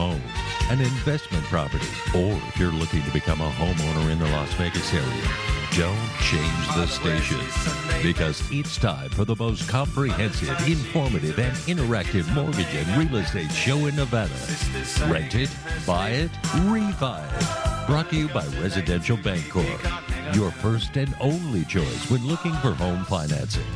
An 0.00 0.80
investment 0.80 1.44
property, 1.44 1.86
or 2.14 2.32
if 2.48 2.58
you're 2.58 2.72
looking 2.72 3.02
to 3.02 3.10
become 3.10 3.42
a 3.42 3.50
homeowner 3.50 4.10
in 4.10 4.18
the 4.18 4.24
Las 4.28 4.50
Vegas 4.54 4.94
area, 4.94 5.28
don't 5.72 6.10
change 6.22 6.66
the 6.74 6.86
station 6.86 7.38
because 8.02 8.42
it's 8.50 8.78
time 8.78 9.10
for 9.10 9.26
the 9.26 9.36
most 9.36 9.68
comprehensive, 9.68 10.48
informative, 10.66 11.38
and 11.38 11.54
interactive 11.68 12.32
mortgage 12.34 12.74
and 12.74 12.88
real 12.96 13.20
estate 13.20 13.52
show 13.52 13.76
in 13.86 13.96
Nevada. 13.96 14.32
Rent 15.06 15.34
it, 15.34 15.50
buy 15.86 16.10
it, 16.10 16.30
refi 16.64 17.20
it. 17.38 17.86
Brought 17.86 18.08
to 18.08 18.16
you 18.16 18.28
by 18.28 18.46
Residential 18.62 19.18
Bancorp, 19.18 20.34
your 20.34 20.50
first 20.50 20.96
and 20.96 21.14
only 21.20 21.66
choice 21.66 22.10
when 22.10 22.26
looking 22.26 22.54
for 22.54 22.72
home 22.72 23.04
financing. 23.04 23.66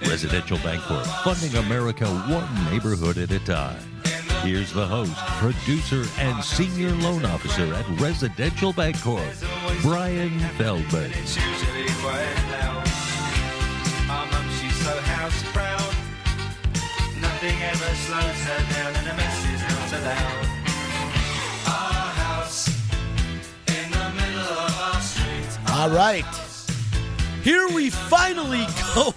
Residential 0.00 0.56
Bancorp, 0.58 1.04
funding 1.22 1.54
America 1.66 2.06
one 2.06 2.72
neighborhood 2.72 3.18
at 3.18 3.30
a 3.30 3.40
time. 3.40 3.95
Here's 4.42 4.72
the 4.72 4.86
host, 4.86 5.14
producer, 5.38 6.04
and 6.18 6.42
senior 6.42 6.90
loan 6.90 7.24
officer 7.24 7.72
at 7.74 7.84
Residential 8.00 8.72
Bancorp, 8.72 9.82
Brian 9.82 10.38
Feldman. 10.56 11.10
It's 11.12 11.36
usually 11.36 11.86
quite 12.00 12.36
loud. 12.52 12.86
Our 14.08 14.26
mum, 14.30 14.46
she's 14.60 14.76
so 14.76 14.96
house 15.00 15.42
proud. 15.52 15.94
Nothing 17.20 17.60
ever 17.62 17.94
slows 18.06 18.40
her 18.48 18.74
down, 18.74 18.94
and 18.96 19.08
a 19.08 19.14
mess 19.14 19.44
is 19.52 19.62
not 19.62 20.00
allowed. 20.00 20.46
Our 21.66 22.10
house 22.22 22.68
in 23.66 23.90
the 23.90 24.10
middle 24.14 24.58
of 24.58 24.80
our 24.80 25.00
street. 25.00 25.70
All 25.70 25.90
right. 25.90 26.24
Here 27.42 27.68
we 27.68 27.90
finally 27.90 28.66
go 28.94 29.12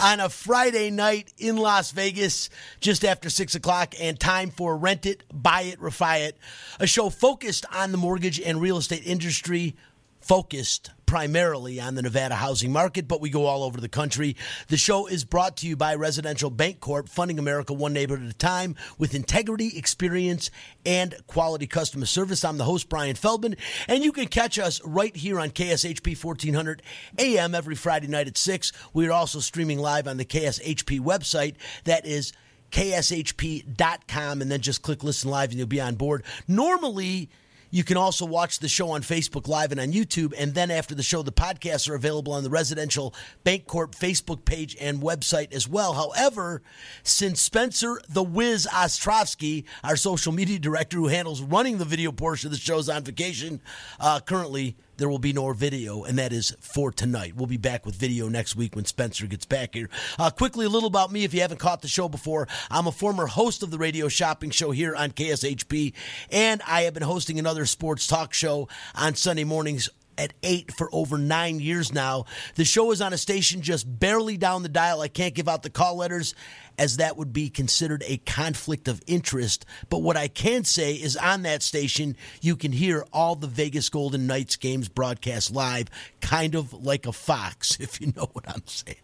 on 0.00 0.20
a 0.20 0.28
Friday 0.28 0.90
night 0.90 1.32
in 1.38 1.56
Las 1.56 1.90
Vegas, 1.90 2.48
just 2.80 3.04
after 3.04 3.28
six 3.28 3.54
o'clock, 3.54 3.94
and 4.00 4.18
time 4.18 4.50
for 4.50 4.76
Rent 4.76 5.06
It, 5.06 5.24
Buy 5.32 5.62
It, 5.62 5.80
Refi 5.80 6.28
It, 6.28 6.38
a 6.78 6.86
show 6.86 7.10
focused 7.10 7.66
on 7.74 7.92
the 7.92 7.98
mortgage 7.98 8.40
and 8.40 8.60
real 8.60 8.78
estate 8.78 9.06
industry, 9.06 9.76
focused 10.20 10.90
primarily 11.10 11.80
on 11.80 11.96
the 11.96 12.02
Nevada 12.02 12.36
housing 12.36 12.70
market, 12.70 13.08
but 13.08 13.20
we 13.20 13.30
go 13.30 13.46
all 13.46 13.64
over 13.64 13.80
the 13.80 13.88
country. 13.88 14.36
The 14.68 14.76
show 14.76 15.08
is 15.08 15.24
brought 15.24 15.56
to 15.56 15.66
you 15.66 15.74
by 15.74 15.96
Residential 15.96 16.52
Bancorp, 16.52 17.08
funding 17.08 17.40
America 17.40 17.72
one 17.72 17.92
neighborhood 17.92 18.28
at 18.28 18.32
a 18.32 18.38
time 18.38 18.76
with 18.96 19.12
integrity, 19.12 19.76
experience, 19.76 20.52
and 20.86 21.16
quality 21.26 21.66
customer 21.66 22.06
service. 22.06 22.44
I'm 22.44 22.58
the 22.58 22.64
host, 22.64 22.88
Brian 22.88 23.16
Feldman, 23.16 23.56
and 23.88 24.04
you 24.04 24.12
can 24.12 24.28
catch 24.28 24.56
us 24.56 24.80
right 24.84 25.16
here 25.16 25.40
on 25.40 25.50
KSHP 25.50 26.22
1400 26.22 26.80
AM 27.18 27.56
every 27.56 27.74
Friday 27.74 28.06
night 28.06 28.28
at 28.28 28.38
6. 28.38 28.70
We 28.94 29.08
are 29.08 29.12
also 29.12 29.40
streaming 29.40 29.80
live 29.80 30.06
on 30.06 30.16
the 30.16 30.24
KSHP 30.24 31.00
website. 31.00 31.56
That 31.86 32.06
is 32.06 32.32
kshp.com, 32.70 34.42
and 34.42 34.48
then 34.48 34.60
just 34.60 34.82
click 34.82 35.02
listen 35.02 35.28
live 35.28 35.50
and 35.50 35.58
you'll 35.58 35.66
be 35.66 35.80
on 35.80 35.96
board. 35.96 36.22
Normally, 36.46 37.30
you 37.70 37.84
can 37.84 37.96
also 37.96 38.24
watch 38.26 38.58
the 38.58 38.68
show 38.68 38.90
on 38.90 39.02
Facebook 39.02 39.48
Live 39.48 39.72
and 39.72 39.80
on 39.80 39.92
YouTube. 39.92 40.34
And 40.36 40.54
then 40.54 40.70
after 40.70 40.94
the 40.94 41.02
show, 41.02 41.22
the 41.22 41.32
podcasts 41.32 41.88
are 41.88 41.94
available 41.94 42.32
on 42.32 42.42
the 42.42 42.50
Residential 42.50 43.14
Bancorp 43.44 43.96
Facebook 43.96 44.44
page 44.44 44.76
and 44.80 45.00
website 45.00 45.52
as 45.52 45.68
well. 45.68 45.92
However, 45.94 46.62
since 47.02 47.40
Spencer 47.40 48.00
the 48.08 48.22
Wiz 48.22 48.66
Ostrovsky, 48.70 49.64
our 49.84 49.96
social 49.96 50.32
media 50.32 50.58
director 50.58 50.96
who 50.96 51.08
handles 51.08 51.40
running 51.40 51.78
the 51.78 51.84
video 51.84 52.12
portion 52.12 52.48
of 52.48 52.52
the 52.52 52.58
show, 52.58 52.78
is 52.78 52.88
on 52.88 53.04
vacation, 53.04 53.60
uh, 53.98 54.20
currently 54.20 54.76
there 55.00 55.08
will 55.08 55.18
be 55.18 55.32
no 55.32 55.50
video, 55.54 56.04
and 56.04 56.18
that 56.18 56.30
is 56.30 56.54
for 56.60 56.92
tonight. 56.92 57.34
We'll 57.34 57.46
be 57.46 57.56
back 57.56 57.86
with 57.86 57.94
video 57.94 58.28
next 58.28 58.54
week 58.54 58.76
when 58.76 58.84
Spencer 58.84 59.26
gets 59.26 59.46
back 59.46 59.74
here. 59.74 59.88
Uh, 60.18 60.28
quickly, 60.28 60.66
a 60.66 60.68
little 60.68 60.86
about 60.86 61.10
me 61.10 61.24
if 61.24 61.32
you 61.32 61.40
haven't 61.40 61.56
caught 61.56 61.80
the 61.80 61.88
show 61.88 62.06
before. 62.06 62.46
I'm 62.70 62.86
a 62.86 62.92
former 62.92 63.26
host 63.26 63.62
of 63.62 63.70
the 63.70 63.78
radio 63.78 64.08
shopping 64.08 64.50
show 64.50 64.72
here 64.72 64.94
on 64.94 65.12
KSHP, 65.12 65.94
and 66.30 66.60
I 66.66 66.82
have 66.82 66.92
been 66.92 67.02
hosting 67.02 67.38
another 67.38 67.64
sports 67.64 68.06
talk 68.06 68.34
show 68.34 68.68
on 68.94 69.14
Sunday 69.14 69.44
mornings 69.44 69.88
at 70.18 70.34
8 70.42 70.70
for 70.72 70.90
over 70.92 71.16
nine 71.16 71.60
years 71.60 71.94
now. 71.94 72.26
The 72.56 72.66
show 72.66 72.92
is 72.92 73.00
on 73.00 73.14
a 73.14 73.18
station 73.18 73.62
just 73.62 73.98
barely 73.98 74.36
down 74.36 74.62
the 74.62 74.68
dial. 74.68 75.00
I 75.00 75.08
can't 75.08 75.34
give 75.34 75.48
out 75.48 75.62
the 75.62 75.70
call 75.70 75.96
letters 75.96 76.34
as 76.80 76.96
that 76.96 77.18
would 77.18 77.30
be 77.30 77.50
considered 77.50 78.02
a 78.06 78.16
conflict 78.16 78.88
of 78.88 79.02
interest. 79.06 79.66
But 79.90 79.98
what 79.98 80.16
I 80.16 80.28
can 80.28 80.64
say 80.64 80.94
is 80.94 81.14
on 81.14 81.42
that 81.42 81.62
station, 81.62 82.16
you 82.40 82.56
can 82.56 82.72
hear 82.72 83.04
all 83.12 83.36
the 83.36 83.46
Vegas 83.46 83.90
Golden 83.90 84.26
Knights 84.26 84.56
games 84.56 84.88
broadcast 84.88 85.54
live, 85.54 85.88
kind 86.22 86.54
of 86.54 86.72
like 86.72 87.06
a 87.06 87.12
fox, 87.12 87.76
if 87.80 88.00
you 88.00 88.14
know 88.16 88.30
what 88.32 88.48
I'm 88.48 88.66
saying. 88.66 88.96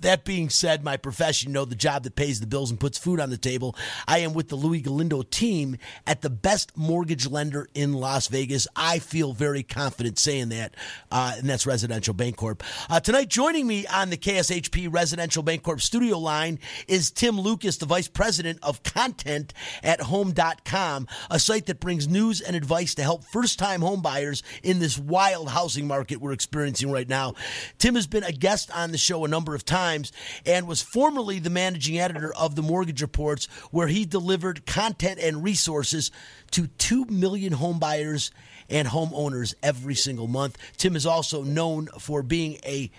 That 0.00 0.24
being 0.24 0.50
said, 0.50 0.82
my 0.82 0.96
profession, 0.96 1.50
you 1.50 1.54
know, 1.54 1.64
the 1.64 1.76
job 1.76 2.02
that 2.02 2.16
pays 2.16 2.40
the 2.40 2.46
bills 2.48 2.72
and 2.72 2.80
puts 2.80 2.98
food 2.98 3.20
on 3.20 3.30
the 3.30 3.38
table, 3.38 3.76
I 4.08 4.18
am 4.18 4.32
with 4.32 4.48
the 4.48 4.56
Louis 4.56 4.80
Galindo 4.80 5.22
team 5.22 5.76
at 6.08 6.22
the 6.22 6.30
best 6.30 6.76
mortgage 6.76 7.28
lender 7.28 7.68
in 7.72 7.92
Las 7.92 8.26
Vegas. 8.26 8.66
I 8.74 8.98
feel 8.98 9.32
very 9.32 9.62
confident 9.62 10.18
saying 10.18 10.48
that, 10.48 10.74
uh, 11.12 11.34
and 11.38 11.48
that's 11.48 11.68
Residential 11.68 12.14
Bancorp. 12.14 12.62
Uh, 12.90 12.98
tonight, 12.98 13.28
joining 13.28 13.68
me 13.68 13.86
on 13.86 14.10
the 14.10 14.16
KSHP 14.16 14.92
Residential 14.92 15.44
Bancorp 15.44 15.80
studio 15.80 16.18
line 16.18 16.58
is 16.88 17.11
Tim 17.14 17.40
Lucas, 17.40 17.76
the 17.76 17.86
Vice 17.86 18.08
President 18.08 18.58
of 18.62 18.82
Content 18.82 19.52
at 19.82 20.00
Home.com, 20.00 21.06
a 21.30 21.38
site 21.38 21.66
that 21.66 21.80
brings 21.80 22.08
news 22.08 22.40
and 22.40 22.56
advice 22.56 22.94
to 22.94 23.02
help 23.02 23.24
first 23.24 23.58
time 23.58 23.80
homebuyers 23.80 24.42
in 24.62 24.78
this 24.78 24.98
wild 24.98 25.48
housing 25.48 25.86
market 25.86 26.20
we're 26.20 26.32
experiencing 26.32 26.90
right 26.90 27.08
now. 27.08 27.34
Tim 27.78 27.94
has 27.94 28.06
been 28.06 28.24
a 28.24 28.32
guest 28.32 28.70
on 28.76 28.92
the 28.92 28.98
show 28.98 29.24
a 29.24 29.28
number 29.28 29.54
of 29.54 29.64
times 29.64 30.12
and 30.46 30.66
was 30.66 30.82
formerly 30.82 31.38
the 31.38 31.50
managing 31.50 31.98
editor 31.98 32.34
of 32.34 32.56
the 32.56 32.62
Mortgage 32.62 33.02
Reports, 33.02 33.46
where 33.70 33.88
he 33.88 34.04
delivered 34.04 34.66
content 34.66 35.18
and 35.20 35.42
resources 35.42 36.10
to 36.50 36.66
2 36.66 37.06
million 37.06 37.54
homebuyers 37.54 38.30
and 38.68 38.88
homeowners 38.88 39.54
every 39.62 39.94
single 39.94 40.28
month. 40.28 40.56
Tim 40.76 40.96
is 40.96 41.06
also 41.06 41.42
known 41.42 41.88
for 41.98 42.22
being 42.22 42.58
a 42.64 42.90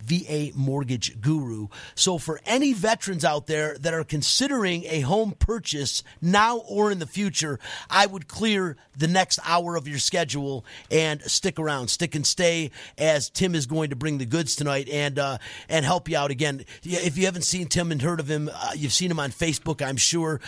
VA 0.00 0.50
mortgage 0.54 1.20
guru. 1.20 1.68
So, 1.94 2.18
for 2.18 2.40
any 2.46 2.72
veterans 2.72 3.24
out 3.24 3.46
there 3.46 3.76
that 3.78 3.94
are 3.94 4.04
considering 4.04 4.84
a 4.84 5.00
home 5.00 5.32
purchase 5.38 6.02
now 6.20 6.58
or 6.58 6.90
in 6.90 6.98
the 6.98 7.06
future, 7.06 7.58
I 7.90 8.06
would 8.06 8.28
clear 8.28 8.76
the 8.96 9.08
next 9.08 9.38
hour 9.44 9.76
of 9.76 9.86
your 9.86 9.98
schedule 9.98 10.64
and 10.90 11.22
stick 11.22 11.58
around, 11.58 11.88
stick 11.88 12.14
and 12.14 12.26
stay, 12.26 12.70
as 12.96 13.30
Tim 13.30 13.54
is 13.54 13.66
going 13.66 13.90
to 13.90 13.96
bring 13.96 14.18
the 14.18 14.26
goods 14.26 14.56
tonight 14.56 14.88
and 14.88 15.18
uh, 15.18 15.38
and 15.68 15.84
help 15.84 16.08
you 16.08 16.16
out 16.16 16.30
again. 16.30 16.64
If 16.82 17.16
you 17.16 17.26
haven't 17.26 17.42
seen 17.42 17.68
Tim 17.68 17.92
and 17.92 18.02
heard 18.02 18.20
of 18.20 18.28
him, 18.28 18.50
uh, 18.52 18.72
you've 18.74 18.92
seen 18.92 19.10
him 19.10 19.20
on 19.20 19.30
Facebook, 19.30 19.86
I'm 19.86 19.96
sure. 19.96 20.40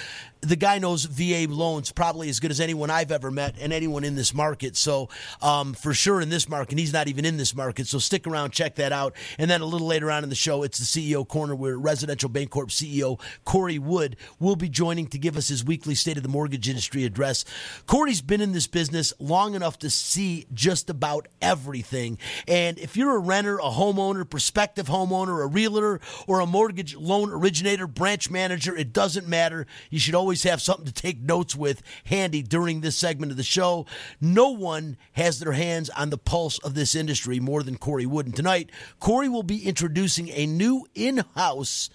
The 0.43 0.57
guy 0.57 0.79
knows 0.79 1.05
VA 1.05 1.47
loans 1.49 1.93
probably 1.93 2.29
as 2.29 2.41
good 2.41 2.51
as 2.51 2.61
anyone 2.61 2.91
I've 2.91 3.13
ever 3.13 3.31
met 3.31 3.57
and 3.61 3.73
anyone 3.73 4.05
in 4.05 4.15
this 4.15 4.33
market. 4.33 4.77
So, 4.77 5.09
um, 5.43 5.75
for 5.75 5.93
sure 5.93 6.21
in 6.21 6.31
this 6.31 6.49
market, 6.49 6.79
he's 6.79 6.93
not 6.93 7.09
even 7.09 7.25
in 7.25 7.37
this 7.37 7.55
market. 7.55 7.87
So, 7.87 7.99
stick 7.99 8.27
around, 8.27 8.53
check 8.53 8.77
that 8.77 8.93
out. 8.93 9.15
And 9.39 9.51
then 9.51 9.61
a 9.61 9.67
little 9.67 9.87
later 9.87 10.11
on 10.11 10.23
in 10.23 10.29
the 10.31 10.35
show, 10.35 10.63
it's 10.63 10.79
the 10.79 10.85
CEO 10.85 11.27
Corner 11.27 11.55
where 11.55 11.77
Residential 11.77 12.31
Bancorp 12.31 12.69
CEO 12.69 13.21
Corey 13.45 13.79
Wood 13.79 14.17
will 14.39 14.57
be 14.57 14.69
joining 14.69 15.07
to 15.09 15.19
give 15.19 15.37
us 15.37 15.49
his 15.49 15.65
weekly 15.65 15.95
State 15.95 16.17
of 16.17 16.23
the 16.23 16.29
Mortgage 16.29 16.69
Industry 16.69 17.05
address. 17.05 17.45
Corey's 17.87 18.23
been 18.23 18.41
in 18.41 18.53
this 18.53 18.67
business 18.67 19.13
long 19.19 19.55
enough 19.55 19.79
to 19.81 19.91
see 19.91 20.47
just 20.55 20.89
about 20.89 21.29
everything. 21.43 22.19
And 22.47 22.79
if 22.79 22.97
you're 22.97 23.17
a 23.17 23.19
renter, 23.19 23.59
a 23.59 23.71
homeowner, 23.71 24.29
prospective 24.29 24.87
homeowner, 24.87 25.43
a 25.43 25.47
realtor, 25.47 26.01
or 26.27 26.41
a 26.41 26.47
mortgage 26.47 26.95
loan 26.95 27.31
originator, 27.31 27.87
branch 27.87 28.31
manager, 28.31 28.77
it 28.77 28.93
doesn't 28.93 29.27
matter. 29.27 29.67
You 29.91 29.99
should 29.99 30.15
always 30.15 30.30
have 30.45 30.63
something 30.63 30.87
to 30.87 30.93
take 30.93 31.21
notes 31.21 31.57
with 31.57 31.83
handy 32.05 32.43
during 32.43 32.81
this 32.81 32.97
segment 32.97 33.33
of 33.33 33.37
the 33.37 33.43
show. 33.43 33.87
No 34.21 34.51
one 34.51 34.97
has 35.13 35.39
their 35.41 35.53
hands 35.53 35.91
on 35.91 36.11
the 36.11 36.19
pulse 36.19 36.59
of 36.61 36.75
this 36.75 36.95
industry 36.95 37.41
more 37.41 37.63
than 37.63 37.77
Corey 37.77 38.07
Wood. 38.07 38.27
And 38.27 38.37
tonight, 38.37 38.71
Corey 39.01 39.29
will 39.29 39.43
be 39.43 39.67
introducing 39.67 40.29
a 40.31 40.47
new 40.47 40.87
in 40.95 41.25
house 41.35 41.91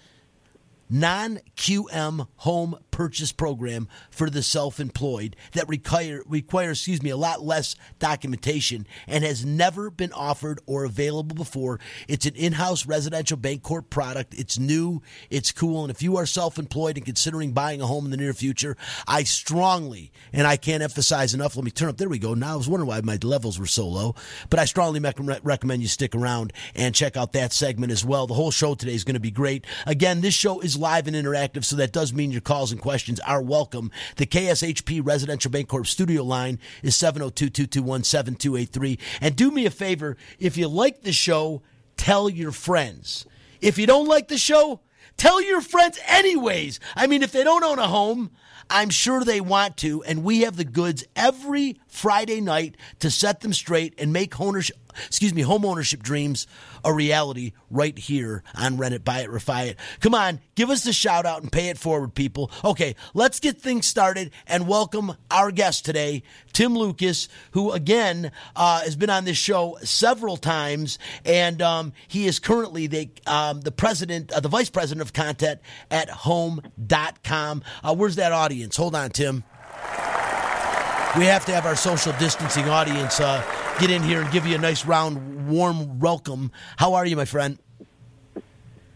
non 0.88 1.40
QM 1.56 2.28
home 2.36 2.78
purchase 2.96 3.30
program 3.30 3.86
for 4.08 4.30
the 4.30 4.42
self 4.42 4.80
employed 4.80 5.36
that 5.52 5.68
require, 5.68 6.22
requires, 6.26 6.78
excuse 6.78 7.02
me, 7.02 7.10
a 7.10 7.16
lot 7.16 7.42
less 7.42 7.76
documentation 7.98 8.86
and 9.06 9.22
has 9.22 9.44
never 9.44 9.90
been 9.90 10.14
offered 10.14 10.60
or 10.64 10.84
available 10.84 11.36
before. 11.36 11.78
It's 12.08 12.24
an 12.24 12.34
in 12.36 12.54
house 12.54 12.86
residential 12.86 13.36
Bancorp 13.36 13.90
product. 13.90 14.32
It's 14.32 14.58
new, 14.58 15.02
it's 15.28 15.52
cool. 15.52 15.82
And 15.82 15.90
if 15.90 16.02
you 16.02 16.16
are 16.16 16.24
self 16.24 16.58
employed 16.58 16.96
and 16.96 17.04
considering 17.04 17.52
buying 17.52 17.82
a 17.82 17.86
home 17.86 18.06
in 18.06 18.10
the 18.10 18.16
near 18.16 18.32
future, 18.32 18.78
I 19.06 19.24
strongly, 19.24 20.10
and 20.32 20.46
I 20.46 20.56
can't 20.56 20.82
emphasize 20.82 21.34
enough, 21.34 21.54
let 21.54 21.66
me 21.66 21.70
turn 21.70 21.90
up, 21.90 21.98
there 21.98 22.08
we 22.08 22.18
go. 22.18 22.32
Now 22.32 22.54
I 22.54 22.56
was 22.56 22.66
wondering 22.66 22.88
why 22.88 23.02
my 23.02 23.18
levels 23.22 23.60
were 23.60 23.66
so 23.66 23.86
low, 23.86 24.14
but 24.48 24.58
I 24.58 24.64
strongly 24.64 25.00
recommend 25.42 25.82
you 25.82 25.88
stick 25.88 26.14
around 26.14 26.54
and 26.74 26.94
check 26.94 27.18
out 27.18 27.34
that 27.34 27.52
segment 27.52 27.92
as 27.92 28.06
well. 28.06 28.26
The 28.26 28.32
whole 28.32 28.50
show 28.50 28.74
today 28.74 28.94
is 28.94 29.04
going 29.04 29.14
to 29.14 29.20
be 29.20 29.30
great. 29.30 29.66
Again, 29.84 30.22
this 30.22 30.32
show 30.32 30.60
is 30.60 30.78
live 30.78 31.06
and 31.06 31.14
interactive, 31.14 31.62
so 31.62 31.76
that 31.76 31.92
does 31.92 32.14
mean 32.14 32.30
your 32.30 32.40
calls 32.40 32.72
and 32.72 32.80
questions 32.86 33.18
are 33.26 33.42
welcome. 33.42 33.90
The 34.14 34.26
KSHP 34.26 35.04
Residential 35.04 35.50
Bancorp 35.50 35.88
studio 35.88 36.22
line 36.22 36.60
is 36.84 36.94
702 36.94 37.50
221 37.50 38.04
7283. 38.04 38.96
And 39.20 39.34
do 39.34 39.50
me 39.50 39.66
a 39.66 39.70
favor, 39.70 40.16
if 40.38 40.56
you 40.56 40.68
like 40.68 41.02
the 41.02 41.10
show, 41.10 41.62
tell 41.96 42.30
your 42.30 42.52
friends. 42.52 43.26
If 43.60 43.76
you 43.76 43.88
don't 43.88 44.06
like 44.06 44.28
the 44.28 44.38
show, 44.38 44.82
tell 45.16 45.42
your 45.42 45.60
friends 45.60 45.98
anyways. 46.06 46.78
I 46.94 47.08
mean, 47.08 47.24
if 47.24 47.32
they 47.32 47.42
don't 47.42 47.64
own 47.64 47.80
a 47.80 47.88
home, 47.88 48.30
I'm 48.70 48.90
sure 48.90 49.24
they 49.24 49.40
want 49.40 49.76
to, 49.78 50.04
and 50.04 50.22
we 50.22 50.42
have 50.42 50.56
the 50.56 50.64
goods 50.64 51.04
every 51.16 51.80
Friday 51.88 52.40
night 52.40 52.76
to 53.00 53.10
set 53.10 53.40
them 53.40 53.52
straight 53.52 53.94
and 53.98 54.12
make 54.12 54.34
excuse 55.06 55.34
me, 55.34 55.42
home 55.42 55.64
ownership 55.64 56.02
dreams 56.02 56.46
a 56.84 56.92
reality 56.92 57.52
right 57.70 57.98
here 57.98 58.42
on 58.54 58.76
Rent 58.76 58.94
It, 58.94 59.04
Buy 59.04 59.20
It, 59.20 59.30
Refi 59.30 59.68
It. 59.68 59.78
Come 60.00 60.14
on, 60.14 60.40
give 60.54 60.70
us 60.70 60.86
a 60.86 60.92
shout 60.92 61.26
out 61.26 61.42
and 61.42 61.50
pay 61.50 61.68
it 61.68 61.78
forward, 61.78 62.14
people. 62.14 62.50
Okay, 62.64 62.94
let's 63.14 63.40
get 63.40 63.60
things 63.60 63.86
started 63.86 64.30
and 64.46 64.68
welcome 64.68 65.16
our 65.30 65.50
guest 65.50 65.84
today, 65.84 66.22
Tim 66.52 66.74
Lucas, 66.74 67.28
who 67.52 67.72
again 67.72 68.30
uh, 68.54 68.80
has 68.82 68.96
been 68.96 69.10
on 69.10 69.24
this 69.24 69.36
show 69.36 69.78
several 69.82 70.36
times, 70.36 70.98
and 71.24 71.60
um, 71.60 71.92
he 72.08 72.26
is 72.26 72.38
currently 72.38 72.86
the 72.86 73.10
um, 73.26 73.60
the 73.60 73.72
president, 73.72 74.32
uh, 74.32 74.40
the 74.40 74.48
vice 74.48 74.70
president 74.70 75.02
of 75.02 75.12
content 75.12 75.60
at 75.90 76.08
Home.com. 76.08 77.62
Uh, 77.82 77.94
where's 77.94 78.16
that 78.16 78.32
audience? 78.32 78.76
Hold 78.76 78.94
on, 78.94 79.10
Tim. 79.10 79.44
We 81.16 81.24
have 81.24 81.46
to 81.46 81.52
have 81.52 81.64
our 81.64 81.76
social 81.76 82.12
distancing 82.18 82.68
audience 82.68 83.20
uh, 83.20 83.42
get 83.80 83.90
in 83.90 84.02
here 84.02 84.20
and 84.20 84.30
give 84.30 84.46
you 84.46 84.54
a 84.54 84.58
nice 84.58 84.84
round, 84.84 85.48
warm 85.48 85.98
welcome. 85.98 86.52
How 86.76 86.92
are 86.92 87.06
you, 87.06 87.16
my 87.16 87.24
friend? 87.24 87.58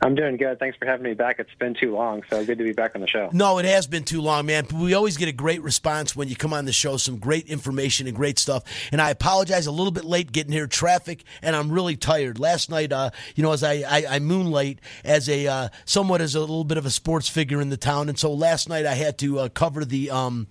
I'm 0.02 0.14
doing 0.14 0.38
good. 0.38 0.58
Thanks 0.58 0.78
for 0.78 0.86
having 0.86 1.04
me 1.04 1.12
back. 1.12 1.38
It's 1.38 1.54
been 1.58 1.74
too 1.74 1.94
long, 1.94 2.22
so 2.30 2.42
good 2.44 2.56
to 2.56 2.64
be 2.64 2.72
back 2.72 2.94
on 2.94 3.02
the 3.02 3.06
show. 3.06 3.28
No, 3.32 3.58
it 3.58 3.66
has 3.66 3.86
been 3.86 4.04
too 4.04 4.22
long, 4.22 4.46
man. 4.46 4.66
We 4.72 4.94
always 4.94 5.18
get 5.18 5.28
a 5.28 5.32
great 5.32 5.62
response 5.62 6.16
when 6.16 6.28
you 6.28 6.36
come 6.36 6.54
on 6.54 6.64
the 6.64 6.72
show, 6.72 6.96
some 6.96 7.18
great 7.18 7.48
information 7.48 8.06
and 8.06 8.16
great 8.16 8.38
stuff. 8.38 8.64
And 8.92 9.00
I 9.00 9.10
apologize 9.10 9.66
a 9.66 9.70
little 9.70 9.90
bit 9.90 10.04
late 10.04 10.32
getting 10.32 10.52
here, 10.52 10.66
traffic, 10.66 11.22
and 11.42 11.54
I'm 11.54 11.70
really 11.70 11.96
tired. 11.96 12.38
Last 12.38 12.70
night, 12.70 12.92
uh, 12.92 13.10
you 13.34 13.42
know, 13.42 13.52
as 13.52 13.62
I, 13.62 13.82
I, 13.86 14.06
I 14.08 14.18
moonlight 14.20 14.78
as 15.04 15.28
a 15.28 15.46
uh, 15.46 15.68
somewhat 15.84 16.22
as 16.22 16.34
a 16.34 16.40
little 16.40 16.64
bit 16.64 16.78
of 16.78 16.86
a 16.86 16.90
sports 16.90 17.28
figure 17.28 17.60
in 17.60 17.68
the 17.68 17.76
town, 17.76 18.08
and 18.08 18.18
so 18.18 18.32
last 18.32 18.70
night 18.70 18.86
I 18.86 18.94
had 18.94 19.18
to 19.18 19.40
uh, 19.40 19.48
cover 19.50 19.84
the 19.84 20.10
um, 20.10 20.46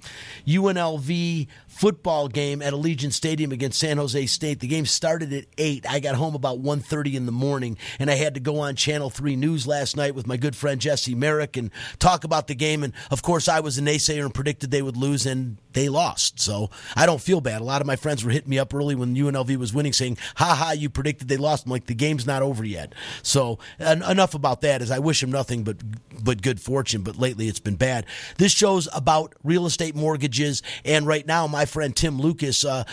UNLV 0.45 1.47
football 1.79 2.27
game 2.27 2.61
at 2.61 2.73
Allegiant 2.73 3.13
Stadium 3.13 3.53
against 3.53 3.79
San 3.79 3.95
Jose 3.95 4.25
State. 4.25 4.59
The 4.59 4.67
game 4.67 4.85
started 4.85 5.31
at 5.31 5.45
8. 5.57 5.89
I 5.89 6.01
got 6.01 6.15
home 6.15 6.35
about 6.35 6.61
1.30 6.61 7.13
in 7.13 7.25
the 7.25 7.31
morning, 7.31 7.77
and 7.99 8.11
I 8.11 8.15
had 8.15 8.33
to 8.33 8.41
go 8.41 8.59
on 8.59 8.75
Channel 8.75 9.09
3 9.09 9.37
News 9.37 9.65
last 9.65 9.95
night 9.95 10.13
with 10.13 10.27
my 10.27 10.35
good 10.35 10.57
friend 10.57 10.81
Jesse 10.81 11.15
Merrick 11.15 11.55
and 11.55 11.71
talk 11.97 12.25
about 12.25 12.47
the 12.47 12.55
game. 12.55 12.83
And, 12.83 12.91
of 13.09 13.21
course, 13.21 13.47
I 13.47 13.61
was 13.61 13.77
a 13.77 13.81
naysayer 13.81 14.25
and 14.25 14.33
predicted 14.33 14.71
they 14.71 14.81
would 14.81 14.97
lose, 14.97 15.25
and 15.25 15.57
they 15.71 15.87
lost. 15.87 16.39
So 16.39 16.69
I 16.95 17.05
don't 17.05 17.21
feel 17.21 17.41
bad. 17.41 17.61
A 17.61 17.63
lot 17.63 17.79
of 17.79 17.87
my 17.87 17.95
friends 17.95 18.25
were 18.25 18.31
hitting 18.31 18.49
me 18.49 18.59
up 18.59 18.73
early 18.73 18.95
when 18.95 19.15
UNLV 19.15 19.55
was 19.57 19.73
winning, 19.73 19.93
saying, 19.93 20.17
"Ha 20.35 20.55
ha, 20.55 20.71
you 20.71 20.89
predicted 20.89 21.27
they 21.27 21.37
lost." 21.37 21.65
I'm 21.65 21.71
like, 21.71 21.85
the 21.85 21.93
game's 21.93 22.25
not 22.25 22.41
over 22.41 22.65
yet. 22.65 22.93
So 23.21 23.59
en- 23.79 24.03
enough 24.03 24.33
about 24.33 24.61
that. 24.61 24.81
As 24.81 24.91
I 24.91 24.99
wish 24.99 25.21
him 25.21 25.31
nothing 25.31 25.63
but 25.63 25.77
but 26.23 26.41
good 26.41 26.59
fortune. 26.59 27.03
But 27.03 27.17
lately 27.17 27.47
it's 27.47 27.59
been 27.59 27.75
bad. 27.75 28.05
This 28.37 28.51
show's 28.51 28.87
about 28.93 29.33
real 29.43 29.65
estate 29.65 29.95
mortgages, 29.95 30.61
and 30.83 31.05
right 31.05 31.25
now 31.25 31.47
my 31.47 31.65
friend 31.69 31.95
Tim 31.95 32.19
Lucas, 32.19 32.65
uh, 32.65 32.83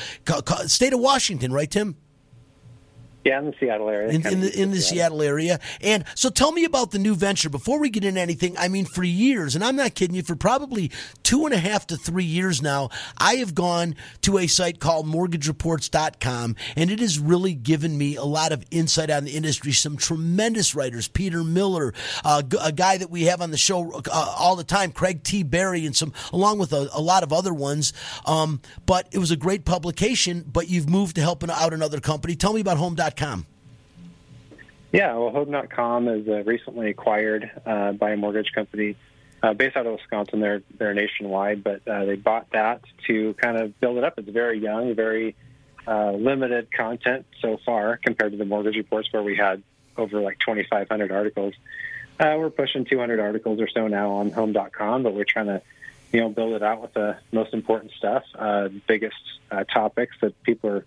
state 0.67 0.93
of 0.93 1.01
Washington, 1.01 1.53
right, 1.53 1.71
Tim? 1.71 1.97
Yeah, 3.27 3.41
in 3.41 3.47
the 3.47 3.55
Seattle 3.59 3.91
area. 3.91 4.09
in, 4.09 4.25
in 4.25 4.41
the 4.41 4.57
in 4.57 4.71
the 4.71 4.81
Seattle 4.81 5.21
area. 5.21 5.59
And 5.81 6.05
so, 6.15 6.31
tell 6.31 6.53
me 6.53 6.65
about 6.65 6.93
the 6.93 7.01
new 7.01 7.17
venture 7.17 7.49
before 7.49 7.81
we 7.81 7.91
get 7.91 8.05
into 8.05 8.21
anything. 8.21 8.57
I 8.57 8.69
mean, 8.69 8.85
for 8.85 9.03
years, 9.03 9.57
and 9.57 9.65
I'm 9.65 9.75
not 9.75 9.97
kidding 9.97 10.15
you, 10.15 10.23
for 10.23 10.37
probably 10.37 10.93
two 11.25 11.45
and 11.45 11.53
a 11.53 11.59
half 11.59 11.89
to 11.89 11.97
three 11.97 12.25
years 12.25 12.63
now, 12.63 12.89
I 13.19 13.35
have 13.35 13.53
gone 13.53 13.97
to 14.23 14.39
a 14.39 14.47
site 14.47 14.79
called 14.79 15.07
MortgageReports.com, 15.09 16.55
and 16.77 16.89
it 16.89 17.01
has 17.01 17.19
really 17.19 17.55
given 17.55 17.99
me 17.99 18.15
a 18.15 18.23
lot 18.23 18.53
of 18.53 18.65
insight 18.71 19.11
on 19.11 19.25
the 19.25 19.33
industry. 19.33 19.73
Some 19.73 19.97
tremendous 19.97 20.77
writers, 20.77 21.09
Peter 21.09 21.43
Miller, 21.43 21.95
uh, 22.25 22.43
a 22.63 22.71
guy 22.71 22.97
that 22.97 23.11
we 23.11 23.25
have 23.25 23.43
on 23.43 23.51
the 23.51 23.57
show 23.57 23.91
uh, 23.93 24.35
all 24.39 24.55
the 24.55 24.63
time, 24.63 24.93
Craig 24.93 25.25
T. 25.25 25.43
Berry, 25.43 25.85
and 25.85 25.97
some 25.97 26.13
along 26.33 26.61
with 26.61 26.73
a, 26.73 26.89
a 26.93 27.01
lot 27.01 27.25
of 27.25 27.33
other 27.33 27.53
ones. 27.53 27.93
Um, 28.25 28.61
but 28.87 29.09
it 29.11 29.19
was 29.19 29.33
a 29.33 29.37
great 29.37 29.65
publication. 29.65 30.45
But 30.47 30.69
you've 30.69 30.89
moved 30.89 31.17
to 31.17 31.23
helping 31.23 31.51
out 31.51 31.75
another 31.75 31.99
company. 31.99 32.37
Tell 32.37 32.53
me 32.53 32.61
about 32.61 32.77
Home.com. 32.77 33.16
Yeah, 34.93 35.15
well, 35.17 35.31
Home.com 35.31 36.09
is 36.09 36.29
uh, 36.29 36.43
recently 36.45 36.91
acquired 36.91 37.51
uh, 37.67 37.93
by 37.93 38.13
a 38.13 38.17
mortgage 38.17 38.53
company 38.55 38.97
uh, 39.43 39.53
based 39.53 39.77
out 39.77 39.87
of 39.87 39.93
Wisconsin. 39.93 40.41
They're 40.41 40.63
they're 40.79 40.95
nationwide, 40.95 41.63
but 41.63 41.87
uh, 41.87 42.05
they 42.05 42.17
bought 42.17 42.51
that 42.53 42.81
to 43.07 43.35
kind 43.35 43.59
of 43.59 43.79
build 43.81 43.99
it 43.99 44.05
up. 44.05 44.19
It's 44.19 44.29
very 44.29 44.59
young, 44.59 44.95
very 44.95 45.37
uh, 45.87 46.13
limited 46.13 46.73
content 46.73 47.27
so 47.43 47.59
far 47.65 47.99
compared 48.03 48.33
to 48.33 48.39
the 48.39 48.45
mortgage 48.45 48.77
reports, 48.77 49.13
where 49.13 49.23
we 49.23 49.37
had 49.37 49.63
over 49.97 50.21
like 50.21 50.39
2,500 50.39 51.13
articles. 51.13 51.55
Uh, 52.19 52.37
we're 52.39 52.51
pushing 52.51 52.85
200 52.87 53.21
articles 53.21 53.61
or 53.61 53.69
so 53.69 53.89
now 53.89 54.13
on 54.13 54.31
Home.com, 54.31 55.03
but 55.03 55.15
we're 55.15 55.25
trying 55.25 55.47
to 55.47 55.63
you 56.13 56.21
know 56.21 56.29
build 56.29 56.55
it 56.55 56.63
out 56.63 56.81
with 56.81 56.95
the 56.95 57.19
most 57.33 57.53
important 57.53 57.93
stuff, 57.93 58.23
biggest 58.87 59.17
topics 59.73 60.17
that 60.23 60.41
people 60.43 60.71
are 60.71 60.87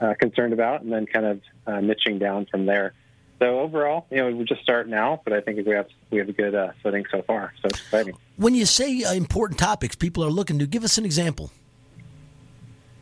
uh, 0.00 0.14
concerned 0.18 0.52
about, 0.52 0.82
and 0.82 0.92
then 0.92 1.06
kind 1.06 1.26
of 1.26 1.40
uh, 1.66 1.72
niching 1.72 2.18
down 2.18 2.46
from 2.46 2.66
there. 2.66 2.92
So 3.38 3.60
overall, 3.60 4.06
you 4.10 4.16
know, 4.16 4.34
we're 4.34 4.44
just 4.44 4.62
start 4.62 4.88
now, 4.88 5.20
but 5.22 5.34
I 5.34 5.40
think 5.40 5.66
we 5.66 5.74
have 5.74 5.88
we 6.10 6.18
have 6.18 6.28
a 6.28 6.32
good 6.32 6.54
uh, 6.54 6.72
footing 6.82 7.04
so 7.10 7.22
far. 7.22 7.52
So 7.60 7.68
it's 7.68 7.80
exciting. 7.80 8.16
When 8.36 8.54
you 8.54 8.64
say 8.64 9.02
uh, 9.02 9.12
important 9.12 9.58
topics, 9.58 9.94
people 9.94 10.24
are 10.24 10.30
looking 10.30 10.58
to 10.58 10.66
give 10.66 10.84
us 10.84 10.96
an 10.96 11.04
example. 11.04 11.50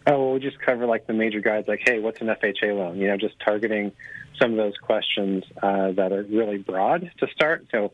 Oh, 0.06 0.19
well, 0.19 0.32
we 0.32 0.41
just 0.41 0.58
cover 0.61 0.87
like 0.87 1.06
the 1.06 1.14
major 1.14 1.41
guides, 1.41 1.67
like, 1.67 1.81
hey, 1.82 1.99
what's 1.99 2.20
an 2.20 2.26
FHA 2.26 2.76
loan? 2.76 2.99
You 2.99 3.08
know, 3.08 3.17
just 3.17 3.38
targeting 3.41 3.93
some 4.38 4.50
of 4.50 4.56
those 4.56 4.76
questions 4.76 5.44
uh, 5.62 5.93
that 5.93 6.12
are 6.12 6.25
really 6.25 6.58
broad 6.58 7.11
to 7.19 7.26
start. 7.29 7.67
So, 7.70 7.93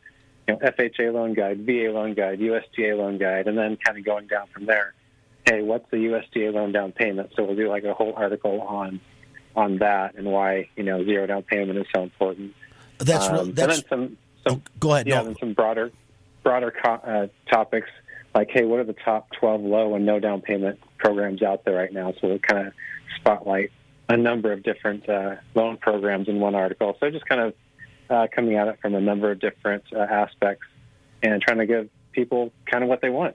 you 0.49 0.55
know, 0.55 0.61
FHA 0.61 1.13
loan 1.13 1.35
guide, 1.35 1.65
VA 1.65 1.93
loan 1.93 2.15
guide, 2.15 2.41
USDA 2.41 2.97
loan 2.99 3.19
guide, 3.19 3.47
and 3.47 3.57
then 3.57 3.77
kind 3.77 3.97
of 3.97 4.05
going 4.05 4.27
down 4.27 4.49
from 4.49 4.67
there. 4.67 4.95
Hey, 5.49 5.63
what's 5.63 5.89
the 5.91 5.97
USDA 5.97 6.53
loan 6.53 6.73
down 6.73 6.93
payment? 6.93 7.31
So 7.37 7.45
we'll 7.45 7.57
do 7.57 7.69
like 7.69 7.85
a 7.85 7.95
whole 7.95 8.13
article 8.17 8.61
on 8.63 9.01
on 9.57 9.79
that 9.79 10.15
and 10.15 10.27
why 10.27 10.69
you 10.77 10.85
know 10.85 11.05
zero 11.05 11.27
down 11.27 11.43
payment 11.43 11.79
is 11.79 11.87
so 11.95 12.03
important. 12.03 12.55
That's 12.99 13.27
Um, 13.27 13.33
real. 13.33 13.43
and 13.43 13.57
That's 13.57 13.81
then 13.83 13.89
some, 13.89 14.17
some 14.47 14.63
oh, 14.67 14.71
go 14.79 14.95
ahead. 14.95 15.07
yeah, 15.09 15.17
no. 15.19 15.25
then 15.25 15.37
some 15.41 15.53
broader 15.55 15.91
broader 16.43 16.71
co- 16.85 16.93
uh, 16.93 17.27
topics 17.51 17.89
like, 18.35 18.49
hey, 18.51 18.65
what 18.65 18.79
are 18.79 18.85
the 18.85 18.93
top 18.93 19.29
12 19.41 19.63
low 19.63 19.95
and 19.97 20.07
no 20.07 20.21
down 20.21 20.41
payment 20.41 20.79
programs 20.99 21.43
out 21.43 21.65
there 21.65 21.75
right 21.75 21.93
now? 21.93 22.13
So 22.21 22.29
we'll 22.29 22.39
kind 22.39 22.69
of 22.69 22.73
spotlight 23.17 23.73
a 24.09 24.17
number 24.17 24.53
of 24.53 24.63
different 24.63 25.09
uh, 25.09 25.37
loan 25.55 25.77
programs 25.79 26.29
in 26.29 26.39
one 26.39 26.55
article. 26.55 26.97
So 27.01 27.11
just 27.11 27.27
kind 27.27 27.41
of 27.41 27.55
uh, 28.09 28.27
coming 28.35 28.57
at 28.57 28.69
it 28.69 28.79
from 28.81 28.95
a 28.95 29.01
number 29.01 29.31
of 29.33 29.41
different 29.41 29.85
uh, 29.95 29.99
aspects 29.99 30.67
and 31.23 31.43
trying 31.43 31.59
to 31.59 31.67
give 31.67 31.89
people 32.13 32.53
kind 32.71 32.83
of 32.85 32.89
what 32.89 33.01
they 33.01 33.11
want. 33.11 33.35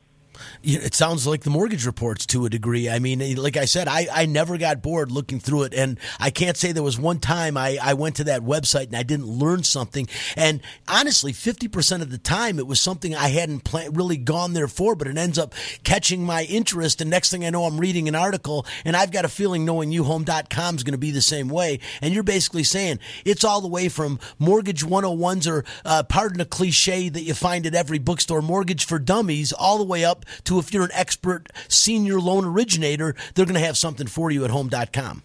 It 0.64 0.94
sounds 0.94 1.28
like 1.28 1.44
the 1.44 1.50
mortgage 1.50 1.86
reports 1.86 2.26
to 2.28 2.46
a 2.46 2.50
degree. 2.50 2.90
I 2.90 3.00
mean, 3.00 3.36
like 3.36 3.58
I 3.58 3.66
said, 3.66 3.88
I, 3.88 4.08
I 4.12 4.26
never 4.26 4.58
got 4.58 4.82
bored 4.82 5.12
looking 5.12 5.40
through 5.40 5.64
it. 5.64 5.74
And 5.74 6.00
I 6.20 6.30
can't 6.30 6.58
say 6.58 6.72
there 6.72 6.84
was 6.84 7.00
one 7.00 7.20
time 7.20 7.58
I, 7.58 7.78
I 7.82 7.94
went 7.94 8.16
to 8.18 8.24
that 8.26 8.42
website 8.42 8.88
and 8.88 8.96
I 8.96 9.04
didn't 9.04 9.28
learn 9.28 9.64
something. 9.64 10.08
And 10.36 10.62
honestly, 10.88 11.34
50% 11.34 12.02
of 12.02 12.12
the 12.12 12.18
time 12.18 12.60
it 12.60 12.68
was 12.68 12.82
something 12.82 13.16
I 13.16 13.30
hadn't 13.30 13.70
really 13.92 14.18
gone 14.18 14.54
there 14.54 14.68
for, 14.68 14.96
but 14.96 15.08
it 15.08 15.18
ends 15.18 15.38
up 15.38 15.54
catching 15.84 16.24
my 16.24 16.44
interest. 16.44 17.02
And 17.02 17.10
next 17.10 17.32
thing 17.32 17.46
I 17.46 17.50
know, 17.50 17.66
I'm 17.66 17.80
reading 17.80 18.08
an 18.08 18.16
article 18.16 18.66
and 18.84 18.96
I've 18.96 19.12
got 19.12 19.26
a 19.26 19.30
feeling 19.30 19.66
knowing 19.66 19.92
youhome.com 19.92 20.76
is 20.76 20.84
going 20.84 20.94
to 20.94 20.98
be 20.98 21.12
the 21.12 21.22
same 21.22 21.48
way. 21.48 21.80
And 22.02 22.14
you're 22.14 22.24
basically 22.24 22.64
saying 22.64 23.00
it's 23.24 23.44
all 23.44 23.62
the 23.62 23.68
way 23.68 23.90
from 23.90 24.20
mortgage 24.40 24.84
101s 24.84 25.50
or, 25.50 25.64
uh, 25.86 26.04
pardon 26.04 26.42
a 26.42 26.46
cliche 26.46 27.10
that 27.10 27.22
you 27.22 27.34
find 27.34 27.66
at 27.66 27.76
every 27.76 28.00
bookstore, 28.00 28.42
mortgage 28.42 28.86
for 28.86 29.00
dummies, 29.00 29.54
all 29.54 29.78
the 29.78 29.84
way 29.84 30.04
up 30.04 30.25
to 30.46 30.60
if 30.60 30.74
you're 30.74 30.84
an 30.84 30.92
expert 30.94 31.50
senior 31.68 32.20
loan 32.20 32.46
originator, 32.46 33.16
they're 33.34 33.46
going 33.46 33.56
to 33.56 33.66
have 33.66 33.78
something 33.78 34.08
for 34.08 34.32
you 34.32 34.44
at 34.44 34.52
home.com. 34.52 35.24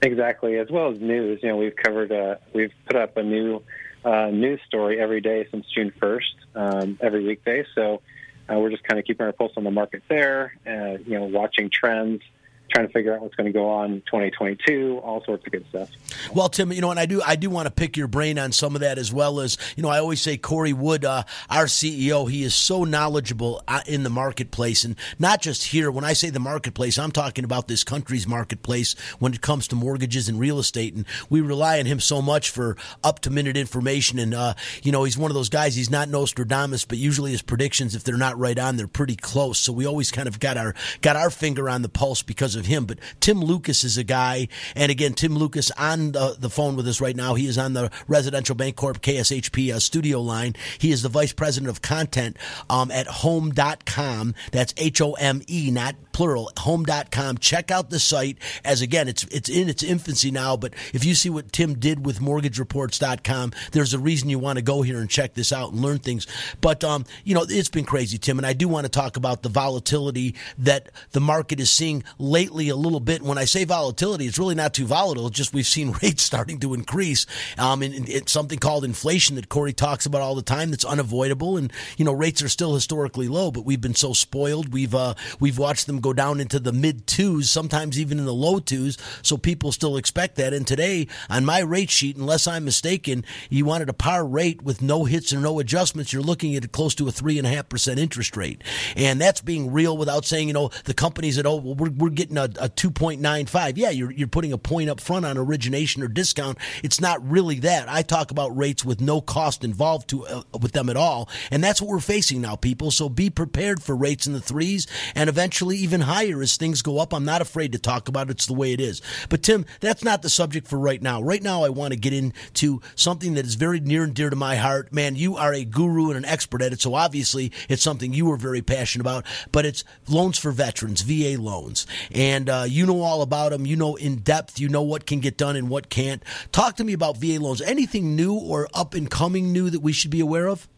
Exactly, 0.00 0.58
as 0.58 0.70
well 0.70 0.92
as 0.92 1.00
news. 1.00 1.40
You 1.42 1.48
know, 1.48 1.56
we've 1.56 1.74
covered, 1.74 2.12
uh, 2.12 2.36
we've 2.52 2.72
put 2.86 2.96
up 2.96 3.16
a 3.16 3.22
new 3.22 3.62
uh, 4.04 4.30
news 4.30 4.60
story 4.66 5.00
every 5.00 5.20
day 5.20 5.46
since 5.50 5.66
June 5.74 5.92
1st, 6.00 6.34
um, 6.54 6.98
every 7.00 7.24
weekday. 7.24 7.64
So 7.74 8.00
uh, 8.48 8.58
we're 8.58 8.70
just 8.70 8.84
kind 8.84 8.98
of 8.98 9.04
keeping 9.04 9.26
our 9.26 9.32
pulse 9.32 9.52
on 9.56 9.64
the 9.64 9.70
market 9.70 10.02
there, 10.08 10.54
uh, 10.66 10.98
you 11.04 11.18
know, 11.18 11.24
watching 11.24 11.68
trends, 11.70 12.22
trying 12.70 12.86
to 12.86 12.92
figure 12.92 13.14
out 13.14 13.20
what's 13.20 13.34
going 13.34 13.46
to 13.46 13.52
go 13.52 13.68
on 13.68 14.02
2022, 14.06 15.00
all 15.02 15.22
sorts 15.24 15.46
of 15.46 15.52
good 15.52 15.64
stuff. 15.68 15.90
Well, 16.34 16.48
Tim, 16.48 16.72
you 16.72 16.80
know, 16.80 16.90
and 16.90 17.00
I 17.00 17.06
do, 17.06 17.22
I 17.24 17.36
do 17.36 17.50
want 17.50 17.66
to 17.66 17.70
pick 17.70 17.96
your 17.96 18.08
brain 18.08 18.38
on 18.38 18.52
some 18.52 18.74
of 18.74 18.80
that 18.80 18.98
as 18.98 19.12
well 19.12 19.40
as, 19.40 19.56
you 19.76 19.82
know, 19.82 19.88
I 19.88 19.98
always 19.98 20.20
say 20.20 20.36
Corey 20.36 20.72
Wood, 20.72 21.04
uh, 21.04 21.22
our 21.48 21.66
CEO, 21.66 22.30
he 22.30 22.42
is 22.42 22.54
so 22.54 22.84
knowledgeable 22.84 23.62
uh, 23.68 23.80
in 23.86 24.02
the 24.02 24.10
marketplace, 24.10 24.84
and 24.84 24.96
not 25.18 25.40
just 25.40 25.66
here. 25.66 25.90
When 25.90 26.04
I 26.04 26.12
say 26.12 26.30
the 26.30 26.40
marketplace, 26.40 26.98
I'm 26.98 27.12
talking 27.12 27.44
about 27.44 27.68
this 27.68 27.84
country's 27.84 28.26
marketplace 28.26 28.94
when 29.18 29.32
it 29.32 29.40
comes 29.40 29.68
to 29.68 29.76
mortgages 29.76 30.28
and 30.28 30.38
real 30.38 30.58
estate, 30.58 30.94
and 30.94 31.06
we 31.30 31.40
rely 31.40 31.78
on 31.78 31.86
him 31.86 32.00
so 32.00 32.20
much 32.20 32.50
for 32.50 32.76
up 33.02 33.20
to 33.20 33.30
minute 33.30 33.56
information. 33.56 34.18
And 34.18 34.34
uh, 34.34 34.54
you 34.82 34.92
know, 34.92 35.04
he's 35.04 35.18
one 35.18 35.30
of 35.30 35.34
those 35.34 35.48
guys. 35.48 35.74
He's 35.74 35.90
not 35.90 36.08
Nostradamus, 36.08 36.84
but 36.84 36.98
usually 36.98 37.32
his 37.32 37.42
predictions, 37.42 37.94
if 37.94 38.04
they're 38.04 38.16
not 38.16 38.38
right 38.38 38.58
on, 38.58 38.76
they're 38.76 38.86
pretty 38.86 39.16
close. 39.16 39.58
So 39.58 39.72
we 39.72 39.86
always 39.86 40.10
kind 40.10 40.28
of 40.28 40.40
got 40.40 40.56
our 40.56 40.74
got 41.00 41.16
our 41.16 41.30
finger 41.30 41.68
on 41.68 41.82
the 41.82 41.88
pulse 41.88 42.22
because 42.22 42.56
of 42.58 42.66
him, 42.66 42.84
but 42.84 42.98
Tim 43.20 43.40
Lucas 43.40 43.84
is 43.84 43.96
a 43.96 44.04
guy, 44.04 44.48
and 44.74 44.90
again, 44.90 45.14
Tim 45.14 45.36
Lucas 45.36 45.70
on 45.72 46.12
the, 46.12 46.36
the 46.38 46.50
phone 46.50 46.76
with 46.76 46.86
us 46.88 47.00
right 47.00 47.16
now. 47.16 47.34
He 47.34 47.46
is 47.46 47.58
on 47.58 47.72
the 47.72 47.90
Residential 48.06 48.56
Bancorp 48.56 49.00
KSHP 49.00 49.72
uh, 49.72 49.80
studio 49.80 50.20
line. 50.20 50.54
He 50.78 50.90
is 50.90 51.02
the 51.02 51.08
vice 51.08 51.32
president 51.32 51.70
of 51.70 51.82
content 51.82 52.36
um, 52.68 52.90
at 52.90 53.06
home.com. 53.06 54.34
That's 54.52 54.74
H 54.76 55.00
O 55.00 55.12
M 55.14 55.42
E, 55.46 55.70
not 55.70 55.96
plural, 56.12 56.50
home.com. 56.58 57.38
Check 57.38 57.70
out 57.70 57.90
the 57.90 58.00
site 58.00 58.38
as 58.64 58.82
again, 58.82 59.08
it's 59.08 59.24
it's 59.24 59.48
in 59.48 59.68
its 59.68 59.82
infancy 59.82 60.30
now, 60.30 60.56
but 60.56 60.74
if 60.92 61.04
you 61.04 61.14
see 61.14 61.30
what 61.30 61.52
Tim 61.52 61.78
did 61.78 62.04
with 62.04 62.20
mortgagereports.com, 62.20 63.52
there's 63.72 63.94
a 63.94 63.98
reason 63.98 64.28
you 64.28 64.38
want 64.38 64.58
to 64.58 64.62
go 64.62 64.82
here 64.82 64.98
and 64.98 65.08
check 65.08 65.34
this 65.34 65.52
out 65.52 65.72
and 65.72 65.80
learn 65.80 65.98
things. 65.98 66.26
But 66.60 66.82
um, 66.84 67.04
you 67.24 67.34
know, 67.34 67.44
it's 67.48 67.68
been 67.68 67.84
crazy, 67.84 68.18
Tim, 68.18 68.38
and 68.38 68.46
I 68.46 68.52
do 68.52 68.68
want 68.68 68.84
to 68.84 68.90
talk 68.90 69.16
about 69.16 69.42
the 69.42 69.48
volatility 69.48 70.34
that 70.58 70.90
the 71.12 71.20
market 71.20 71.60
is 71.60 71.70
seeing 71.70 72.02
lately 72.18 72.47
a 72.48 72.76
little 72.76 73.00
bit. 73.00 73.22
When 73.22 73.38
I 73.38 73.44
say 73.44 73.64
volatility, 73.64 74.26
it's 74.26 74.38
really 74.38 74.54
not 74.54 74.74
too 74.74 74.86
volatile. 74.86 75.26
It's 75.26 75.36
just 75.36 75.54
we've 75.54 75.66
seen 75.66 75.92
rates 76.02 76.22
starting 76.22 76.58
to 76.60 76.74
increase. 76.74 77.26
Um, 77.56 77.82
and 77.82 78.08
it's 78.08 78.32
something 78.32 78.58
called 78.58 78.84
inflation 78.84 79.36
that 79.36 79.48
Corey 79.48 79.72
talks 79.72 80.06
about 80.06 80.22
all 80.22 80.34
the 80.34 80.42
time 80.42 80.70
that's 80.70 80.84
unavoidable. 80.84 81.56
And 81.56 81.72
you 81.96 82.04
know, 82.04 82.12
rates 82.12 82.42
are 82.42 82.48
still 82.48 82.74
historically 82.74 83.28
low, 83.28 83.50
but 83.50 83.64
we've 83.64 83.80
been 83.80 83.94
so 83.94 84.12
spoiled. 84.12 84.72
We've 84.72 84.94
uh, 84.94 85.14
we've 85.38 85.58
watched 85.58 85.86
them 85.86 86.00
go 86.00 86.12
down 86.12 86.40
into 86.40 86.58
the 86.58 86.72
mid 86.72 87.06
twos, 87.06 87.50
sometimes 87.50 88.00
even 88.00 88.18
in 88.18 88.24
the 88.24 88.34
low 88.34 88.58
twos. 88.58 88.98
So 89.22 89.36
people 89.36 89.72
still 89.72 89.96
expect 89.96 90.36
that. 90.36 90.52
And 90.52 90.66
today 90.66 91.08
on 91.28 91.44
my 91.44 91.60
rate 91.60 91.90
sheet, 91.90 92.16
unless 92.16 92.46
I'm 92.46 92.64
mistaken, 92.64 93.24
you 93.50 93.64
wanted 93.64 93.88
a 93.88 93.94
par 93.94 94.24
rate 94.24 94.62
with 94.62 94.82
no 94.82 95.04
hits 95.04 95.32
and 95.32 95.42
no 95.42 95.58
adjustments. 95.58 96.12
You're 96.12 96.22
looking 96.22 96.54
at 96.56 96.72
close 96.72 96.94
to 96.96 97.08
a 97.08 97.12
three 97.12 97.38
and 97.38 97.46
a 97.46 97.50
half 97.50 97.68
percent 97.68 97.98
interest 97.98 98.36
rate, 98.36 98.62
and 98.96 99.20
that's 99.20 99.40
being 99.40 99.72
real 99.72 99.96
without 99.96 100.24
saying 100.24 100.48
you 100.48 100.54
know 100.54 100.70
the 100.84 100.94
companies 100.94 101.36
that 101.36 101.46
oh 101.46 101.56
well, 101.56 101.74
we're 101.74 101.90
we're 101.90 102.10
getting 102.10 102.37
a, 102.38 102.50
a 102.60 103.16
nine 103.16 103.46
five. 103.46 103.76
Yeah, 103.76 103.90
you're 103.90 104.10
you're 104.10 104.28
putting 104.28 104.52
a 104.52 104.58
point 104.58 104.88
up 104.88 105.00
front 105.00 105.26
on 105.26 105.36
origination 105.36 106.02
or 106.02 106.08
discount. 106.08 106.58
It's 106.82 107.00
not 107.00 107.28
really 107.28 107.60
that. 107.60 107.88
I 107.88 108.02
talk 108.02 108.30
about 108.30 108.56
rates 108.56 108.84
with 108.84 109.00
no 109.00 109.20
cost 109.20 109.64
involved 109.64 110.08
to 110.10 110.26
uh, 110.26 110.42
with 110.60 110.72
them 110.72 110.88
at 110.88 110.96
all, 110.96 111.28
and 111.50 111.62
that's 111.62 111.82
what 111.82 111.90
we're 111.90 112.00
facing 112.00 112.40
now, 112.40 112.56
people. 112.56 112.90
So 112.90 113.08
be 113.08 113.30
prepared 113.30 113.82
for 113.82 113.94
rates 113.96 114.26
in 114.26 114.32
the 114.32 114.40
threes 114.40 114.86
and 115.14 115.28
eventually 115.28 115.76
even 115.78 116.02
higher 116.02 116.40
as 116.40 116.56
things 116.56 116.82
go 116.82 116.98
up. 116.98 117.12
I'm 117.12 117.24
not 117.24 117.42
afraid 117.42 117.72
to 117.72 117.78
talk 117.78 118.08
about 118.08 118.28
it. 118.28 118.32
It's 118.32 118.46
the 118.46 118.54
way 118.54 118.72
it 118.72 118.80
is. 118.80 119.02
But 119.28 119.42
Tim, 119.42 119.66
that's 119.80 120.04
not 120.04 120.22
the 120.22 120.28
subject 120.28 120.68
for 120.68 120.78
right 120.78 121.02
now. 121.02 121.22
Right 121.22 121.42
now, 121.42 121.64
I 121.64 121.68
want 121.68 121.92
to 121.92 121.98
get 121.98 122.12
into 122.12 122.80
something 122.94 123.34
that 123.34 123.46
is 123.46 123.54
very 123.54 123.80
near 123.80 124.04
and 124.04 124.14
dear 124.14 124.30
to 124.30 124.36
my 124.36 124.56
heart. 124.56 124.92
Man, 124.92 125.16
you 125.16 125.36
are 125.36 125.52
a 125.52 125.64
guru 125.64 126.08
and 126.08 126.16
an 126.16 126.24
expert 126.24 126.62
at 126.62 126.72
it, 126.72 126.80
so 126.80 126.94
obviously 126.94 127.52
it's 127.68 127.82
something 127.82 128.12
you 128.12 128.30
are 128.32 128.36
very 128.36 128.62
passionate 128.62 129.02
about. 129.02 129.24
But 129.52 129.66
it's 129.66 129.84
loans 130.08 130.38
for 130.38 130.52
veterans, 130.52 131.02
VA 131.02 131.40
loans, 131.40 131.86
and 132.12 132.27
uh, 132.48 132.66
you 132.68 132.86
know 132.86 133.00
all 133.02 133.22
about 133.22 133.50
them. 133.50 133.66
You 133.66 133.76
know 133.76 133.96
in 133.96 134.16
depth. 134.16 134.58
You 134.58 134.68
know 134.68 134.82
what 134.82 135.06
can 135.06 135.20
get 135.20 135.36
done 135.36 135.56
and 135.56 135.68
what 135.68 135.88
can't. 135.88 136.22
Talk 136.52 136.76
to 136.76 136.84
me 136.84 136.92
about 136.92 137.16
VA 137.16 137.38
loans. 137.40 137.60
Anything 137.60 138.16
new 138.16 138.34
or 138.34 138.68
up 138.74 138.94
and 138.94 139.10
coming 139.10 139.52
new 139.52 139.70
that 139.70 139.80
we 139.80 139.92
should 139.92 140.10
be 140.10 140.20
aware 140.20 140.48
of? 140.48 140.68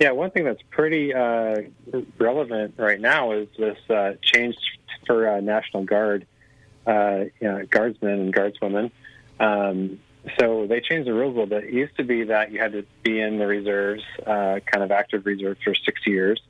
Yeah, 0.00 0.12
one 0.12 0.30
thing 0.30 0.44
that's 0.44 0.62
pretty 0.70 1.12
uh, 1.12 1.62
relevant 2.18 2.74
right 2.76 3.00
now 3.00 3.32
is 3.32 3.48
this 3.58 3.78
uh, 3.90 4.12
change 4.22 4.54
for 5.06 5.28
uh, 5.28 5.40
National 5.40 5.84
Guard, 5.84 6.26
uh, 6.86 7.24
you 7.40 7.48
know, 7.48 7.66
guardsmen 7.68 8.20
and 8.20 8.34
guardswomen. 8.34 8.92
Um, 9.40 9.98
so 10.38 10.66
they 10.68 10.80
changed 10.80 11.08
the 11.08 11.14
rules 11.14 11.34
a 11.34 11.40
little 11.40 11.46
bit. 11.46 11.64
It 11.64 11.72
used 11.72 11.96
to 11.96 12.04
be 12.04 12.24
that 12.24 12.52
you 12.52 12.60
had 12.60 12.72
to 12.72 12.84
be 13.02 13.20
in 13.20 13.38
the 13.38 13.46
reserves, 13.46 14.04
uh, 14.24 14.60
kind 14.66 14.84
of 14.84 14.92
active 14.92 15.26
reserve 15.26 15.58
for 15.64 15.74
six 15.74 16.06
years, 16.06 16.40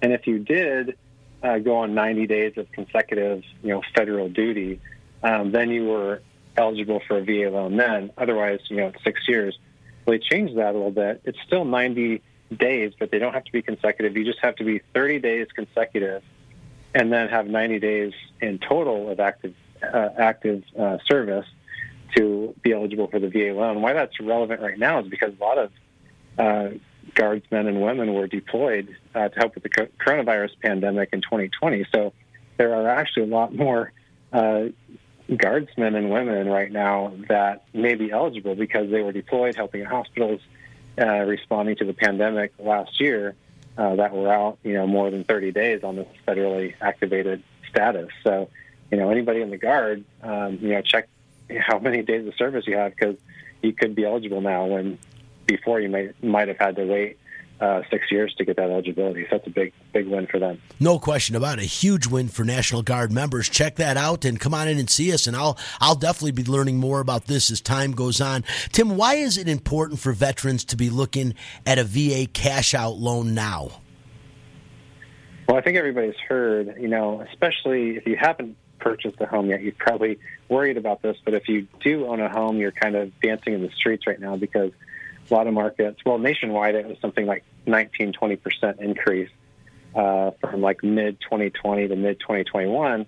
and 0.00 0.12
if 0.12 0.26
you 0.26 0.38
did 0.38 0.96
uh, 1.42 1.58
go 1.58 1.76
on 1.76 1.94
90 1.94 2.26
days 2.26 2.52
of 2.56 2.70
consecutive, 2.72 3.42
you 3.62 3.70
know, 3.70 3.82
federal 3.94 4.28
duty, 4.28 4.80
um, 5.22 5.52
then 5.52 5.70
you 5.70 5.84
were 5.86 6.22
eligible 6.56 7.00
for 7.06 7.18
a 7.18 7.24
VA 7.24 7.50
loan. 7.50 7.76
Then, 7.76 8.10
otherwise, 8.16 8.60
you 8.68 8.76
know, 8.76 8.88
it's 8.88 9.02
six 9.04 9.26
years. 9.28 9.58
Well, 10.04 10.18
they 10.18 10.24
changed 10.24 10.56
that 10.56 10.70
a 10.70 10.78
little 10.78 10.90
bit. 10.90 11.22
It's 11.24 11.38
still 11.46 11.64
90 11.64 12.22
days, 12.56 12.92
but 12.98 13.10
they 13.10 13.18
don't 13.18 13.32
have 13.32 13.44
to 13.44 13.52
be 13.52 13.62
consecutive. 13.62 14.16
You 14.16 14.24
just 14.24 14.40
have 14.40 14.56
to 14.56 14.64
be 14.64 14.80
30 14.94 15.20
days 15.20 15.46
consecutive, 15.54 16.22
and 16.94 17.12
then 17.12 17.28
have 17.28 17.46
90 17.46 17.78
days 17.78 18.12
in 18.40 18.58
total 18.58 19.10
of 19.10 19.20
active 19.20 19.54
uh, 19.82 20.10
active 20.16 20.62
uh, 20.78 20.98
service 21.10 21.46
to 22.14 22.54
be 22.62 22.72
eligible 22.72 23.08
for 23.08 23.18
the 23.18 23.28
VA 23.28 23.52
loan. 23.52 23.82
Why 23.82 23.94
that's 23.94 24.20
relevant 24.20 24.60
right 24.60 24.78
now 24.78 25.00
is 25.00 25.08
because 25.08 25.32
a 25.40 25.42
lot 25.42 25.58
of 25.58 25.70
uh, 26.38 26.68
guardsmen 27.14 27.66
and 27.66 27.80
women 27.82 28.14
were 28.14 28.26
deployed 28.26 28.96
uh, 29.14 29.28
to 29.28 29.38
help 29.38 29.54
with 29.54 29.62
the 29.62 29.70
coronavirus 29.70 30.50
pandemic 30.62 31.10
in 31.12 31.20
2020. 31.20 31.86
So 31.92 32.12
there 32.56 32.74
are 32.74 32.88
actually 32.88 33.24
a 33.24 33.34
lot 33.34 33.54
more 33.54 33.92
uh, 34.32 34.66
guardsmen 35.36 35.94
and 35.94 36.10
women 36.10 36.48
right 36.48 36.70
now 36.70 37.12
that 37.28 37.64
may 37.72 37.94
be 37.94 38.10
eligible 38.10 38.54
because 38.54 38.90
they 38.90 39.02
were 39.02 39.12
deployed 39.12 39.54
helping 39.54 39.80
in 39.80 39.86
hospitals 39.86 40.40
uh, 41.00 41.20
responding 41.20 41.76
to 41.76 41.84
the 41.84 41.94
pandemic 41.94 42.52
last 42.58 43.00
year 43.00 43.34
uh, 43.78 43.96
that 43.96 44.12
were 44.12 44.32
out, 44.32 44.58
you 44.62 44.74
know, 44.74 44.86
more 44.86 45.10
than 45.10 45.24
30 45.24 45.52
days 45.52 45.82
on 45.82 45.96
this 45.96 46.08
federally 46.26 46.74
activated 46.80 47.42
status. 47.68 48.10
So, 48.22 48.50
you 48.90 48.98
know, 48.98 49.10
anybody 49.10 49.40
in 49.40 49.50
the 49.50 49.56
Guard, 49.56 50.04
um, 50.22 50.58
you 50.60 50.70
know, 50.70 50.82
check 50.82 51.08
how 51.58 51.78
many 51.78 52.02
days 52.02 52.26
of 52.26 52.34
service 52.34 52.66
you 52.66 52.76
have 52.76 52.94
because 52.94 53.16
you 53.62 53.72
could 53.72 53.94
be 53.94 54.04
eligible 54.04 54.40
now 54.40 54.66
when 54.66 54.98
before 55.56 55.80
you 55.80 55.88
might 55.88 56.22
might 56.22 56.48
have 56.48 56.58
had 56.58 56.76
to 56.76 56.84
wait 56.84 57.18
uh, 57.60 57.82
six 57.90 58.10
years 58.10 58.34
to 58.34 58.44
get 58.44 58.56
that 58.56 58.70
eligibility. 58.70 59.22
So 59.22 59.28
that's 59.32 59.46
a 59.46 59.50
big, 59.50 59.72
big 59.92 60.08
win 60.08 60.26
for 60.26 60.40
them. 60.40 60.60
No 60.80 60.98
question 60.98 61.36
about 61.36 61.60
it. 61.60 61.62
A 61.62 61.66
huge 61.66 62.08
win 62.08 62.26
for 62.26 62.44
National 62.44 62.82
Guard 62.82 63.12
members. 63.12 63.48
Check 63.48 63.76
that 63.76 63.96
out 63.96 64.24
and 64.24 64.40
come 64.40 64.52
on 64.52 64.66
in 64.66 64.78
and 64.78 64.90
see 64.90 65.12
us. 65.12 65.28
And 65.28 65.36
I'll, 65.36 65.56
I'll 65.80 65.94
definitely 65.94 66.32
be 66.32 66.42
learning 66.42 66.78
more 66.78 66.98
about 66.98 67.26
this 67.26 67.52
as 67.52 67.60
time 67.60 67.92
goes 67.92 68.20
on. 68.20 68.42
Tim, 68.72 68.96
why 68.96 69.14
is 69.14 69.38
it 69.38 69.48
important 69.48 70.00
for 70.00 70.10
veterans 70.12 70.64
to 70.66 70.76
be 70.76 70.90
looking 70.90 71.34
at 71.64 71.78
a 71.78 71.84
VA 71.84 72.26
cash 72.26 72.74
out 72.74 72.96
loan 72.96 73.32
now? 73.32 73.70
Well, 75.48 75.56
I 75.56 75.60
think 75.60 75.76
everybody's 75.76 76.18
heard, 76.28 76.74
you 76.80 76.88
know, 76.88 77.24
especially 77.30 77.96
if 77.96 78.06
you 78.06 78.16
haven't 78.16 78.56
purchased 78.80 79.20
a 79.20 79.26
home 79.26 79.50
yet, 79.50 79.62
you're 79.62 79.72
probably 79.78 80.18
worried 80.48 80.78
about 80.78 81.02
this. 81.02 81.16
But 81.24 81.34
if 81.34 81.48
you 81.48 81.68
do 81.80 82.06
own 82.06 82.20
a 82.20 82.28
home, 82.28 82.56
you're 82.56 82.72
kind 82.72 82.96
of 82.96 83.12
dancing 83.20 83.54
in 83.54 83.62
the 83.62 83.70
streets 83.70 84.04
right 84.06 84.18
now 84.18 84.36
because 84.36 84.72
a 85.30 85.34
lot 85.34 85.46
of 85.46 85.54
markets, 85.54 86.00
well, 86.04 86.18
nationwide, 86.18 86.74
it 86.74 86.86
was 86.86 86.98
something 87.00 87.26
like 87.26 87.44
19, 87.66 88.12
20% 88.12 88.80
increase 88.80 89.30
uh, 89.94 90.32
from 90.40 90.60
like 90.60 90.82
mid 90.82 91.20
2020 91.20 91.88
to 91.88 91.96
mid 91.96 92.20
2021, 92.20 93.06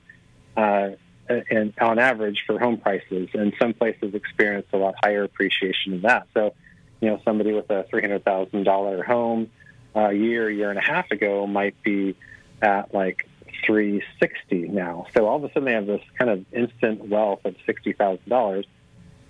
uh, 0.56 0.90
and 1.28 1.72
on 1.80 1.98
average 1.98 2.42
for 2.46 2.58
home 2.58 2.78
prices. 2.78 3.28
And 3.34 3.52
some 3.58 3.72
places 3.72 4.14
experienced 4.14 4.68
a 4.72 4.76
lot 4.76 4.94
higher 5.02 5.24
appreciation 5.24 5.92
than 5.92 6.02
that. 6.02 6.26
So, 6.34 6.54
you 7.00 7.08
know, 7.08 7.20
somebody 7.24 7.52
with 7.52 7.70
a 7.70 7.86
$300,000 7.92 9.04
home 9.04 9.50
uh, 9.96 10.00
a 10.00 10.12
year, 10.12 10.50
year 10.50 10.70
and 10.70 10.78
a 10.78 10.82
half 10.82 11.10
ago 11.10 11.46
might 11.46 11.82
be 11.82 12.16
at 12.60 12.94
like 12.94 13.26
360 13.66 14.68
now. 14.68 15.06
So 15.16 15.26
all 15.26 15.36
of 15.36 15.44
a 15.44 15.48
sudden 15.48 15.64
they 15.64 15.72
have 15.72 15.86
this 15.86 16.02
kind 16.18 16.30
of 16.30 16.44
instant 16.52 17.08
wealth 17.08 17.40
of 17.44 17.54
$60,000. 17.66 18.64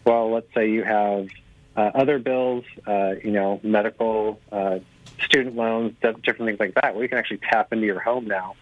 Well, 0.04 0.32
let's 0.32 0.52
say 0.54 0.70
you 0.70 0.82
have 0.82 1.28
uh, 1.76 1.90
other 1.94 2.18
bills, 2.18 2.64
uh, 2.86 3.14
you 3.22 3.32
know, 3.32 3.60
medical, 3.62 4.40
uh, 4.52 4.78
student 5.24 5.56
loans, 5.56 5.94
different 6.00 6.46
things 6.46 6.60
like 6.60 6.74
that, 6.74 6.94
where 6.94 7.02
you 7.02 7.08
can 7.08 7.18
actually 7.18 7.38
tap 7.38 7.72
into 7.72 7.86
your 7.86 8.00
home 8.00 8.26
now 8.26 8.54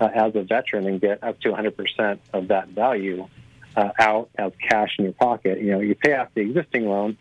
uh, 0.00 0.08
as 0.14 0.34
a 0.36 0.42
veteran 0.42 0.86
and 0.86 1.00
get 1.00 1.22
up 1.24 1.40
to 1.40 1.50
100% 1.50 2.18
of 2.32 2.48
that 2.48 2.68
value 2.68 3.28
uh, 3.76 3.90
out 3.98 4.30
as 4.36 4.52
cash 4.68 4.94
in 4.98 5.04
your 5.04 5.14
pocket. 5.14 5.60
You 5.60 5.72
know, 5.72 5.80
you 5.80 5.94
pay 5.94 6.14
off 6.14 6.28
the 6.34 6.42
existing 6.42 6.86
loan. 6.86 7.16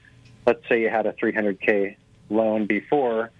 Let's 0.45 0.67
say 0.69 0.81
you 0.81 0.89
had 0.89 1.05
a 1.05 1.13
300k 1.13 1.95
loan 2.29 2.65
before, 2.65 3.31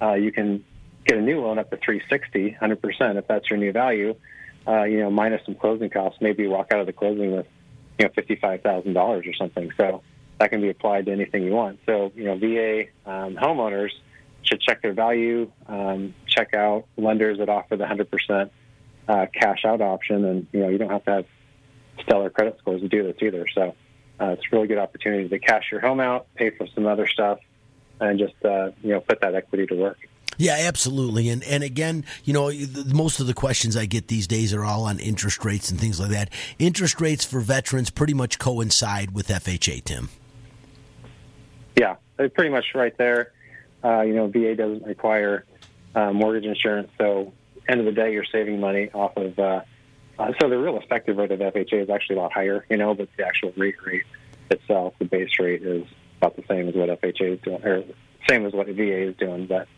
uh, 0.00 0.14
you 0.14 0.32
can 0.32 0.64
get 1.04 1.18
a 1.18 1.20
new 1.20 1.40
loan 1.40 1.58
up 1.58 1.70
to 1.70 1.76
360, 1.76 2.56
100% 2.60 3.16
if 3.16 3.26
that's 3.26 3.50
your 3.50 3.58
new 3.58 3.72
value. 3.72 4.14
You 4.66 5.00
know, 5.00 5.10
minus 5.10 5.44
some 5.46 5.54
closing 5.54 5.88
costs, 5.88 6.20
maybe 6.20 6.42
you 6.42 6.50
walk 6.50 6.72
out 6.72 6.80
of 6.80 6.86
the 6.86 6.92
closing 6.92 7.34
with, 7.34 7.46
you 7.98 8.04
know, 8.04 8.10
$55,000 8.10 8.96
or 8.96 9.34
something. 9.34 9.72
So 9.78 10.02
that 10.38 10.50
can 10.50 10.60
be 10.60 10.68
applied 10.68 11.06
to 11.06 11.12
anything 11.12 11.42
you 11.42 11.52
want. 11.52 11.80
So, 11.86 12.12
you 12.14 12.24
know, 12.24 12.36
VA 12.36 12.86
um, 13.06 13.36
homeowners 13.36 13.90
should 14.42 14.60
check 14.60 14.82
their 14.82 14.92
value, 14.92 15.50
um, 15.66 16.14
check 16.26 16.54
out 16.54 16.86
lenders 16.96 17.38
that 17.38 17.48
offer 17.48 17.76
the 17.76 17.84
100% 17.84 18.50
uh, 19.08 19.26
cash 19.32 19.64
out 19.64 19.80
option, 19.80 20.24
and 20.24 20.46
you 20.52 20.60
know, 20.60 20.68
you 20.68 20.78
don't 20.78 20.90
have 20.90 21.04
to 21.04 21.10
have 21.10 21.26
stellar 22.00 22.30
credit 22.30 22.58
scores 22.58 22.80
to 22.80 22.88
do 22.88 23.02
this 23.02 23.16
either. 23.20 23.46
So, 23.54 23.74
uh, 24.20 24.26
it's 24.30 24.42
a 24.50 24.56
really 24.56 24.66
good 24.66 24.78
opportunity 24.78 25.28
to 25.28 25.38
cash 25.38 25.70
your 25.70 25.80
home 25.80 26.00
out, 26.00 26.26
pay 26.34 26.50
for 26.50 26.66
some 26.74 26.86
other 26.86 27.06
stuff, 27.06 27.38
and 28.00 28.18
just 28.18 28.34
uh, 28.44 28.70
you 28.82 28.90
know, 28.90 29.00
put 29.00 29.20
that 29.20 29.34
equity 29.34 29.66
to 29.66 29.74
work. 29.74 29.98
Yeah, 30.38 30.56
absolutely. 30.60 31.28
And 31.28 31.42
and 31.44 31.64
again, 31.64 32.04
you 32.24 32.32
know, 32.32 32.52
most 32.86 33.20
of 33.20 33.26
the 33.26 33.34
questions 33.34 33.76
I 33.76 33.86
get 33.86 34.06
these 34.06 34.26
days 34.26 34.54
are 34.54 34.64
all 34.64 34.84
on 34.84 35.00
interest 35.00 35.44
rates 35.44 35.70
and 35.70 35.80
things 35.80 35.98
like 35.98 36.10
that. 36.10 36.30
Interest 36.58 37.00
rates 37.00 37.24
for 37.24 37.40
veterans 37.40 37.90
pretty 37.90 38.14
much 38.14 38.38
coincide 38.38 39.12
with 39.12 39.28
FHA, 39.28 39.84
Tim. 39.84 40.08
Yeah, 41.78 41.96
pretty 42.16 42.50
much 42.50 42.66
right 42.74 42.96
there. 42.98 43.32
Uh, 43.84 44.02
you 44.02 44.14
know, 44.14 44.26
VA 44.26 44.56
doesn't 44.56 44.84
require 44.84 45.44
uh, 45.94 46.12
mortgage 46.12 46.44
insurance, 46.44 46.90
so 46.98 47.32
end 47.68 47.80
of 47.80 47.86
the 47.86 47.92
day, 47.92 48.12
you're 48.12 48.24
saving 48.24 48.58
money 48.60 48.90
off 48.92 49.16
of 49.16 49.38
uh, 49.38 49.60
Uh, 50.18 50.32
so 50.40 50.48
the 50.48 50.58
real 50.58 50.76
effective 50.78 51.16
rate 51.16 51.30
of 51.30 51.38
FHA 51.38 51.84
is 51.84 51.90
actually 51.90 52.16
a 52.16 52.20
lot 52.20 52.32
higher, 52.32 52.66
you 52.68 52.76
know, 52.76 52.92
but 52.94 53.08
the 53.16 53.24
actual 53.24 53.52
rate 53.56 53.76
rate 53.86 54.02
itself, 54.50 54.94
the 54.98 55.04
base 55.04 55.38
rate, 55.38 55.62
is 55.62 55.86
about 56.16 56.34
the 56.34 56.42
same 56.48 56.68
as 56.68 56.74
what 56.74 56.88
FHA 56.88 57.34
is 57.34 57.40
doing, 57.42 57.62
or 57.64 57.84
same 58.28 58.44
as 58.44 58.52
what 58.52 58.66
VA 58.66 59.02
is 59.08 59.16
doing. 59.16 59.46
But 59.46 59.68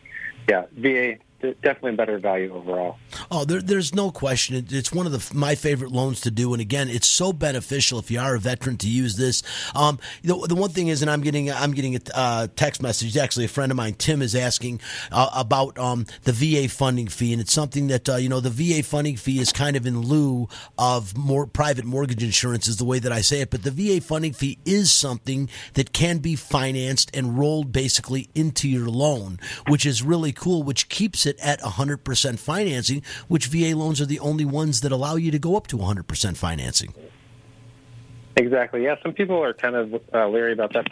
yeah, 0.49 0.64
VA 0.73 1.19
definitely 1.40 1.94
a 1.94 1.97
better 1.97 2.18
value 2.18 2.54
overall. 2.54 2.99
Oh, 3.30 3.44
there, 3.44 3.61
there's 3.61 3.94
no 3.94 4.11
question. 4.11 4.56
It, 4.56 4.73
it's 4.73 4.92
one 4.92 5.06
of 5.06 5.12
the, 5.12 5.35
my 5.35 5.54
favorite 5.54 5.92
loans 5.92 6.20
to 6.23 6.30
do, 6.30 6.52
and 6.52 6.61
again, 6.61 6.88
it's 6.88 7.06
so 7.06 7.32
beneficial 7.32 7.99
if 7.99 8.11
you 8.11 8.20
are 8.20 8.35
a 8.35 8.38
veteran 8.38 8.76
to 8.78 8.88
use 8.88 9.16
this. 9.16 9.42
Um, 9.75 9.99
the, 10.23 10.35
the 10.49 10.54
one 10.54 10.70
thing 10.70 10.88
is, 10.88 11.02
and 11.02 11.11
I'm 11.11 11.20
getting 11.20 11.50
I'm 11.50 11.73
getting 11.73 11.97
a 11.97 12.00
uh, 12.14 12.47
text 12.56 12.82
message. 12.82 13.16
Actually, 13.16 13.47
a 13.47 13.49
friend 13.49 13.73
of 13.73 13.76
mine, 13.76 13.94
Tim, 13.94 14.23
is 14.23 14.35
asking 14.35 14.80
uh, 15.12 15.30
about 15.35 15.78
um, 15.78 16.06
the 16.25 16.32
VA 16.32 16.68
funding 16.68 17.09
fee, 17.09 17.32
and 17.32 17.40
it's 17.40 17.52
something 17.52 17.88
that 17.88 18.09
uh, 18.09 18.16
you 18.16 18.28
know 18.28 18.40
the 18.40 18.50
VA 18.50 18.82
funding 18.82 19.16
fee 19.16 19.40
is 19.40 19.52
kind 19.52 19.76
of 19.76 19.87
in 19.87 20.00
lieu 20.00 20.49
of 20.78 21.16
more 21.16 21.47
private 21.47 21.85
mortgage 21.85 22.23
insurance, 22.23 22.68
is 22.68 22.76
the 22.76 22.85
way 22.85 22.99
that 22.99 23.12
I 23.12 23.20
say 23.20 23.40
it. 23.40 23.50
But 23.50 23.62
the 23.62 23.70
VA 23.70 24.00
funding 24.00 24.32
fee 24.32 24.59
is 24.64 24.90
something 24.90 25.49
that 25.75 25.92
can 25.92 26.18
be 26.18 26.37
financed 26.37 27.11
and 27.14 27.38
rolled 27.38 27.73
basically 27.73 28.28
into 28.35 28.68
your 28.68 28.88
loan, 28.88 29.38
which 29.68 29.87
is 29.87 30.02
really 30.02 30.32
cool, 30.32 30.62
which 30.62 30.88
keeps 30.88 31.26
it 31.26 31.30
it 31.31 31.39
at 31.41 31.61
100% 31.61 32.39
financing, 32.39 33.03
which 33.29 33.47
VA 33.47 33.75
loans 33.75 34.01
are 34.01 34.07
the 34.07 34.21
only 34.21 34.45
ones 34.45 34.83
that 34.83 34.93
allow 34.93 35.17
you 35.17 35.31
to 35.31 35.39
go 35.39 35.57
up 35.57 35.67
to 35.69 35.79
100% 35.79 36.37
financing. 36.37 36.93
Exactly. 38.37 38.85
Yeah, 38.85 38.97
some 39.03 39.13
people 39.13 39.43
are 39.43 39.53
kind 39.53 39.77
of 39.77 40.03
uh, 40.13 40.29
leery 40.29 40.53
about 40.53 40.73
that 40.75 40.87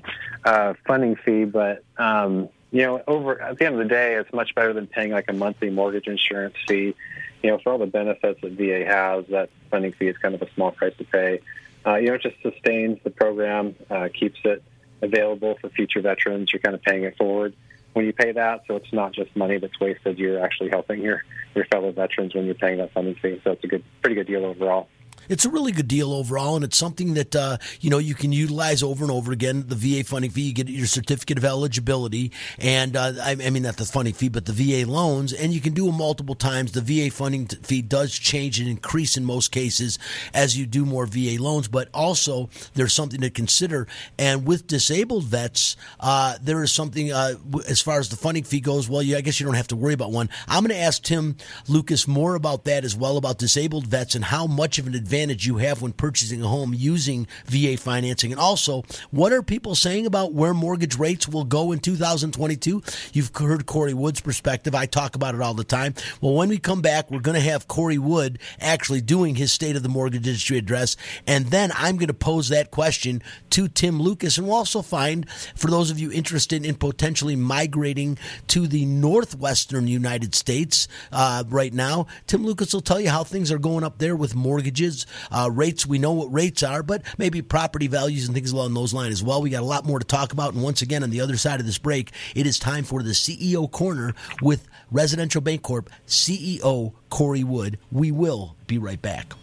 uh, 0.45 0.75
funding 0.87 1.17
fee, 1.17 1.45
but 1.45 1.85
um, 1.97 2.49
you 2.71 2.83
know, 2.83 3.03
over 3.07 3.41
at 3.41 3.59
the 3.59 3.67
end 3.67 3.75
of 3.75 3.79
the 3.79 3.89
day, 3.89 4.15
it's 4.15 4.33
much 4.33 4.55
better 4.55 4.73
than 4.73 4.87
paying 4.87 5.13
like 5.13 5.27
a 5.29 5.33
monthly 5.33 5.71
mortgage 5.71 6.07
insurance 6.07 6.57
fee. 6.67 6.95
You 7.43 7.51
know, 7.51 7.59
for 7.59 7.73
all 7.73 7.79
the 7.79 7.87
benefits 7.87 8.41
that 8.43 8.53
VA 8.53 8.85
has, 8.85 9.27
that 9.29 9.51
funding 9.71 9.93
fee 9.93 10.09
is 10.09 10.19
kind 10.19 10.35
of 10.35 10.43
a 10.43 10.51
small 10.55 10.73
price 10.73 10.95
to 10.99 11.05
pay. 11.05 11.41
Uh, 11.87 11.95
you 11.95 12.09
know, 12.09 12.15
it 12.15 12.23
just 12.23 12.37
sustains 12.43 12.99
the 13.05 13.11
program, 13.11 13.75
uh, 13.89 14.09
keeps 14.13 14.41
it 14.45 14.63
available 15.01 15.57
for 15.61 15.69
future 15.71 16.01
veterans. 16.01 16.53
You're 16.53 16.61
kind 16.61 16.75
of 16.75 16.83
paying 16.83 17.05
it 17.05 17.17
forward 17.17 17.55
when 17.99 18.07
you 18.07 18.13
pay 18.13 18.31
that. 18.31 18.63
So 18.69 18.77
it's 18.77 18.93
not 18.93 19.13
just 19.13 19.35
money 19.35 19.59
that's 19.59 19.81
wasted. 19.81 20.21
You're 20.21 20.41
actually 20.41 20.71
helping 20.71 21.03
your, 21.03 21.25
your 21.57 21.65
fellow 21.65 21.91
veterans 21.91 22.33
when 22.33 22.47
you're 22.47 22.55
paying 22.55 22.79
that 22.79 22.93
funding 22.93 23.17
fee. 23.17 23.41
So 23.43 23.51
it's 23.51 23.65
a 23.65 23.67
good, 23.67 23.83
pretty 24.03 24.15
good 24.15 24.29
deal 24.29 24.45
overall 24.45 24.89
it's 25.29 25.45
a 25.45 25.51
really 25.51 25.73
good 25.73 25.89
deal 25.89 26.13
overall, 26.13 26.57
and 26.57 26.65
it's 26.65 26.77
something 26.77 27.15
that 27.15 27.35
uh, 27.37 27.59
you 27.81 27.91
know 27.91 27.99
you 27.99 28.15
can 28.15 28.33
utilize 28.33 28.83
over 28.83 29.05
and 29.05 29.11
over 29.13 29.33
again. 29.33 29.65
The 29.67 29.75
VA 29.75 30.05
funding 30.05 30.31
fee, 30.31 30.43
you 30.43 30.53
get 30.53 30.69
your 30.69 30.87
certificate 30.87 31.39
of 31.39 31.45
eligibility, 31.45 32.33
and 32.59 32.97
uh, 32.97 33.13
I, 33.23 33.33
I, 33.33 33.51
mean 33.51 33.63
not 33.63 33.77
the 33.77 33.85
funding 33.85 34.15
fee, 34.15 34.29
but 34.29 34.47
the 34.47 34.53
VA 34.53 34.91
loans, 34.91 35.33
and 35.33 35.53
you 35.53 35.61
can 35.61 35.75
do 35.75 35.87
them 35.87 35.97
multiple 35.97 36.35
times. 36.35 36.73
The 36.73 36.81
VA 36.81 37.11
funding 37.11 37.47
fee 37.47 37.83
does 37.83 38.13
change 38.13 38.59
and 38.59 38.69
increase 38.69 39.17
in 39.17 39.25
most 39.25 39.53
cases 39.53 39.99
as 40.33 40.57
you 40.57 40.67
do 40.67 40.85
more 40.85 41.07
VA 41.07 41.37
loans, 41.39 41.69
but 41.69 41.89
also 41.93 42.49
there's 42.75 42.93
something 42.93 43.21
to 43.21 43.31
consider. 43.31 43.87
And 44.19 44.47
with 44.47 44.67
disabled 44.67 45.25
vets, 45.25 45.77
uh, 46.01 46.37
there 46.41 46.63
is 46.63 46.73
something 46.73 47.13
uh, 47.13 47.35
as 47.69 47.81
far 47.81 47.99
as 47.99 48.09
the 48.09 48.17
funding 48.17 48.45
fee 48.45 48.61
goes. 48.61 48.89
Well, 48.89 49.01
I 49.01 49.21
guess 49.21 49.41
you 49.41 49.47
don't 49.47 49.57
have 49.57 49.69
to 49.69 49.77
worry 49.77 49.95
about 49.95 50.13
one. 50.13 50.31
I'm 50.47 50.63
going 50.63 50.77
to 50.77 50.83
ask 50.83 51.03
Tim 51.03 51.37
Lucas 51.69 52.09
more 52.09 52.35
about 52.35 52.65
that 52.65 52.85
as 52.85 52.97
well 52.97 53.17
about 53.17 53.39
disabled 53.39 53.87
vets 53.87 54.15
and 54.15 54.25
how 54.25 54.47
much 54.47 54.79
of 54.79 54.87
an 54.87 54.95
advantage 54.95 55.18
advantage 55.19 55.47
you 55.47 55.57
have 55.57 55.83
when 55.83 55.93
purchasing 55.93 56.43
a 56.43 56.47
home 56.47 56.73
using 56.73 57.27
VA 57.47 57.77
financing? 57.77 58.31
And 58.31 58.41
also, 58.41 58.85
what 59.11 59.33
are 59.33 59.43
people 59.43 59.75
saying 59.75 60.07
about 60.07 60.33
where 60.33 60.55
mortgage 60.55 60.97
rates 60.97 61.27
will 61.27 61.43
go 61.43 61.73
in 61.73 61.81
2022? 61.81 62.83
You've 63.13 63.35
heard 63.35 63.67
Corey 63.67 63.95
Wood's 63.95 64.21
perspective. 64.21 64.77
I 64.77 64.87
talk 64.87 65.17
about 65.17 65.35
it 65.35 65.41
all 65.41 65.55
the 65.55 65.65
time. 65.65 65.95
Well, 66.21 66.35
when 66.35 66.49
we 66.49 66.59
come 66.59 66.83
back, 66.83 67.11
we're 67.11 67.19
going 67.19 67.35
to 67.35 67.41
have 67.41 67.67
Corey 67.67 67.99
Wood 67.99 68.39
actually 68.61 69.01
doing 69.01 69.35
his 69.35 69.51
State 69.51 69.75
of 69.75 69.83
the 69.83 69.89
Mortgage 69.89 70.25
Industry 70.25 70.57
address. 70.57 70.97
And 71.27 71.47
then 71.47 71.73
I'm 71.75 71.97
going 71.97 72.07
to 72.07 72.15
pose 72.15 72.49
that 72.51 72.71
question 72.71 73.21
to 73.51 73.67
Tim 73.67 74.01
Lucas. 74.01 74.39
And 74.39 74.47
we'll 74.47 74.57
also 74.57 74.83
find, 74.83 75.29
for 75.57 75.69
those 75.69 75.91
of 75.91 75.99
you 75.99 76.13
interested 76.13 76.65
in 76.65 76.77
potentially 76.77 77.35
migrating 77.35 78.19
to 78.49 78.69
the 78.69 78.87
northwestern 78.87 79.89
United 79.89 80.37
States 80.37 80.87
uh, 81.11 81.43
right 81.49 81.75
now, 81.75 82.07
Tim 82.29 82.45
Lucas 82.45 82.73
will 82.73 82.83
tell 82.83 83.01
you 83.01 83.11
how 83.11 83.25
things 83.25 83.51
are 83.51 83.59
going 83.59 83.83
up 83.83 83.99
there 83.99 84.15
with 84.15 84.37
mortgages, 84.37 85.08
uh, 85.31 85.51
rates. 85.53 85.87
We 85.87 85.99
know 85.99 86.13
what 86.13 86.33
rates 86.33 86.63
are, 86.63 86.83
but 86.83 87.03
maybe 87.19 87.43
property 87.43 87.87
values 87.87 88.27
and 88.27 88.35
things 88.35 88.53
along 88.53 88.75
those 88.75 88.95
lines 88.95 89.13
as 89.13 89.23
well. 89.23 89.43
We 89.43 89.51
got 89.51 89.63
a 89.63 89.67
lot 89.67 89.85
more 89.85 89.99
to 89.99 90.05
talk 90.05 90.33
about. 90.33 90.55
And 90.55 90.63
once 90.63 90.83
again, 90.83 91.03
on 91.03 91.11
the 91.11 91.21
other 91.21 91.37
side 91.37 91.61
of 91.61 91.67
this 91.67 91.79
break, 91.79 92.13
it 92.35 92.47
is 92.47 92.59
time 92.59 92.85
for 92.85 93.03
the 93.03 93.11
CEO 93.11 93.71
Corner 93.71 94.15
with 94.43 94.67
Residential 94.91 95.43
Bancorp 95.43 95.89
CEO 96.07 96.93
Corey 97.11 97.45
Wood. 97.45 97.79
We 97.91 98.11
will 98.11 98.57
be 98.67 98.79
right 98.79 99.01
back. 99.01 99.35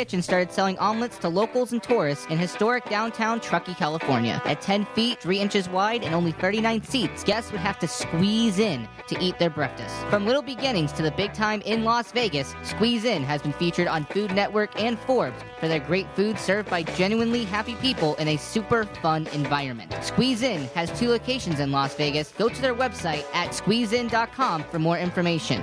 Kitchen 0.00 0.22
started 0.22 0.50
selling 0.50 0.78
omelets 0.78 1.18
to 1.18 1.28
locals 1.28 1.72
and 1.72 1.82
tourists 1.82 2.24
in 2.30 2.38
historic 2.38 2.88
downtown 2.88 3.38
Truckee, 3.38 3.74
California. 3.74 4.40
At 4.46 4.62
10 4.62 4.86
feet, 4.94 5.20
3 5.20 5.38
inches 5.38 5.68
wide, 5.68 6.04
and 6.04 6.14
only 6.14 6.32
39 6.32 6.82
seats, 6.84 7.22
guests 7.22 7.52
would 7.52 7.60
have 7.60 7.78
to 7.80 7.86
squeeze 7.86 8.58
in 8.58 8.88
to 9.08 9.22
eat 9.22 9.38
their 9.38 9.50
breakfast. 9.50 9.94
From 10.08 10.24
little 10.24 10.40
beginnings 10.40 10.90
to 10.92 11.02
the 11.02 11.10
big 11.10 11.34
time 11.34 11.60
in 11.66 11.84
Las 11.84 12.12
Vegas, 12.12 12.54
Squeeze 12.62 13.04
In 13.04 13.22
has 13.22 13.42
been 13.42 13.52
featured 13.52 13.88
on 13.88 14.06
Food 14.06 14.34
Network 14.34 14.80
and 14.80 14.98
Forbes 15.00 15.36
for 15.58 15.68
their 15.68 15.80
great 15.80 16.06
food 16.16 16.38
served 16.38 16.70
by 16.70 16.82
genuinely 16.82 17.44
happy 17.44 17.74
people 17.74 18.14
in 18.14 18.28
a 18.28 18.38
super 18.38 18.86
fun 19.02 19.26
environment. 19.34 19.94
Squeeze 20.00 20.40
In 20.40 20.62
has 20.68 20.98
two 20.98 21.10
locations 21.10 21.60
in 21.60 21.72
Las 21.72 21.94
Vegas. 21.94 22.32
Go 22.38 22.48
to 22.48 22.62
their 22.62 22.74
website 22.74 23.26
at 23.34 23.50
squeezein.com 23.50 24.64
for 24.64 24.78
more 24.78 24.98
information. 24.98 25.62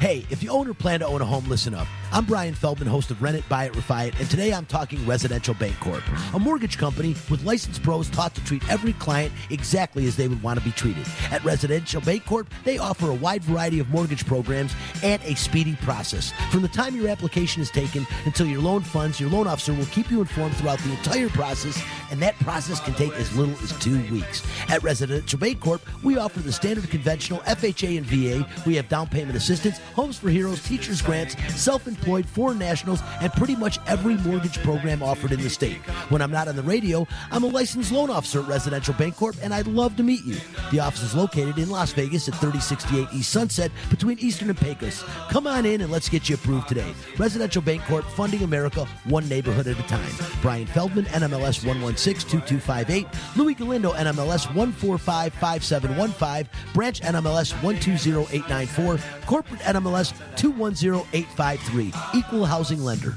Hey, 0.00 0.26
if 0.28 0.42
you 0.42 0.50
own 0.50 0.68
or 0.68 0.74
plan 0.74 1.00
to 1.00 1.06
own 1.06 1.22
a 1.22 1.24
home, 1.24 1.48
listen 1.48 1.72
up. 1.74 1.88
I'm 2.16 2.24
Brian 2.24 2.54
Feldman, 2.54 2.88
host 2.88 3.10
of 3.10 3.20
Rent 3.20 3.36
It, 3.36 3.46
Buy 3.46 3.66
It, 3.66 3.74
Refi 3.74 4.08
It, 4.08 4.18
and 4.18 4.30
today 4.30 4.50
I'm 4.50 4.64
talking 4.64 5.06
Residential 5.06 5.54
Bancorp, 5.54 6.02
a 6.34 6.38
mortgage 6.38 6.78
company 6.78 7.14
with 7.28 7.44
licensed 7.44 7.82
pros 7.82 8.08
taught 8.08 8.34
to 8.36 8.44
treat 8.46 8.66
every 8.70 8.94
client 8.94 9.34
exactly 9.50 10.06
as 10.06 10.16
they 10.16 10.26
would 10.26 10.42
want 10.42 10.58
to 10.58 10.64
be 10.64 10.70
treated. 10.70 11.06
At 11.30 11.44
Residential 11.44 12.00
Bancorp, 12.00 12.46
they 12.64 12.78
offer 12.78 13.10
a 13.10 13.14
wide 13.14 13.44
variety 13.44 13.80
of 13.80 13.90
mortgage 13.90 14.24
programs 14.24 14.74
and 15.02 15.22
a 15.24 15.34
speedy 15.34 15.76
process. 15.82 16.32
From 16.50 16.62
the 16.62 16.68
time 16.68 16.96
your 16.96 17.10
application 17.10 17.60
is 17.60 17.70
taken 17.70 18.06
until 18.24 18.46
your 18.46 18.62
loan 18.62 18.80
funds, 18.80 19.20
your 19.20 19.28
loan 19.28 19.46
officer 19.46 19.74
will 19.74 19.84
keep 19.84 20.10
you 20.10 20.22
informed 20.22 20.56
throughout 20.56 20.78
the 20.78 20.92
entire 20.92 21.28
process, 21.28 21.78
and 22.10 22.18
that 22.22 22.34
process 22.36 22.80
can 22.80 22.94
take 22.94 23.12
as 23.12 23.36
little 23.36 23.54
as 23.62 23.78
two 23.78 24.00
weeks. 24.10 24.42
At 24.70 24.82
Residential 24.82 25.38
Bancorp, 25.38 25.82
we 26.02 26.16
offer 26.16 26.40
the 26.40 26.50
standard 26.50 26.88
conventional 26.88 27.40
FHA 27.40 27.98
and 27.98 28.06
VA. 28.06 28.48
We 28.64 28.74
have 28.76 28.88
down 28.88 29.06
payment 29.08 29.36
assistance, 29.36 29.80
homes 29.94 30.18
for 30.18 30.30
heroes, 30.30 30.62
teachers 30.62 31.02
grants, 31.02 31.36
self 31.54 31.86
employed, 31.86 32.05
foreign 32.26 32.58
nationals, 32.58 33.00
and 33.20 33.32
pretty 33.32 33.56
much 33.56 33.78
every 33.86 34.16
mortgage 34.18 34.58
program 34.62 35.02
offered 35.02 35.32
in 35.32 35.40
the 35.40 35.50
state. 35.50 35.78
When 36.08 36.22
I'm 36.22 36.30
not 36.30 36.48
on 36.48 36.56
the 36.56 36.62
radio, 36.62 37.06
I'm 37.30 37.44
a 37.44 37.48
licensed 37.48 37.92
loan 37.92 38.10
officer 38.10 38.40
at 38.40 38.48
Residential 38.48 38.94
Bancorp, 38.94 39.38
and 39.42 39.52
I'd 39.52 39.66
love 39.66 39.96
to 39.96 40.02
meet 40.02 40.24
you. 40.24 40.36
The 40.70 40.80
office 40.80 41.02
is 41.02 41.14
located 41.14 41.58
in 41.58 41.70
Las 41.70 41.92
Vegas 41.92 42.28
at 42.28 42.34
3068 42.34 43.08
East 43.12 43.30
Sunset 43.30 43.70
between 43.90 44.18
Eastern 44.18 44.50
and 44.50 44.58
Pecos. 44.58 45.04
Come 45.30 45.46
on 45.46 45.66
in 45.66 45.80
and 45.80 45.90
let's 45.90 46.08
get 46.08 46.28
you 46.28 46.34
approved 46.36 46.68
today. 46.68 46.94
Residential 47.18 47.62
Bancorp, 47.62 48.04
funding 48.04 48.42
America 48.42 48.86
one 49.04 49.28
neighborhood 49.28 49.66
at 49.66 49.78
a 49.78 49.82
time. 49.84 50.12
Brian 50.42 50.66
Feldman, 50.66 51.04
NMLS 51.06 51.64
1162258. 51.64 53.36
Louis 53.36 53.54
Galindo, 53.54 53.92
NMLS 53.92 54.46
1455715. 54.48 56.46
Branch 56.74 57.00
NMLS 57.00 57.52
120894. 57.62 58.98
Corporate 59.26 59.60
NMLS 59.60 60.12
210853. 60.36 61.85
Equal 62.14 62.44
housing 62.44 62.82
lender. 62.82 63.16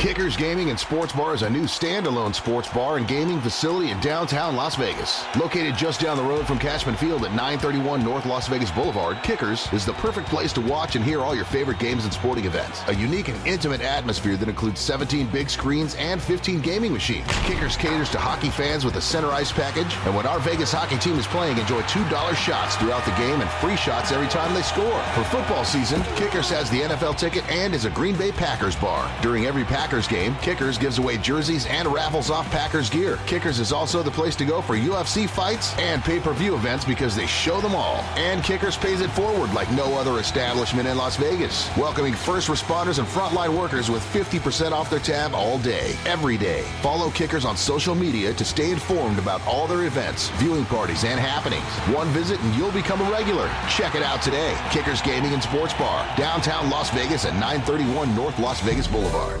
Kickers 0.00 0.34
Gaming 0.34 0.70
and 0.70 0.80
Sports 0.80 1.12
Bar 1.12 1.34
is 1.34 1.42
a 1.42 1.50
new 1.50 1.64
standalone 1.64 2.34
sports 2.34 2.70
bar 2.70 2.96
and 2.96 3.06
gaming 3.06 3.38
facility 3.38 3.90
in 3.90 4.00
downtown 4.00 4.56
Las 4.56 4.74
Vegas. 4.74 5.26
Located 5.36 5.76
just 5.76 6.00
down 6.00 6.16
the 6.16 6.22
road 6.22 6.46
from 6.46 6.58
Cashman 6.58 6.94
Field 6.94 7.22
at 7.26 7.32
931 7.32 8.02
North 8.02 8.24
Las 8.24 8.48
Vegas 8.48 8.70
Boulevard, 8.70 9.18
Kickers 9.22 9.70
is 9.74 9.84
the 9.84 9.92
perfect 9.92 10.28
place 10.28 10.54
to 10.54 10.62
watch 10.62 10.96
and 10.96 11.04
hear 11.04 11.20
all 11.20 11.34
your 11.34 11.44
favorite 11.44 11.78
games 11.78 12.04
and 12.04 12.14
sporting 12.14 12.46
events. 12.46 12.80
A 12.88 12.94
unique 12.94 13.28
and 13.28 13.46
intimate 13.46 13.82
atmosphere 13.82 14.38
that 14.38 14.48
includes 14.48 14.80
17 14.80 15.26
big 15.26 15.50
screens 15.50 15.94
and 15.96 16.18
15 16.22 16.62
gaming 16.62 16.94
machines. 16.94 17.26
Kickers 17.44 17.76
caters 17.76 18.08
to 18.08 18.18
hockey 18.18 18.48
fans 18.48 18.86
with 18.86 18.96
a 18.96 19.02
center 19.02 19.28
ice 19.28 19.52
package, 19.52 19.94
and 20.06 20.16
when 20.16 20.24
our 20.26 20.38
Vegas 20.40 20.72
hockey 20.72 20.96
team 20.96 21.18
is 21.18 21.26
playing, 21.26 21.58
enjoy 21.58 21.82
$2 21.82 22.34
shots 22.36 22.74
throughout 22.76 23.04
the 23.04 23.12
game 23.22 23.42
and 23.42 23.50
free 23.50 23.76
shots 23.76 24.12
every 24.12 24.28
time 24.28 24.54
they 24.54 24.62
score. 24.62 25.02
For 25.12 25.24
football 25.24 25.66
season, 25.66 26.02
Kickers 26.16 26.48
has 26.48 26.70
the 26.70 26.80
NFL 26.80 27.18
ticket 27.18 27.46
and 27.50 27.74
is 27.74 27.84
a 27.84 27.90
Green 27.90 28.16
Bay 28.16 28.32
Packers 28.32 28.76
bar. 28.76 29.06
During 29.20 29.44
every 29.44 29.64
Packers 29.64 29.89
Packers 29.90 30.06
game, 30.06 30.36
Kickers 30.36 30.78
gives 30.78 30.98
away 30.98 31.18
jerseys 31.18 31.66
and 31.66 31.88
raffles 31.88 32.30
off 32.30 32.48
Packers 32.52 32.88
gear. 32.88 33.18
Kickers 33.26 33.58
is 33.58 33.72
also 33.72 34.04
the 34.04 34.10
place 34.12 34.36
to 34.36 34.44
go 34.44 34.62
for 34.62 34.76
UFC 34.76 35.28
fights 35.28 35.76
and 35.78 36.00
pay-per-view 36.04 36.54
events 36.54 36.84
because 36.84 37.16
they 37.16 37.26
show 37.26 37.60
them 37.60 37.74
all. 37.74 37.96
And 38.14 38.40
Kickers 38.44 38.76
pays 38.76 39.00
it 39.00 39.10
forward 39.10 39.52
like 39.52 39.68
no 39.72 39.98
other 39.98 40.20
establishment 40.20 40.86
in 40.86 40.96
Las 40.96 41.16
Vegas, 41.16 41.68
welcoming 41.76 42.14
first 42.14 42.46
responders 42.46 43.00
and 43.00 43.08
frontline 43.08 43.58
workers 43.58 43.90
with 43.90 44.04
50% 44.14 44.70
off 44.70 44.88
their 44.88 45.00
tab 45.00 45.34
all 45.34 45.58
day, 45.58 45.96
every 46.06 46.38
day. 46.38 46.62
Follow 46.82 47.10
Kickers 47.10 47.44
on 47.44 47.56
social 47.56 47.96
media 47.96 48.32
to 48.34 48.44
stay 48.44 48.70
informed 48.70 49.18
about 49.18 49.44
all 49.44 49.66
their 49.66 49.86
events, 49.86 50.28
viewing 50.38 50.66
parties, 50.66 51.02
and 51.02 51.18
happenings. 51.18 51.64
One 51.92 52.06
visit 52.10 52.38
and 52.42 52.54
you'll 52.54 52.70
become 52.70 53.00
a 53.00 53.10
regular. 53.10 53.50
Check 53.68 53.96
it 53.96 54.04
out 54.04 54.22
today. 54.22 54.56
Kickers 54.70 55.02
Gaming 55.02 55.32
and 55.32 55.42
Sports 55.42 55.74
Bar, 55.74 56.06
downtown 56.16 56.70
Las 56.70 56.90
Vegas 56.90 57.24
at 57.24 57.32
931 57.32 58.14
North 58.14 58.38
Las 58.38 58.60
Vegas 58.60 58.86
Boulevard. 58.86 59.40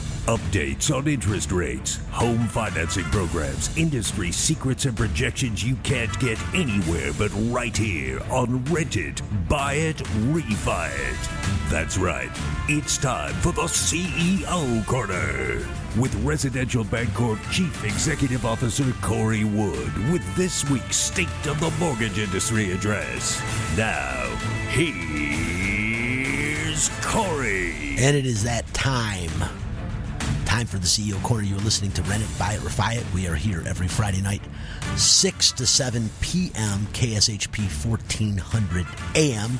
Updates 0.27 0.95
on 0.95 1.07
interest 1.07 1.51
rates, 1.51 1.97
home 2.11 2.47
financing 2.47 3.05
programs, 3.05 3.75
industry 3.75 4.31
secrets, 4.31 4.85
and 4.85 4.95
projections 4.95 5.63
you 5.63 5.75
can't 5.77 6.19
get 6.19 6.37
anywhere 6.53 7.11
but 7.17 7.31
right 7.51 7.75
here 7.75 8.21
on 8.29 8.63
Rent 8.65 8.97
It, 8.97 9.19
Buy 9.49 9.73
It, 9.73 9.97
Refi 9.97 10.91
It. 10.93 11.29
That's 11.71 11.97
right. 11.97 12.29
It's 12.67 12.99
time 12.99 13.33
for 13.35 13.51
the 13.51 13.63
CEO 13.63 14.85
Corner 14.85 15.65
with 15.99 16.13
Residential 16.23 16.85
Bancorp 16.85 17.39
Chief 17.51 17.83
Executive 17.83 18.45
Officer 18.45 18.93
Corey 19.01 19.43
Wood 19.43 19.97
with 20.11 20.35
this 20.35 20.69
week's 20.69 20.97
State 20.97 21.47
of 21.47 21.59
the 21.59 21.71
Mortgage 21.79 22.19
Industry 22.19 22.71
address. 22.73 23.41
Now, 23.75 24.23
here's 24.69 25.01
Corey. 27.01 27.95
And 27.97 28.15
it 28.15 28.27
is 28.27 28.43
that 28.43 28.71
time. 28.73 29.31
Time 30.61 30.67
for 30.67 30.77
the 30.77 30.85
CEO 30.85 31.19
Corner. 31.23 31.41
You're 31.41 31.57
listening 31.57 31.91
to 31.93 32.03
Rent 32.03 32.21
It, 32.21 32.29
Buy 32.37 32.53
It, 32.53 32.59
Refi 32.59 32.97
It. 32.97 33.13
We 33.15 33.25
are 33.25 33.33
here 33.33 33.63
every 33.65 33.87
Friday 33.87 34.21
night, 34.21 34.43
6 34.95 35.53
to 35.53 35.65
7 35.65 36.07
p.m., 36.21 36.85
KSHP 36.93 37.61
1400 37.83 38.85
AM, 39.15 39.57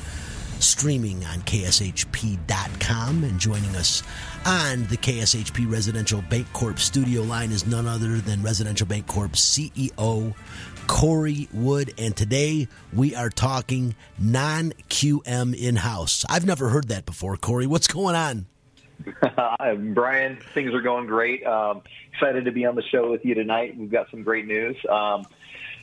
streaming 0.60 1.24
on 1.24 1.40
KSHP.com. 1.40 3.24
And 3.24 3.40
joining 3.40 3.74
us 3.74 4.04
on 4.46 4.86
the 4.86 4.96
KSHP 4.96 5.68
Residential 5.68 6.22
Bancorp 6.22 6.78
studio 6.78 7.22
line 7.22 7.50
is 7.50 7.66
none 7.66 7.88
other 7.88 8.18
than 8.18 8.40
Residential 8.44 8.86
Bancorp 8.86 9.32
CEO 9.32 10.34
Corey 10.86 11.48
Wood, 11.52 11.94
and 11.98 12.16
today 12.16 12.68
we 12.92 13.16
are 13.16 13.28
talking 13.28 13.96
non 14.20 14.72
QM 14.88 15.52
in 15.56 15.74
house. 15.74 16.24
I've 16.28 16.46
never 16.46 16.68
heard 16.68 16.86
that 16.88 17.06
before, 17.06 17.36
Corey. 17.36 17.66
What's 17.66 17.88
going 17.88 18.14
on? 18.14 18.46
Brian, 19.94 20.38
things 20.54 20.74
are 20.74 20.80
going 20.80 21.06
great. 21.06 21.44
Um, 21.46 21.82
excited 22.12 22.44
to 22.44 22.52
be 22.52 22.66
on 22.66 22.74
the 22.74 22.82
show 22.82 23.10
with 23.10 23.24
you 23.24 23.34
tonight. 23.34 23.76
We've 23.76 23.90
got 23.90 24.10
some 24.10 24.22
great 24.22 24.46
news. 24.46 24.76
Um, 24.88 25.26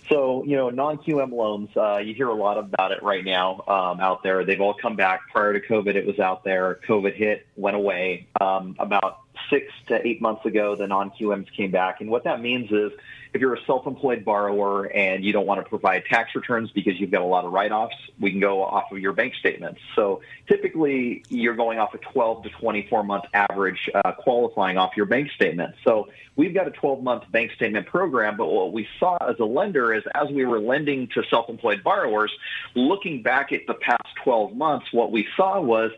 so, 0.09 0.43
you 0.43 0.55
know, 0.55 0.69
non 0.69 0.97
QM 0.97 1.31
loans, 1.31 1.69
uh, 1.77 1.97
you 1.97 2.13
hear 2.13 2.29
a 2.29 2.33
lot 2.33 2.57
about 2.57 2.91
it 2.91 3.03
right 3.03 3.23
now 3.23 3.63
um, 3.67 3.99
out 3.99 4.23
there. 4.23 4.43
They've 4.43 4.59
all 4.59 4.73
come 4.73 4.95
back. 4.95 5.21
Prior 5.31 5.53
to 5.53 5.59
COVID, 5.59 5.95
it 5.95 6.05
was 6.05 6.19
out 6.19 6.43
there. 6.43 6.79
COVID 6.87 7.15
hit, 7.15 7.45
went 7.55 7.75
away. 7.75 8.27
Um, 8.41 8.75
about 8.79 9.19
six 9.49 9.71
to 9.87 10.05
eight 10.07 10.21
months 10.21 10.45
ago, 10.45 10.75
the 10.75 10.87
non 10.87 11.11
QMs 11.11 11.51
came 11.55 11.71
back. 11.71 12.01
And 12.01 12.09
what 12.09 12.23
that 12.23 12.41
means 12.41 12.71
is 12.71 12.91
if 13.33 13.41
you're 13.41 13.53
a 13.53 13.63
self-employed 13.65 14.25
borrower 14.25 14.85
and 14.85 15.23
you 15.23 15.31
don't 15.31 15.45
want 15.45 15.63
to 15.63 15.69
provide 15.69 16.03
tax 16.05 16.33
returns 16.33 16.71
because 16.71 16.99
you've 16.99 17.11
got 17.11 17.21
a 17.21 17.25
lot 17.25 17.45
of 17.45 17.51
write-offs, 17.51 17.95
we 18.19 18.31
can 18.31 18.39
go 18.39 18.63
off 18.63 18.91
of 18.91 18.97
your 18.97 19.13
bank 19.13 19.35
statements. 19.35 19.79
So 19.95 20.21
typically 20.47 21.23
you're 21.29 21.55
going 21.55 21.77
off 21.77 21.93
a 21.93 21.99
12 21.99 22.43
to 22.43 22.49
24 22.49 23.03
month 23.03 23.25
average 23.33 23.89
uh, 23.93 24.13
qualifying 24.13 24.77
off 24.77 24.97
your 24.97 25.05
bank 25.05 25.29
statement. 25.31 25.75
So 25.83 26.09
we've 26.35 26.53
got 26.53 26.67
a 26.67 26.71
12 26.71 27.03
month 27.03 27.31
bank 27.31 27.51
statement 27.51 27.85
program, 27.85 28.35
but 28.35 28.47
what 28.47 28.73
we 28.73 28.87
saw 28.99 29.17
as 29.17 29.39
a 29.39 29.45
lender 29.45 29.93
is 29.93 30.03
as 30.15 30.29
we 30.29 30.45
were 30.45 30.59
lending 30.59 31.07
to 31.09 31.23
self-employed 31.29 31.83
borrowers, 31.83 32.31
looking 32.73 33.21
back 33.21 33.51
at 33.51 33.67
the 33.67 33.75
past 33.75 34.07
12 34.23 34.55
months, 34.55 34.87
what 34.91 35.11
we 35.11 35.27
saw 35.37 35.61
was, 35.61 35.91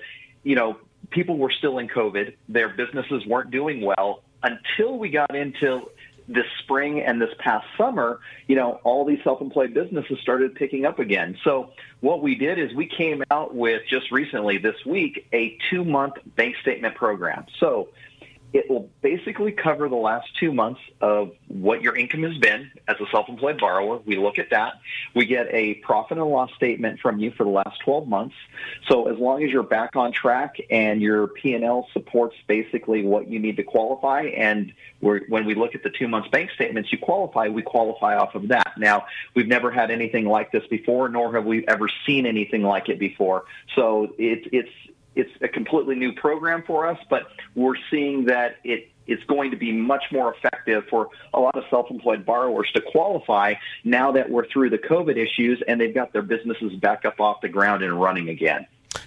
you 0.44 0.56
know, 0.56 0.78
people 1.12 1.38
were 1.38 1.52
still 1.52 1.78
in 1.78 1.88
COVID. 1.88 2.34
Their 2.50 2.70
businesses 2.70 3.26
weren't 3.26 3.52
doing 3.52 3.82
well 3.82 4.24
until 4.44 4.98
we 4.98 5.10
got 5.10 5.36
into 5.36 5.90
this 6.28 6.46
spring 6.60 7.02
and 7.02 7.22
this 7.22 7.34
past 7.40 7.66
summer, 7.78 8.20
you 8.48 8.56
know, 8.56 8.80
all 8.84 9.06
these 9.06 9.20
self-employed 9.24 9.74
businesses 9.74 10.18
started 10.22 10.56
picking 10.56 10.86
up 10.86 11.00
again. 11.00 11.38
So 11.44 11.72
what 12.00 12.22
we 12.22 12.36
did 12.36 12.58
is 12.58 12.74
we 12.74 12.86
came 12.86 13.24
out 13.32 13.54
with 13.54 13.82
just 13.90 14.12
recently 14.12 14.58
this 14.58 14.76
week 14.86 15.28
a 15.34 15.58
two-month 15.70 16.14
bank 16.36 16.56
statement 16.62 16.96
program. 16.96 17.46
So 17.60 17.90
it 18.54 18.70
will 18.70 18.90
basically 19.02 19.52
cover 19.52 19.88
the 19.88 19.96
last 19.96 20.28
two 20.38 20.52
months 20.52 20.82
of 21.00 21.32
what 21.48 21.82
your 21.82 21.96
income 21.96 22.24
has 22.24 22.38
been 22.38 22.70
as 22.88 22.98
a 23.00 23.06
self-employed 23.10 23.60
borrower. 23.60 24.00
We 24.06 24.18
look 24.18 24.40
at 24.40 24.50
that. 24.50 24.74
We 25.16 25.26
get 25.26 25.48
a 25.52 25.76
profit 25.76 26.18
and 26.18 26.28
loss 26.28 26.52
statement 26.56 27.00
from 27.00 27.20
you 27.20 27.32
for 27.32 27.46
the 27.46 27.50
last 27.50 27.80
12 27.86 28.08
months. 28.08 28.36
So 28.90 29.08
as 29.08 29.18
long 29.18 29.44
as 29.44 29.52
you're 29.52 29.64
back 29.64 29.96
on 29.96 30.12
track 30.12 30.58
and 30.70 31.02
your 31.02 31.28
P&L 31.28 31.88
supports 31.94 32.36
basically 32.48 33.04
what 33.06 33.30
you 33.30 33.40
need 33.40 33.56
to 33.58 33.64
qualify, 33.64 34.24
and 34.24 34.74
when 35.00 35.46
we 35.46 35.56
look 35.56 35.74
at 35.74 35.84
the 35.84 35.90
two 35.90 36.08
months 36.08 36.28
bank 36.30 36.52
statements, 36.52 36.92
you 36.92 36.98
qualify, 36.98 37.48
we 37.48 37.62
qualify 37.62 38.18
off 38.18 38.36
of 38.36 38.50
that. 38.50 38.74
Now, 38.78 39.06
we've 39.34 39.48
never 39.48 39.72
had 39.72 39.92
anything 39.92 40.26
like 40.26 40.52
this 40.52 40.66
before, 40.68 41.08
nor 41.10 41.34
have 41.34 41.46
we 41.46 41.66
ever 41.68 41.90
seen 42.06 42.26
anything 42.26 42.64
like 42.64 42.90
it 42.90 43.00
before. 43.00 43.46
So 43.76 44.14
it, 44.18 44.50
it's 44.52 44.70
it's 45.16 45.32
a 45.42 45.48
completely 45.48 45.96
new 45.96 46.14
program 46.14 46.64
for 46.66 46.88
us, 46.88 46.98
but 47.10 47.24
we're 47.56 47.76
seeing 47.90 48.26
that 48.26 48.58
it 48.64 48.88
it's 49.08 49.24
going 49.26 49.52
to 49.52 49.58
be 49.58 49.72
much 49.72 50.04
more 50.12 50.34
effective 50.34 50.86
for 50.90 51.10
a 51.34 51.40
lot 51.40 51.56
of 51.58 51.64
self-employed 51.70 52.26
borrowers 52.26 52.72
to 52.74 52.82
qualify 52.82 53.54
now 53.84 54.12
that 54.12 54.30
we're 54.30 54.48
through 54.48 54.70
the 54.70 54.78
COVID 54.78 55.18
issues 55.18 55.62
and 55.68 55.82
they've 55.82 55.94
got 55.94 56.14
their 56.14 56.22
businesses 56.22 56.74
back 56.76 57.04
up 57.04 57.20
off 57.20 57.42
the 57.42 57.50
ground 57.50 57.84
and 57.84 58.00
running 58.00 58.30
again. 58.30 58.66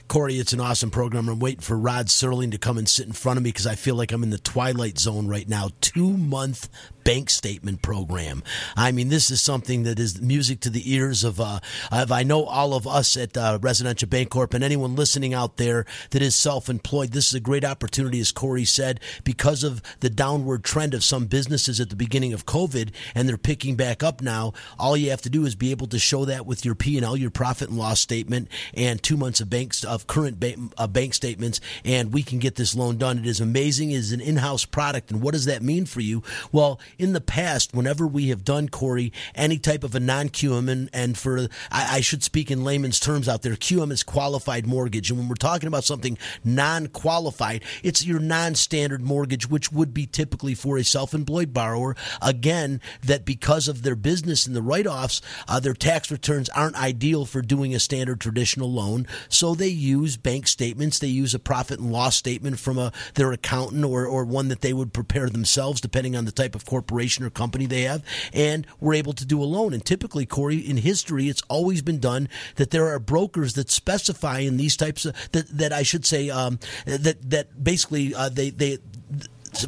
Corey, 0.08 0.38
it's 0.38 0.52
an 0.52 0.60
awesome 0.60 0.90
program. 0.90 1.28
I'm 1.28 1.38
waiting 1.38 1.60
for 1.60 1.78
Rod 1.78 2.06
Serling 2.06 2.50
to 2.52 2.58
come 2.58 2.78
and 2.78 2.88
sit 2.88 3.06
in 3.06 3.12
front 3.12 3.38
of 3.38 3.42
me 3.42 3.50
because 3.50 3.66
I 3.66 3.74
feel 3.74 3.94
like 3.94 4.12
I'm 4.12 4.22
in 4.22 4.30
the 4.30 4.38
twilight 4.38 4.98
zone 4.98 5.26
right 5.26 5.48
now. 5.48 5.70
Two 5.80 6.16
month 6.16 6.68
bank 7.04 7.28
statement 7.28 7.82
program. 7.82 8.42
I 8.76 8.90
mean, 8.90 9.10
this 9.10 9.30
is 9.30 9.40
something 9.40 9.82
that 9.82 9.98
is 9.98 10.22
music 10.22 10.60
to 10.60 10.70
the 10.70 10.90
ears 10.90 11.22
of, 11.22 11.38
uh, 11.38 11.60
of 11.92 12.10
I 12.10 12.22
know 12.22 12.44
all 12.44 12.72
of 12.72 12.86
us 12.86 13.16
at 13.16 13.36
uh, 13.36 13.58
Residential 13.60 14.08
Bancorp 14.08 14.54
and 14.54 14.64
anyone 14.64 14.96
listening 14.96 15.34
out 15.34 15.58
there 15.58 15.84
that 16.10 16.22
is 16.22 16.34
self 16.34 16.68
employed. 16.68 17.10
This 17.10 17.28
is 17.28 17.34
a 17.34 17.40
great 17.40 17.64
opportunity, 17.64 18.20
as 18.20 18.32
Corey 18.32 18.64
said, 18.64 19.00
because 19.22 19.64
of 19.64 19.82
the 20.00 20.10
downward 20.10 20.64
trend 20.64 20.94
of 20.94 21.04
some 21.04 21.26
businesses 21.26 21.78
at 21.78 21.90
the 21.90 21.96
beginning 21.96 22.32
of 22.32 22.46
COVID, 22.46 22.90
and 23.14 23.28
they're 23.28 23.36
picking 23.36 23.76
back 23.76 24.02
up 24.02 24.22
now. 24.22 24.52
All 24.78 24.96
you 24.96 25.10
have 25.10 25.22
to 25.22 25.30
do 25.30 25.44
is 25.44 25.54
be 25.54 25.72
able 25.72 25.88
to 25.88 25.98
show 25.98 26.24
that 26.24 26.46
with 26.46 26.64
your 26.64 26.74
P 26.74 26.96
and 26.96 27.04
L, 27.04 27.16
your 27.16 27.30
profit 27.30 27.68
and 27.68 27.78
loss 27.78 28.00
statement, 28.00 28.48
and 28.72 29.02
two 29.02 29.16
months 29.16 29.40
of 29.40 29.50
bank 29.50 29.64
of 29.86 29.93
of 29.94 30.06
current 30.06 30.40
ba- 30.40 30.56
uh, 30.76 30.86
bank 30.86 31.14
statements, 31.14 31.60
and 31.84 32.12
we 32.12 32.22
can 32.22 32.38
get 32.38 32.56
this 32.56 32.74
loan 32.74 32.98
done. 32.98 33.18
It 33.18 33.26
is 33.26 33.40
amazing. 33.40 33.90
It 33.90 33.96
is 33.96 34.12
an 34.12 34.20
in-house 34.20 34.64
product, 34.64 35.10
and 35.10 35.22
what 35.22 35.32
does 35.32 35.44
that 35.46 35.62
mean 35.62 35.86
for 35.86 36.00
you? 36.00 36.22
Well, 36.52 36.80
in 36.98 37.12
the 37.12 37.20
past, 37.20 37.74
whenever 37.74 38.06
we 38.06 38.28
have 38.28 38.44
done 38.44 38.68
Corey 38.68 39.12
any 39.34 39.58
type 39.58 39.84
of 39.84 39.94
a 39.94 40.00
non-QM, 40.00 40.68
and, 40.68 40.90
and 40.92 41.16
for 41.16 41.48
I, 41.70 41.96
I 41.96 42.00
should 42.00 42.22
speak 42.22 42.50
in 42.50 42.64
layman's 42.64 43.00
terms 43.00 43.28
out 43.28 43.42
there, 43.42 43.54
QM 43.54 43.92
is 43.92 44.02
qualified 44.02 44.66
mortgage, 44.66 45.10
and 45.10 45.18
when 45.18 45.28
we're 45.28 45.34
talking 45.36 45.66
about 45.66 45.84
something 45.84 46.18
non-qualified, 46.44 47.62
it's 47.82 48.04
your 48.04 48.20
non-standard 48.20 49.02
mortgage, 49.02 49.48
which 49.48 49.72
would 49.72 49.94
be 49.94 50.06
typically 50.06 50.54
for 50.54 50.76
a 50.76 50.84
self-employed 50.84 51.52
borrower. 51.52 51.96
Again, 52.20 52.80
that 53.02 53.24
because 53.24 53.68
of 53.68 53.82
their 53.82 53.96
business 53.96 54.46
and 54.46 54.56
the 54.56 54.62
write-offs, 54.62 55.22
uh, 55.48 55.60
their 55.60 55.74
tax 55.74 56.10
returns 56.10 56.48
aren't 56.50 56.76
ideal 56.76 57.24
for 57.24 57.42
doing 57.42 57.74
a 57.74 57.80
standard 57.80 58.20
traditional 58.20 58.72
loan, 58.72 59.06
so 59.28 59.54
they 59.54 59.68
use 59.84 60.16
bank 60.16 60.46
statements. 60.46 60.98
They 60.98 61.08
use 61.08 61.34
a 61.34 61.38
profit 61.38 61.78
and 61.78 61.92
loss 61.92 62.16
statement 62.16 62.58
from 62.58 62.78
a 62.78 62.92
their 63.14 63.32
accountant 63.32 63.84
or 63.84 64.06
or 64.06 64.24
one 64.24 64.48
that 64.48 64.60
they 64.60 64.72
would 64.72 64.92
prepare 64.92 65.28
themselves, 65.28 65.80
depending 65.80 66.16
on 66.16 66.24
the 66.24 66.32
type 66.32 66.54
of 66.54 66.64
corporation 66.64 67.24
or 67.24 67.30
company 67.30 67.66
they 67.66 67.82
have, 67.82 68.02
and 68.32 68.66
we're 68.80 68.94
able 68.94 69.12
to 69.12 69.24
do 69.24 69.42
a 69.42 69.44
loan. 69.44 69.72
And 69.72 69.84
typically, 69.84 70.26
Corey, 70.26 70.58
in 70.58 70.78
history, 70.78 71.28
it's 71.28 71.42
always 71.48 71.82
been 71.82 71.98
done 71.98 72.28
that 72.56 72.70
there 72.70 72.88
are 72.88 72.98
brokers 72.98 73.54
that 73.54 73.70
specify 73.70 74.38
in 74.38 74.56
these 74.56 74.76
types 74.76 75.04
of 75.04 75.14
that 75.32 75.46
that 75.48 75.72
I 75.72 75.82
should 75.82 76.06
say 76.06 76.30
um, 76.30 76.58
that 76.86 77.30
that 77.30 77.62
basically 77.62 78.14
uh, 78.14 78.28
they 78.28 78.50
they 78.50 78.78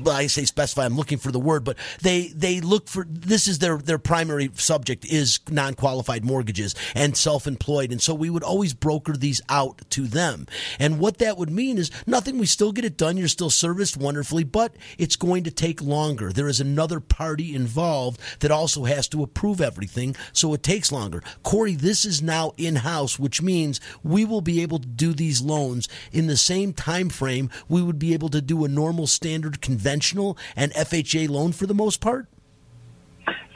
I 0.07 0.27
say 0.27 0.45
specify. 0.45 0.85
I'm 0.85 0.97
looking 0.97 1.19
for 1.19 1.31
the 1.31 1.39
word, 1.39 1.65
but 1.65 1.77
they 2.01 2.29
they 2.29 2.61
look 2.61 2.89
for 2.89 3.07
this 3.09 3.49
is 3.49 3.59
their 3.59 3.79
their 3.79 3.99
primary 3.99 4.51
subject 4.55 5.05
is 5.05 5.41
non 5.51 5.75
qualified 5.75 6.25
mortgages 6.25 6.75
and 6.95 7.17
self 7.17 7.47
employed, 7.47 7.93
and 7.93 8.01
so 8.01 8.15
we 8.15 8.31
would 8.31 8.43
always 8.43 8.75
broker 8.75 9.15
these 9.15 9.41
out 9.49 9.83
to 9.91 10.07
them. 10.07 10.47
And 10.79 10.99
what 10.99 11.19
that 11.19 11.37
would 11.37 11.51
mean 11.51 11.79
is 11.79 11.91
nothing. 12.07 12.39
We 12.39 12.47
still 12.47 12.73
get 12.73 12.85
it 12.85 12.97
done. 12.97 13.17
You're 13.17 13.29
still 13.29 13.51
serviced 13.51 13.97
wonderfully, 13.97 14.45
but 14.45 14.75
it's 14.99 15.17
going 15.17 15.45
to 15.45 15.51
take 15.51 15.83
longer. 15.83 16.33
There 16.33 16.49
is 16.49 16.61
another 16.61 17.01
party 17.01 17.55
involved 17.55 18.21
that 18.41 18.51
also 18.51 18.85
has 18.85 19.09
to 19.09 19.23
approve 19.23 19.61
everything, 19.61 20.17
so 20.33 20.55
it 20.55 20.63
takes 20.63 20.93
longer. 20.93 21.23
Corey, 21.43 21.75
this 21.75 22.05
is 22.05 22.23
now 22.23 22.53
in 22.57 22.77
house, 22.77 23.19
which 23.19 23.43
means 23.43 23.81
we 24.03 24.25
will 24.25 24.41
be 24.41 24.63
able 24.63 24.79
to 24.79 24.87
do 24.87 25.13
these 25.13 25.41
loans 25.41 25.89
in 26.13 26.27
the 26.27 26.37
same 26.37 26.73
time 26.73 27.09
frame 27.09 27.51
we 27.69 27.83
would 27.83 27.99
be 27.99 28.15
able 28.15 28.29
to 28.31 28.41
do 28.41 28.65
a 28.65 28.69
normal 28.69 29.07
standard 29.07 29.61
conventional 29.77 30.39
and 30.57 30.73
FHA 30.73 31.29
loan 31.29 31.53
for 31.53 31.67
the 31.67 31.75
most 31.75 32.01
part? 32.01 32.27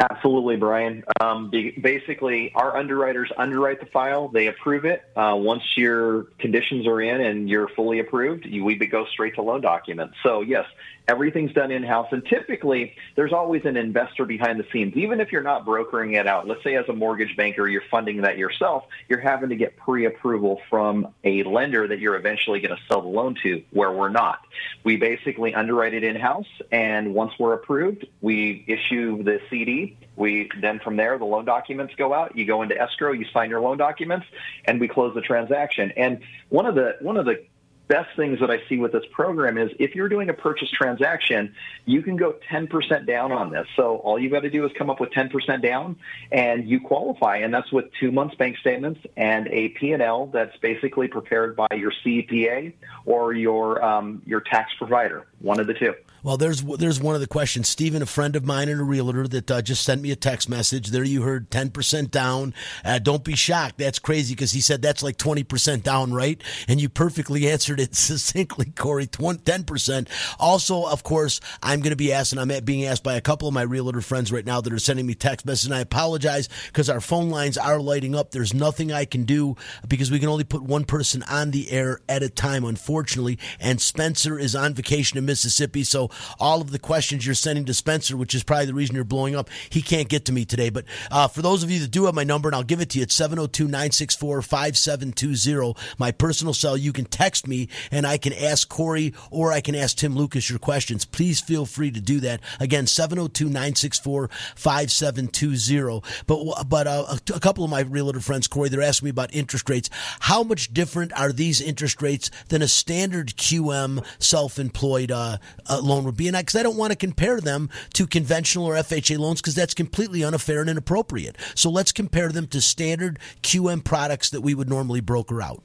Absolutely, 0.01 0.57
Brian. 0.57 1.05
Um, 1.21 1.51
basically, 1.51 2.53
our 2.55 2.75
underwriters 2.75 3.31
underwrite 3.37 3.81
the 3.81 3.87
file, 3.87 4.29
they 4.29 4.47
approve 4.47 4.87
it. 4.87 5.03
Uh, 5.15 5.37
once 5.37 5.63
your 5.77 6.23
conditions 6.39 6.87
are 6.87 7.03
in 7.03 7.21
and 7.21 7.51
you're 7.51 7.69
fully 7.69 7.99
approved, 7.99 8.47
you, 8.47 8.65
we 8.65 8.77
go 8.77 9.05
straight 9.05 9.35
to 9.35 9.43
loan 9.43 9.61
documents. 9.61 10.15
So, 10.23 10.41
yes, 10.41 10.65
everything's 11.07 11.53
done 11.53 11.71
in 11.71 11.83
house. 11.83 12.09
And 12.13 12.25
typically, 12.25 12.95
there's 13.15 13.35
always 13.35 13.67
an 13.67 13.77
investor 13.77 14.25
behind 14.25 14.59
the 14.59 14.65
scenes. 14.73 14.97
Even 14.97 15.21
if 15.21 15.33
you're 15.33 15.43
not 15.43 15.67
brokering 15.67 16.15
it 16.15 16.27
out, 16.27 16.49
let's 16.49 16.65
say 16.65 16.77
as 16.77 16.89
a 16.89 16.95
mortgage 16.95 17.37
banker, 17.37 17.69
you're 17.69 17.83
funding 17.91 18.23
that 18.23 18.39
yourself, 18.39 18.85
you're 19.09 19.21
having 19.21 19.51
to 19.51 19.57
get 19.57 19.77
pre 19.77 20.07
approval 20.07 20.63
from 20.71 21.09
a 21.25 21.43
lender 21.43 21.87
that 21.89 21.99
you're 21.99 22.17
eventually 22.17 22.61
going 22.61 22.75
to 22.75 22.83
sell 22.89 23.03
the 23.03 23.09
loan 23.09 23.37
to, 23.43 23.63
where 23.71 23.93
we're 23.93 24.09
not. 24.09 24.41
We 24.83 24.97
basically 24.97 25.55
underwrite 25.55 25.93
it 25.93 26.05
in 26.05 26.17
house, 26.17 26.49
and 26.73 27.13
once 27.13 27.33
we're 27.39 27.53
approved, 27.53 28.07
we 28.23 28.65
issue 28.67 29.23
the 29.23 29.41
CD 29.51 29.90
we 30.17 30.51
then 30.61 30.81
from 30.81 30.97
there 30.97 31.19
the 31.19 31.25
loan 31.25 31.45
documents 31.45 31.95
go 31.97 32.13
out. 32.13 32.37
You 32.37 32.45
go 32.45 32.63
into 32.63 32.81
escrow, 32.81 33.13
you 33.13 33.27
sign 33.33 33.51
your 33.51 33.61
loan 33.61 33.79
documents, 33.79 34.27
and 34.65 34.81
we 34.81 34.89
close 34.89 35.15
the 35.15 35.21
transaction. 35.21 35.93
And 35.97 36.21
one 36.49 36.67
of 36.67 36.75
the 36.75 36.97
one 37.01 37.17
of 37.17 37.25
the 37.25 37.45
best 37.91 38.15
things 38.15 38.39
that 38.39 38.53
I 38.53 38.63
see 38.69 38.79
with 38.79 38.93
this 38.93 39.03
program 39.11 39.59
is 39.59 39.73
if 39.81 39.97
you're 39.97 40.09
doing 40.09 40.29
a 40.29 40.33
purchase 40.33 40.71
transaction, 40.71 41.53
you 41.87 42.03
can 42.03 42.17
go 42.17 42.37
10% 42.49 43.05
down 43.05 43.33
on 43.33 43.51
this. 43.51 43.67
So 43.75 43.97
all 43.97 44.17
you've 44.17 44.31
got 44.31 44.43
to 44.43 44.51
do 44.51 44.65
is 44.65 44.71
come 44.79 44.91
up 44.91 45.01
with 45.01 45.11
10% 45.11 45.61
down 45.61 45.97
and 46.31 46.69
you 46.69 46.81
qualify. 46.81 47.39
And 47.39 47.53
that's 47.53 47.73
with 47.73 47.87
two 47.99 48.13
months 48.13 48.37
bank 48.37 48.59
statements 48.59 49.01
and 49.17 49.49
a 49.49 49.71
P&L 49.71 50.27
that's 50.29 50.57
basically 50.59 51.09
prepared 51.09 51.57
by 51.57 51.67
your 51.77 51.93
CPA 52.07 52.75
or 53.07 53.33
your, 53.33 53.85
um, 53.85 54.23
your 54.25 54.41
tax 54.41 54.71
provider, 54.79 55.27
one 55.41 55.59
of 55.59 55.67
the 55.67 55.75
two. 55.75 55.95
Well, 56.23 56.37
there's 56.37 56.63
there's 56.63 57.01
one 57.01 57.15
of 57.15 57.23
the 57.23 57.27
questions. 57.27 57.69
Stephen, 57.69 58.03
a 58.03 58.07
friend 58.07 58.37
of 58.37 58.45
mine 58.45 58.69
and 58.69 58.81
a 58.81 58.85
realtor, 58.85 59.27
that 59.27 59.51
uh, 59.51 59.63
just 59.63 59.83
sent 59.83 60.03
me 60.03 60.11
a 60.11 60.17
text 60.17 60.51
message. 60.51 60.89
There, 60.89 61.03
you 61.03 61.23
heard 61.23 61.51
ten 61.51 61.71
percent 61.71 62.11
down. 62.11 62.53
Uh, 62.85 62.99
don't 62.99 63.25
be 63.25 63.35
shocked. 63.35 63.79
That's 63.79 63.99
crazy 63.99 64.35
because 64.35 64.53
he 64.53 64.61
said 64.61 64.83
that's 64.83 65.03
like 65.03 65.17
twenty 65.17 65.45
percent 65.45 65.83
down, 65.83 66.13
right? 66.13 66.41
And 66.69 66.81
you 66.81 66.91
perfectly 66.91 67.49
answered 67.51 67.81
it 67.81 67.95
succinctly, 67.95 68.67
Corey. 68.77 69.07
Ten 69.07 69.65
percent. 69.65 70.09
Also, 70.39 70.85
of 70.85 71.03
course, 71.03 71.41
I'm 71.63 71.81
going 71.81 71.91
to 71.91 71.97
be 71.97 72.13
asked, 72.13 72.33
and 72.33 72.41
I'm 72.41 72.65
being 72.65 72.85
asked 72.85 73.05
by 73.05 73.15
a 73.15 73.23
couple 73.23 73.49
of 73.49 73.55
my 73.55 73.63
realtor 73.63 74.03
friends 74.03 74.31
right 74.31 74.45
now 74.45 74.61
that 74.61 74.73
are 74.73 74.79
sending 74.79 75.07
me 75.07 75.15
text 75.15 75.47
messages. 75.47 75.67
And 75.67 75.75
I 75.75 75.81
apologize 75.81 76.51
because 76.67 76.91
our 76.91 77.01
phone 77.01 77.31
lines 77.31 77.57
are 77.57 77.81
lighting 77.81 78.15
up. 78.15 78.31
There's 78.31 78.53
nothing 78.53 78.93
I 78.93 79.07
can 79.07 79.25
do 79.25 79.57
because 79.89 80.11
we 80.11 80.19
can 80.19 80.29
only 80.29 80.45
put 80.45 80.63
one 80.63 80.85
person 80.85 81.23
on 81.31 81.51
the 81.51 81.71
air 81.71 82.01
at 82.11 82.23
a 82.23 82.29
time, 82.29 82.65
unfortunately. 82.65 83.39
And 83.59 83.81
Spencer 83.81 84.39
is 84.39 84.55
on 84.55 84.75
vacation 84.75 85.17
in 85.17 85.30
Mississippi, 85.31 85.85
so 85.85 86.11
all 86.41 86.61
of 86.61 86.73
the 86.73 86.79
questions 86.79 87.25
you're 87.25 87.37
sending 87.37 87.65
to 87.67 87.75
Spencer, 87.75 88.17
which 88.17 88.35
is 88.35 88.43
probably 88.43 88.67
the 88.67 88.75
reason 88.75 88.97
you're 88.97 89.05
blowing 89.05 89.37
up. 89.37 89.49
He 89.71 89.81
can't 89.81 90.09
get 90.09 90.25
to 90.25 90.33
me 90.33 90.45
today. 90.45 90.71
But 90.71 90.87
uh, 91.11 91.29
for 91.29 91.41
those 91.41 91.63
of 91.63 91.71
you 91.71 91.79
that 91.81 91.93
do 91.93 92.07
have 92.07 92.15
my 92.17 92.25
number, 92.25 92.49
and 92.49 92.57
I'll 92.57 92.65
give 92.65 92.81
it 92.81 92.91
to 92.91 92.99
you, 92.99 93.05
it's 93.05 93.15
702 93.15 93.65
964 93.65 94.43
5720. 94.43 95.75
My 95.99 96.11
personal 96.11 96.53
cell. 96.53 96.77
You 96.77 96.93
can 96.93 97.05
text 97.05 97.47
me 97.47 97.69
and 97.91 98.07
I 98.07 98.19
can 98.19 98.33
ask 98.33 98.69
Corey 98.69 99.15
or 99.31 99.53
I 99.53 99.61
can 99.61 99.75
ask 99.77 99.97
Tim 99.97 100.17
Lucas 100.17 100.51
your 100.51 100.59
questions. 100.59 101.05
Please 101.05 101.41
feel 101.41 101.65
free 101.65 101.93
to 101.93 102.01
do 102.01 102.19
that. 102.21 102.41
Again, 102.59 102.87
702 102.87 103.45
964 103.45 104.31
5720. 104.57 106.03
But, 106.27 106.69
but 106.69 106.87
uh, 106.87 107.17
a 107.35 107.41
couple 107.41 107.63
of 107.63 107.71
my 107.71 107.81
realtor 107.81 108.21
friends, 108.21 108.49
Corey, 108.49 108.69
they're 108.69 108.83
asking 108.83 109.07
me 109.07 109.11
about 109.11 109.35
interest 109.35 109.69
rates. 109.71 109.91
How 110.21 110.43
much 110.43 110.73
different 110.75 111.13
are 111.19 111.33
these 111.33 111.61
interest 111.61 112.03
rates 112.03 112.31
than 112.49 112.63
a 112.63 112.69
standard 112.69 113.29
QM 113.37 114.05
self 114.19 114.59
employed 114.59 115.11
uh, 115.11 115.20
uh, 115.69 115.81
loan 115.83 116.05
would 116.05 116.17
be? 116.17 116.29
And 116.29 116.37
because 116.37 116.57
I, 116.57 116.61
I 116.61 116.63
don't 116.63 116.77
want 116.77 116.93
to 116.93 116.97
compare 116.97 117.41
them 117.41 117.71
to 117.95 118.07
conventional 118.07 118.67
or 118.67 118.75
FHA 118.75 119.19
loans 119.19 119.41
because 119.41 119.55
that's 119.55 119.75
completely 119.75 120.23
unfair 120.23 120.61
and 120.61 120.71
inappropriate. 120.71 121.37
So 121.55 121.71
let's 121.71 121.93
compare 121.93 122.31
them 122.31 122.47
to 122.49 122.61
standard 122.61 123.19
QM 123.43 123.85
products 123.85 124.31
that 124.31 124.41
we 124.41 124.55
would 124.55 124.69
normally 124.69 125.01
broker 125.01 125.43
out. 125.43 125.63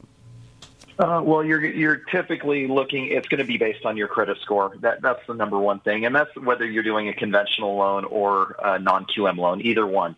Uh, 0.97 1.21
well, 1.21 1.43
you're 1.43 1.63
you're 1.65 1.97
typically 1.97 2.67
looking. 2.67 3.07
It's 3.07 3.27
going 3.27 3.39
to 3.39 3.45
be 3.45 3.57
based 3.57 3.85
on 3.85 3.97
your 3.97 4.07
credit 4.07 4.37
score. 4.41 4.73
That 4.79 5.01
that's 5.01 5.19
the 5.27 5.33
number 5.33 5.59
one 5.59 5.81
thing, 5.81 6.05
and 6.05 6.15
that's 6.15 6.33
whether 6.37 6.65
you're 6.65 6.83
doing 6.83 7.09
a 7.09 7.13
conventional 7.13 7.75
loan 7.75 8.05
or 8.05 8.55
a 8.63 8.79
non-QM 8.79 9.37
loan, 9.37 9.61
either 9.61 9.85
one. 9.85 10.15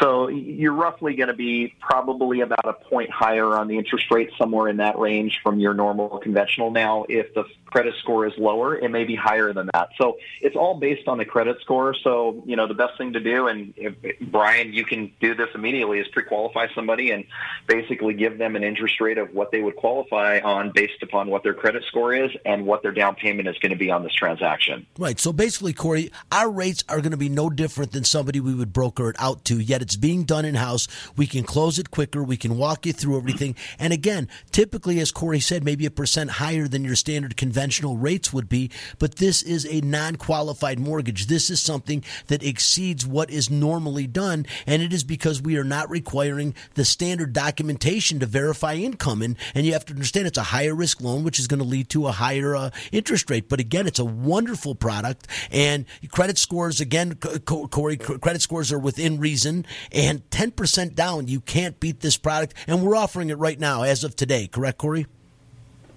So 0.00 0.28
you're 0.28 0.74
roughly 0.74 1.14
going 1.14 1.28
to 1.28 1.34
be 1.34 1.74
probably 1.80 2.42
about 2.42 2.66
a 2.66 2.74
point 2.74 3.10
higher 3.10 3.56
on 3.56 3.68
the 3.68 3.78
interest 3.78 4.10
rate, 4.10 4.30
somewhere 4.36 4.68
in 4.68 4.76
that 4.76 4.98
range 4.98 5.40
from 5.42 5.60
your 5.60 5.72
normal 5.72 6.18
conventional. 6.18 6.70
Now, 6.72 7.06
if 7.08 7.32
the 7.32 7.44
credit 7.68 7.94
score 8.00 8.26
is 8.26 8.32
lower, 8.38 8.76
it 8.76 8.90
may 8.90 9.04
be 9.04 9.14
higher 9.14 9.52
than 9.52 9.68
that. 9.74 9.90
So 10.00 10.18
it's 10.40 10.56
all 10.56 10.78
based 10.78 11.06
on 11.08 11.18
the 11.18 11.24
credit 11.24 11.58
score. 11.60 11.94
So 12.02 12.42
you 12.46 12.56
know 12.56 12.66
the 12.66 12.74
best 12.74 12.96
thing 12.98 13.12
to 13.12 13.20
do, 13.20 13.46
and 13.48 13.74
if, 13.76 13.94
Brian, 14.20 14.72
you 14.72 14.84
can 14.84 15.12
do 15.20 15.34
this 15.34 15.48
immediately, 15.54 15.98
is 15.98 16.08
pre-qualify 16.08 16.68
somebody 16.74 17.10
and 17.10 17.24
basically 17.66 18.14
give 18.14 18.38
them 18.38 18.56
an 18.56 18.64
interest 18.64 19.00
rate 19.00 19.18
of 19.18 19.34
what 19.34 19.52
they 19.52 19.60
would 19.60 19.76
qualify 19.76 20.40
on 20.40 20.72
based 20.74 21.02
upon 21.02 21.28
what 21.28 21.42
their 21.42 21.54
credit 21.54 21.84
score 21.84 22.14
is 22.14 22.30
and 22.44 22.66
what 22.66 22.82
their 22.82 22.92
down 22.92 23.14
payment 23.14 23.48
is 23.48 23.58
going 23.58 23.70
to 23.70 23.78
be 23.78 23.90
on 23.90 24.02
this 24.02 24.14
transaction. 24.14 24.86
Right. 24.98 25.20
So 25.20 25.32
basically, 25.32 25.72
Corey, 25.72 26.10
our 26.32 26.50
rates 26.50 26.84
are 26.88 27.00
going 27.00 27.12
to 27.12 27.18
be 27.18 27.28
no 27.28 27.50
different 27.50 27.92
than 27.92 28.04
somebody 28.04 28.40
we 28.40 28.54
would 28.54 28.72
broker 28.72 29.10
it 29.10 29.16
out 29.18 29.44
to, 29.46 29.60
yet 29.60 29.82
it's 29.82 29.96
being 29.96 30.24
done 30.24 30.44
in 30.44 30.54
house. 30.54 30.88
We 31.16 31.26
can 31.26 31.44
close 31.44 31.78
it 31.78 31.90
quicker. 31.90 32.24
We 32.24 32.36
can 32.36 32.56
walk 32.56 32.86
you 32.86 32.92
through 32.92 33.18
everything. 33.18 33.56
And 33.78 33.92
again, 33.92 34.28
typically, 34.52 35.00
as 35.00 35.12
Corey 35.12 35.40
said, 35.40 35.64
maybe 35.64 35.84
a 35.86 35.90
percent 35.90 36.30
higher 36.30 36.66
than 36.66 36.84
your 36.84 36.96
standard 36.96 37.36
conventional 37.36 37.57
rates 37.96 38.32
would 38.32 38.48
be, 38.48 38.70
but 38.98 39.16
this 39.16 39.42
is 39.42 39.66
a 39.66 39.80
non 39.80 40.16
qualified 40.16 40.78
mortgage. 40.78 41.26
This 41.26 41.50
is 41.50 41.60
something 41.60 42.04
that 42.26 42.42
exceeds 42.42 43.06
what 43.06 43.30
is 43.30 43.50
normally 43.50 44.06
done. 44.06 44.46
And 44.66 44.82
it 44.82 44.92
is 44.92 45.04
because 45.04 45.42
we 45.42 45.56
are 45.56 45.64
not 45.64 45.90
requiring 45.90 46.54
the 46.74 46.84
standard 46.84 47.32
documentation 47.32 48.20
to 48.20 48.26
verify 48.26 48.74
income. 48.74 49.22
And, 49.22 49.36
and 49.54 49.66
you 49.66 49.72
have 49.72 49.84
to 49.86 49.92
understand 49.92 50.26
it's 50.26 50.38
a 50.38 50.42
higher 50.42 50.74
risk 50.74 51.00
loan, 51.00 51.24
which 51.24 51.38
is 51.38 51.46
going 51.46 51.58
to 51.58 51.64
lead 51.64 51.88
to 51.90 52.06
a 52.06 52.12
higher 52.12 52.54
uh, 52.54 52.70
interest 52.92 53.30
rate. 53.30 53.48
But 53.48 53.60
again, 53.60 53.86
it's 53.86 53.98
a 53.98 54.04
wonderful 54.04 54.74
product, 54.74 55.26
and 55.50 55.84
credit 56.10 56.38
scores 56.38 56.80
again, 56.80 57.14
Corey, 57.14 57.96
credit 57.96 58.42
scores 58.42 58.72
are 58.72 58.78
within 58.78 59.18
reason, 59.18 59.66
and 59.92 60.28
ten 60.30 60.50
percent 60.50 60.94
down, 60.94 61.28
you 61.28 61.40
can't 61.40 61.80
beat 61.80 62.00
this 62.00 62.16
product, 62.16 62.54
and 62.66 62.82
we're 62.82 62.96
offering 62.96 63.30
it 63.30 63.38
right 63.38 63.58
now 63.58 63.82
as 63.82 64.04
of 64.04 64.16
today. 64.16 64.46
Correct, 64.46 64.78
Corey? 64.78 65.06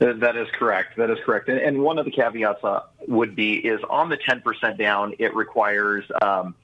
That 0.02 0.36
is 0.36 0.48
correct. 0.58 0.98
That 0.98 1.12
is 1.12 1.20
correct. 1.24 1.48
And 1.48 1.84
one 1.84 2.00
of 2.00 2.06
the 2.06 2.12
caveats 2.12 2.64
uh, 2.64 2.82
would 3.08 3.36
be 3.36 3.54
is 3.54 3.80
on 3.88 4.10
the 4.10 4.18
10% 4.18 4.76
down, 4.76 5.14
it 5.20 5.36
requires 5.36 6.06
um, 6.24 6.56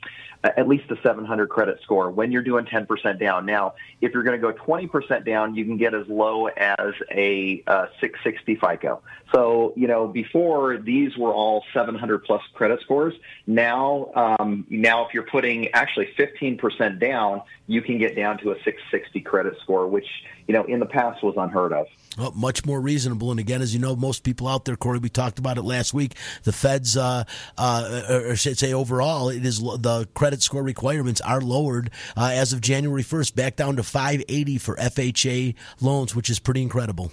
at 0.44 0.68
least 0.68 0.90
a 0.90 0.98
700 1.04 1.48
credit 1.48 1.80
score 1.84 2.10
when 2.10 2.32
you're 2.32 2.42
doing 2.42 2.66
10% 2.66 3.20
down. 3.20 3.46
Now, 3.46 3.76
if 4.02 4.14
you're 4.14 4.24
going 4.24 4.40
to 4.40 4.54
go 4.54 4.58
20% 4.58 5.24
down, 5.24 5.56
you 5.56 5.66
can 5.66 5.78
get 5.78 5.94
as 5.94 6.08
low 6.08 6.48
as 6.48 6.94
a 7.12 7.64
uh, 7.68 7.88
660 8.00 8.56
FICO. 8.56 9.02
So, 9.32 9.74
you 9.76 9.88
know, 9.88 10.08
before 10.08 10.78
these 10.78 11.18
were 11.18 11.32
all 11.32 11.64
700 11.74 12.24
plus 12.24 12.42
credit 12.54 12.82
scores. 12.82 13.14
Now, 13.46 14.12
um, 14.16 14.66
now 14.70 15.06
if 15.06 15.14
you're 15.14 15.24
putting 15.24 15.70
actually 15.70 16.10
15% 16.18 17.00
down, 17.00 17.42
you 17.68 17.82
can 17.82 17.98
get 17.98 18.16
down 18.16 18.38
to 18.40 18.52
a 18.52 18.56
660 18.64 19.22
credit 19.22 19.58
score, 19.62 19.88
which, 19.88 20.08
you 20.48 20.54
know, 20.54 20.64
in 20.64 20.80
the 20.80 20.86
past 20.86 21.24
was 21.24 21.36
unheard 21.38 21.74
of. 21.74 21.88
Well, 22.18 22.32
much 22.36 22.66
more 22.66 22.80
reasonable. 22.80 23.32
And 23.32 23.40
again, 23.40 23.62
as 23.62 23.74
you 23.74 23.80
know, 23.80 23.96
most 23.96 24.24
people 24.24 24.48
out 24.48 24.66
there, 24.66 24.76
Corey, 24.76 25.00
we 25.00 25.10
talked 25.10 25.40
about 25.40 25.58
it 25.58 25.64
last 25.64 25.94
week. 25.94 26.16
The 26.44 26.54
Fed's, 26.54 26.96
uh, 26.96 27.26
uh, 27.58 28.02
or 28.10 28.36
should 28.36 28.58
say 28.58 28.74
overall, 28.74 29.30
it 29.30 29.46
is 29.46 29.60
the 29.60 30.08
credit 30.14 30.42
score 30.42 30.64
requirements 30.64 31.22
are 31.22 31.42
lowered 31.42 31.92
uh, 32.16 32.32
as 32.34 32.54
of 32.54 32.62
January 32.62 33.04
1st, 33.04 33.36
back 33.36 33.56
down 33.56 33.76
to 33.76 33.84
580 33.84 34.58
for 34.58 34.76
FHA 34.78 35.56
loans, 35.82 36.16
which 36.16 36.30
is 36.30 36.40
pretty 36.40 36.62
incredible. 36.62 37.12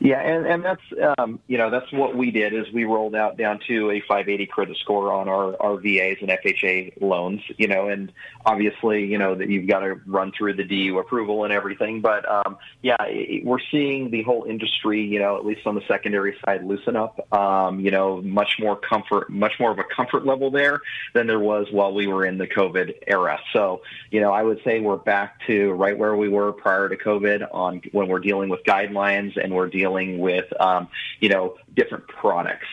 Yeah, 0.00 0.20
and, 0.20 0.46
and 0.46 0.64
that's 0.64 1.16
um, 1.18 1.40
you 1.46 1.56
know 1.56 1.70
that's 1.70 1.90
what 1.92 2.16
we 2.16 2.30
did 2.30 2.52
is 2.52 2.70
we 2.72 2.84
rolled 2.84 3.14
out 3.14 3.36
down 3.36 3.60
to 3.68 3.90
a 3.90 4.00
580 4.00 4.46
credit 4.46 4.76
score 4.78 5.12
on 5.12 5.28
our, 5.28 5.60
our 5.60 5.76
VAs 5.76 6.18
and 6.20 6.30
FHA 6.30 7.00
loans. 7.00 7.40
You 7.56 7.68
know, 7.68 7.88
and 7.88 8.12
obviously 8.44 9.06
you 9.06 9.18
know 9.18 9.34
that 9.34 9.48
you've 9.48 9.66
got 9.66 9.80
to 9.80 9.94
run 10.06 10.32
through 10.36 10.54
the 10.54 10.64
DU 10.64 10.98
approval 10.98 11.44
and 11.44 11.52
everything. 11.52 12.00
But 12.00 12.28
um, 12.30 12.58
yeah, 12.82 12.96
it, 13.00 13.44
we're 13.44 13.60
seeing 13.70 14.10
the 14.10 14.22
whole 14.22 14.44
industry, 14.44 15.02
you 15.02 15.18
know, 15.18 15.36
at 15.38 15.46
least 15.46 15.66
on 15.66 15.74
the 15.74 15.82
secondary 15.88 16.36
side, 16.44 16.64
loosen 16.64 16.96
up. 16.96 17.32
Um, 17.32 17.80
you 17.80 17.90
know, 17.90 18.20
much 18.20 18.56
more 18.58 18.76
comfort, 18.76 19.30
much 19.30 19.54
more 19.58 19.70
of 19.70 19.78
a 19.78 19.84
comfort 19.84 20.26
level 20.26 20.50
there 20.50 20.82
than 21.14 21.26
there 21.26 21.40
was 21.40 21.68
while 21.70 21.94
we 21.94 22.06
were 22.06 22.26
in 22.26 22.36
the 22.38 22.46
COVID 22.46 22.94
era. 23.06 23.38
So 23.52 23.80
you 24.10 24.20
know, 24.20 24.32
I 24.32 24.42
would 24.42 24.60
say 24.62 24.80
we're 24.80 24.96
back 24.96 25.40
to 25.46 25.72
right 25.72 25.96
where 25.96 26.16
we 26.16 26.28
were 26.28 26.52
prior 26.52 26.88
to 26.88 26.96
COVID 26.96 27.48
on 27.52 27.80
when 27.92 28.08
we're 28.08 28.20
dealing 28.20 28.50
with 28.50 28.62
guidelines 28.64 29.42
and 29.42 29.54
we're 29.54 29.68
dealing 29.68 29.85
with, 29.92 30.46
um, 30.60 30.88
you 31.20 31.28
know, 31.28 31.56
different 31.74 32.06
products. 32.08 32.66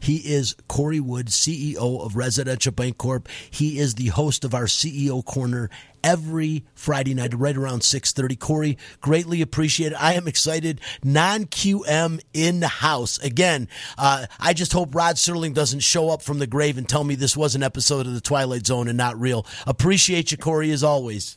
He 0.00 0.16
is 0.16 0.56
Corey 0.68 1.00
Wood, 1.00 1.26
CEO 1.26 2.04
of 2.04 2.16
Residential 2.16 2.72
Bancorp. 2.72 3.26
He 3.50 3.78
is 3.78 3.94
the 3.94 4.08
host 4.08 4.44
of 4.44 4.54
our 4.54 4.64
CEO 4.64 5.24
Corner 5.24 5.70
every 6.02 6.64
Friday 6.74 7.14
night, 7.14 7.34
right 7.34 7.56
around 7.56 7.80
6.30. 7.80 8.38
Corey, 8.38 8.78
greatly 9.00 9.42
appreciate 9.42 9.92
it. 9.92 10.02
I 10.02 10.14
am 10.14 10.28
excited. 10.28 10.80
Non-QM 11.02 12.20
in 12.32 12.60
the 12.60 12.68
house. 12.68 13.18
Again, 13.18 13.68
uh, 13.96 14.26
I 14.40 14.52
just 14.52 14.72
hope 14.72 14.94
Rod 14.94 15.16
Serling 15.16 15.54
doesn't 15.54 15.80
show 15.80 16.10
up 16.10 16.22
from 16.22 16.38
the 16.38 16.46
grave 16.46 16.78
and 16.78 16.88
tell 16.88 17.04
me 17.04 17.14
this 17.14 17.36
was 17.36 17.54
an 17.54 17.62
episode 17.62 18.06
of 18.06 18.14
The 18.14 18.20
Twilight 18.20 18.66
Zone 18.66 18.88
and 18.88 18.96
not 18.96 19.18
real. 19.20 19.46
Appreciate 19.66 20.30
you, 20.32 20.38
Corey, 20.38 20.70
as 20.70 20.84
always. 20.84 21.36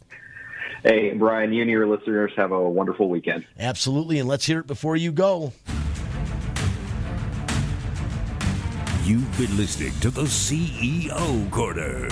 Hey, 0.83 1.13
Brian, 1.13 1.53
you 1.53 1.61
and 1.61 1.69
your 1.69 1.85
listeners 1.87 2.31
have 2.35 2.51
a 2.51 2.69
wonderful 2.69 3.07
weekend. 3.07 3.45
Absolutely, 3.59 4.17
and 4.17 4.27
let's 4.27 4.45
hear 4.45 4.59
it 4.59 4.67
before 4.67 4.95
you 4.95 5.11
go. 5.11 5.53
You've 9.03 9.37
been 9.37 9.55
listening 9.57 9.93
to 9.99 10.09
the 10.09 10.23
CEO 10.23 11.51
Corner. 11.51 12.07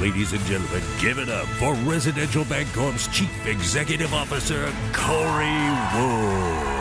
Ladies 0.00 0.32
and 0.32 0.42
gentlemen, 0.42 0.82
give 1.00 1.18
it 1.18 1.28
up 1.28 1.46
for 1.58 1.74
Residential 1.88 2.44
Bancorp's 2.44 3.06
Chief 3.16 3.46
Executive 3.46 4.12
Officer, 4.12 4.70
Corey 4.92 5.46
Wood. 5.94 6.71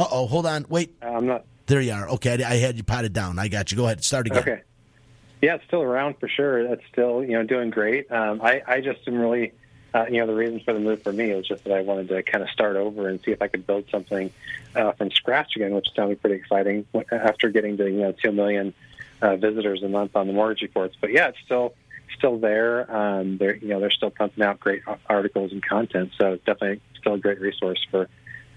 Uh 0.00 0.08
oh, 0.12 0.26
hold 0.26 0.46
on, 0.46 0.64
wait. 0.70 0.96
I'm 1.02 1.26
not. 1.26 1.44
There 1.66 1.82
you 1.82 1.92
are. 1.92 2.08
Okay, 2.08 2.42
I, 2.42 2.52
I 2.52 2.54
had 2.54 2.78
you 2.78 2.82
potted 2.82 3.12
down. 3.12 3.38
I 3.38 3.48
got 3.48 3.70
you. 3.70 3.76
Go 3.76 3.84
ahead, 3.84 4.02
start 4.02 4.26
again. 4.26 4.38
Okay. 4.38 4.62
Yeah, 5.42 5.56
it's 5.56 5.64
still 5.66 5.82
around 5.82 6.16
for 6.18 6.26
sure. 6.26 6.58
It's 6.58 6.82
still 6.90 7.22
you 7.22 7.32
know 7.32 7.42
doing 7.42 7.68
great. 7.68 8.10
Um, 8.10 8.40
I 8.40 8.62
I 8.66 8.80
just 8.80 9.06
am 9.06 9.18
really. 9.18 9.52
Uh, 9.92 10.06
you 10.08 10.20
know, 10.20 10.26
the 10.26 10.34
reason 10.34 10.60
for 10.60 10.72
the 10.72 10.78
move 10.78 11.02
for 11.02 11.12
me 11.12 11.34
was 11.34 11.46
just 11.48 11.64
that 11.64 11.72
I 11.72 11.82
wanted 11.82 12.08
to 12.08 12.22
kind 12.22 12.44
of 12.44 12.50
start 12.50 12.76
over 12.76 13.08
and 13.08 13.20
see 13.24 13.32
if 13.32 13.42
I 13.42 13.48
could 13.48 13.66
build 13.66 13.90
something 13.90 14.32
uh, 14.76 14.92
from 14.92 15.10
scratch 15.10 15.56
again, 15.56 15.74
which 15.74 15.88
sounded 15.96 16.20
pretty 16.20 16.36
exciting 16.36 16.86
after 17.10 17.50
getting 17.50 17.76
to, 17.78 17.90
you 17.90 17.98
know, 17.98 18.12
2 18.12 18.30
million 18.30 18.72
uh, 19.20 19.34
visitors 19.34 19.82
a 19.82 19.88
month 19.88 20.14
on 20.14 20.28
the 20.28 20.32
mortgage 20.32 20.62
reports. 20.62 20.96
But 21.00 21.10
yeah, 21.10 21.26
it's 21.30 21.40
still 21.44 21.74
still 22.16 22.38
there. 22.38 22.88
Um, 22.88 23.36
they're, 23.36 23.56
you 23.56 23.66
know, 23.66 23.80
they're 23.80 23.90
still 23.90 24.10
pumping 24.10 24.44
out 24.44 24.60
great 24.60 24.82
articles 25.08 25.50
and 25.50 25.60
content. 25.60 26.12
So 26.16 26.34
it's 26.34 26.44
definitely 26.44 26.80
still 27.00 27.14
a 27.14 27.18
great 27.18 27.40
resource 27.40 27.84
for 27.90 28.08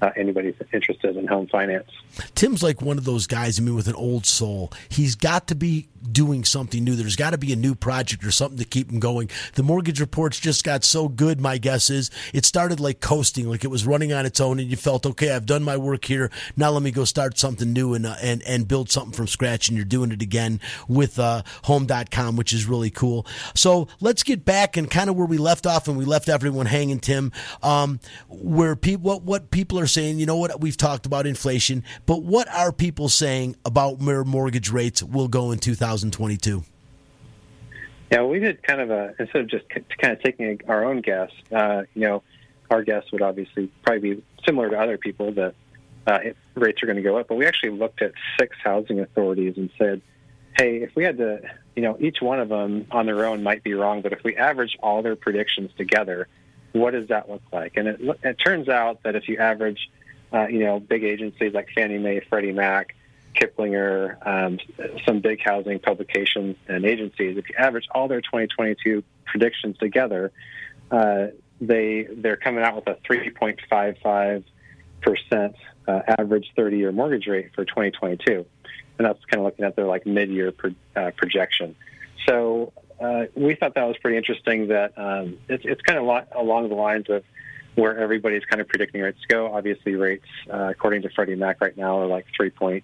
uh, 0.04 0.12
anybody's 0.18 0.56
interested 0.74 1.16
in 1.16 1.28
home 1.28 1.48
finance. 1.48 1.90
Tim's 2.36 2.62
like 2.62 2.82
one 2.82 2.98
of 2.98 3.06
those 3.06 3.26
guys, 3.26 3.58
I 3.58 3.62
mean, 3.62 3.76
with 3.76 3.88
an 3.88 3.96
old 3.96 4.26
soul. 4.26 4.72
He's 4.90 5.16
got 5.16 5.48
to 5.48 5.56
be 5.56 5.88
doing 6.12 6.44
something 6.44 6.84
new. 6.84 6.96
There's 6.96 7.16
got 7.16 7.30
to 7.30 7.38
be 7.38 7.54
a 7.54 7.56
new 7.56 7.74
project 7.74 8.26
or 8.26 8.32
something 8.32 8.58
to 8.58 8.66
keep 8.66 8.92
him 8.92 9.00
going. 9.00 9.30
The 9.56 9.64
mortgage 9.64 10.02
reports 10.02 10.38
just 10.38 10.66
got 10.66 10.84
so 10.84 11.08
good, 11.08 11.40
my 11.40 11.58
guess 11.58 11.90
is 11.90 12.12
it 12.34 12.46
started 12.46 12.82
like 12.82 13.00
coasting, 13.00 13.50
like 13.50 13.64
it 13.64 13.70
was 13.70 13.86
running 13.86 14.12
on 14.12 14.26
its 14.26 14.42
own, 14.42 14.60
and 14.60 14.70
you 14.70 14.76
felt, 14.76 15.06
okay, 15.06 15.32
I've 15.32 15.46
done 15.46 15.64
my 15.64 15.78
work 15.78 16.04
here. 16.04 16.30
Now 16.58 16.72
let 16.72 16.84
me 16.84 16.92
go 16.92 17.06
start 17.06 17.38
something 17.38 17.72
new 17.72 17.94
and, 17.94 18.06
uh, 18.06 18.16
and, 18.22 18.42
and 18.44 18.68
build 18.68 18.92
something 18.92 19.14
from 19.14 19.28
scratch. 19.28 19.70
And 19.70 19.78
you're 19.78 19.86
doing 19.86 20.12
it 20.12 20.22
again 20.22 20.60
with 20.90 21.18
uh, 21.18 21.44
home.com, 21.64 22.36
which 22.36 22.52
is 22.52 22.66
really 22.66 22.90
cool. 22.90 23.26
So 23.56 23.88
let's 24.02 24.24
get 24.24 24.44
back 24.44 24.76
and 24.76 24.92
kind 24.92 25.10
of 25.10 25.16
where 25.16 25.28
we 25.28 25.38
left 25.38 25.66
off 25.66 25.88
and 25.88 25.98
we 25.98 26.04
left 26.04 26.28
everyone 26.28 26.66
hanging, 26.66 27.00
Tim, 27.00 27.32
um, 27.62 28.02
where 28.28 28.76
people, 28.76 29.04
what, 29.04 29.24
what 29.24 29.52
people 29.52 29.80
are 29.80 29.88
saying, 29.94 30.20
you 30.20 30.26
know 30.26 30.38
what, 30.38 30.60
we've 30.60 30.78
talked 30.78 31.06
about 31.06 31.26
inflation, 31.26 31.84
but 32.06 32.24
what 32.24 32.48
are 32.50 32.72
people 32.72 33.10
saying 33.10 33.56
about 33.66 34.00
where 34.00 34.24
mortgage 34.24 34.70
rates 34.70 35.04
will 35.04 35.28
go 35.28 35.52
in 35.52 35.60
2022? 35.60 36.64
Yeah, 38.12 38.24
we 38.24 38.40
did 38.40 38.62
kind 38.62 38.82
of 38.82 38.92
a 38.92 39.16
instead 39.18 39.42
of 39.42 39.48
just 39.48 39.66
kind 39.70 40.14
of 40.14 40.22
taking 40.22 40.60
our 40.68 40.86
own 40.86 41.02
guess. 41.02 41.32
Uh, 41.52 41.84
you 41.96 42.02
know, 42.02 42.24
our 42.70 42.84
guess 42.84 43.04
would 43.12 43.22
obviously 43.22 43.72
probably 43.84 44.16
be 44.16 44.24
similar 44.46 44.70
to 44.70 44.80
other 44.80 44.98
people 44.98 45.32
that 45.32 45.56
uh, 46.06 46.20
rates 46.56 46.84
are 46.84 46.86
going 46.86 46.98
to 46.98 47.02
go 47.02 47.18
up. 47.18 47.28
But 47.28 47.36
we 47.36 47.46
actually 47.46 47.72
looked 47.72 48.02
at 48.02 48.12
six 48.40 48.56
housing 48.64 49.00
authorities 49.00 49.56
and 49.58 49.70
said, 49.78 50.02
hey, 50.58 50.78
if 50.78 50.96
we 50.96 51.04
had 51.04 51.18
to, 51.18 51.42
you 51.76 51.82
know, 51.82 51.98
each 52.00 52.22
one 52.22 52.40
of 52.40 52.50
them 52.50 52.86
on 52.92 53.06
their 53.06 53.26
own 53.26 53.42
might 53.42 53.64
be 53.64 53.74
wrong, 53.74 54.02
but 54.02 54.14
if 54.14 54.24
we 54.24 54.36
average 54.36 54.78
all 54.82 55.02
their 55.02 55.16
predictions 55.16 55.72
together, 55.78 56.28
what 56.74 56.92
does 56.92 57.08
that 57.08 57.30
look 57.30 57.42
like? 57.52 57.78
And 57.78 57.88
it, 57.88 58.02
it 58.24 58.34
turns 58.36 58.68
out 58.68 59.04
that 59.04 59.16
if 59.16 59.30
you 59.30 59.38
average, 59.38 59.90
uh, 60.34 60.48
you 60.48 60.60
know, 60.60 60.80
big 60.80 61.04
agencies 61.04 61.54
like 61.54 61.70
Fannie 61.74 62.00
Mae, 62.00 62.20
Freddie 62.28 62.52
Mac, 62.52 62.96
Kiplinger, 63.36 64.28
um, 64.28 64.60
some 65.06 65.20
big 65.22 65.42
housing 65.42 65.80
publications 65.80 66.58
and 66.68 66.86
agencies, 66.86 67.38
if 67.38 67.50
you 67.50 67.56
average 67.58 67.88
all 67.92 68.08
their 68.08 68.22
2022 68.22 69.04
predictions 69.26 69.78
together, 69.78 70.32
uh, 70.92 71.28
they 71.62 72.08
they're 72.12 72.36
coming 72.36 72.64
out 72.64 72.76
with 72.76 72.88
a 72.88 72.96
3.55 73.10 74.44
percent 75.02 75.56
uh, 75.88 76.02
average 76.18 76.52
30-year 76.58 76.92
mortgage 76.92 77.28
rate 77.28 77.52
for 77.54 77.66
2022, 77.66 78.46
and 78.98 79.06
that's 79.06 79.24
kind 79.26 79.40
of 79.40 79.46
looking 79.46 79.66
at 79.66 79.76
their 79.76 79.86
like 79.86 80.06
mid-year 80.06 80.52
pro- 80.52 80.76
uh, 80.96 81.12
projection. 81.18 81.76
So 82.28 82.72
uh, 83.00 83.26
we 83.36 83.56
thought 83.56 83.76
that 83.76 83.88
was 83.88 83.98
pretty 83.98 84.18
interesting. 84.18 84.68
That 84.68 84.94
um, 84.98 85.38
it's, 85.50 85.64
it's 85.66 85.82
kind 85.82 86.00
of 86.00 86.06
lo- 86.06 86.26
along 86.36 86.70
the 86.70 86.76
lines 86.76 87.10
of 87.10 87.24
where 87.76 87.98
everybody's 87.98 88.46
kind 88.46 88.62
of 88.62 88.68
predicting 88.68 89.02
rates 89.02 89.20
to 89.22 89.28
go. 89.28 89.52
Obviously, 89.54 89.96
rates 89.96 90.28
uh, 90.52 90.70
according 90.70 91.02
to 91.02 91.10
Freddie 91.10 91.36
Mac 91.36 91.60
right 91.60 91.76
now 91.76 92.00
are 92.02 92.06
like 92.06 92.28
3.09, 92.40 92.84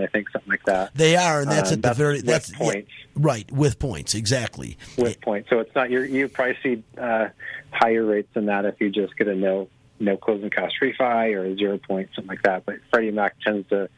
I 0.00 0.06
think, 0.06 0.30
something 0.30 0.48
like 0.50 0.62
that. 0.66 0.94
They 0.94 1.16
are, 1.16 1.40
and 1.40 1.50
that's 1.50 1.70
Um, 1.70 1.74
at 1.74 1.82
the 1.82 1.88
that's 1.88 1.98
very 1.98 2.14
with 2.16 2.26
that's 2.26 2.52
points. 2.52 2.90
yeah, 2.96 3.06
right 3.16 3.50
with 3.50 3.78
points 3.80 4.14
exactly. 4.14 4.78
with 4.96 5.20
points. 5.20 5.50
So 5.50 5.58
it's 5.58 5.74
not 5.74 5.90
you. 5.90 6.02
You 6.02 6.28
probably 6.28 6.56
see 6.62 6.82
uh, 6.96 7.28
higher 7.72 8.04
rates 8.04 8.28
than 8.34 8.46
that 8.46 8.64
if 8.66 8.80
you 8.80 8.90
just 8.90 9.16
get 9.16 9.26
a 9.28 9.34
no 9.34 9.68
no 9.98 10.16
closing 10.16 10.48
cost 10.48 10.76
refi 10.80 11.34
or 11.34 11.44
a 11.44 11.56
zero 11.56 11.76
point 11.78 12.08
something 12.14 12.28
like 12.28 12.42
that. 12.42 12.64
But 12.64 12.76
Freddie 12.90 13.10
Mac 13.10 13.38
tends 13.40 13.68
to, 13.70 13.88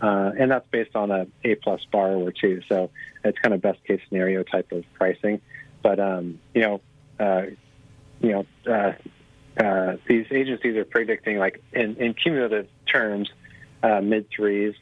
uh, 0.00 0.32
and 0.38 0.50
that's 0.50 0.66
based 0.70 0.94
on 0.96 1.10
a 1.10 1.26
A 1.44 1.54
plus 1.56 1.80
borrower 1.90 2.32
too. 2.32 2.62
So 2.68 2.90
it's 3.24 3.38
kind 3.38 3.54
of 3.54 3.62
best 3.62 3.82
case 3.84 4.00
scenario 4.08 4.42
type 4.42 4.72
of 4.72 4.84
pricing. 4.94 5.40
But 5.82 6.00
um, 6.00 6.40
you 6.54 6.62
know, 6.62 6.80
uh, 7.18 7.42
you 8.20 8.32
know, 8.32 8.46
uh, 8.66 8.92
uh, 9.62 9.96
these 10.08 10.26
agencies 10.30 10.76
are 10.76 10.84
predicting 10.84 11.38
like 11.38 11.62
in, 11.72 11.96
in 11.96 12.14
cumulative 12.14 12.68
terms, 12.86 13.30
uh, 13.82 14.00
mid 14.00 14.28
threes, 14.30 14.74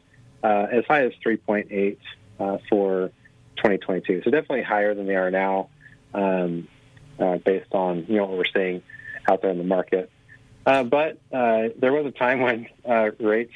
uh, 0.43 0.67
as 0.71 0.85
high 0.87 1.05
as 1.05 1.13
3.8 1.25 1.99
uh, 2.41 2.59
for 2.69 3.11
2022. 3.57 4.23
So 4.25 4.31
definitely 4.31 4.63
higher 4.63 4.95
than 4.95 5.07
they 5.07 5.17
are 5.17 5.31
now, 5.31 5.69
um, 6.15 6.69
based 7.45 7.73
on 7.73 8.07
you 8.09 8.17
know 8.17 8.27
what 8.27 8.39
we're 8.39 8.45
seeing 8.53 8.83
out 9.29 9.43
there 9.43 9.51
in 9.51 9.59
the 9.59 9.65
market. 9.65 10.11
But 10.65 11.19
there 11.31 11.93
was 11.93 12.07
a 12.07 12.13
time 12.13 12.41
when 12.41 12.69
rates, 13.19 13.53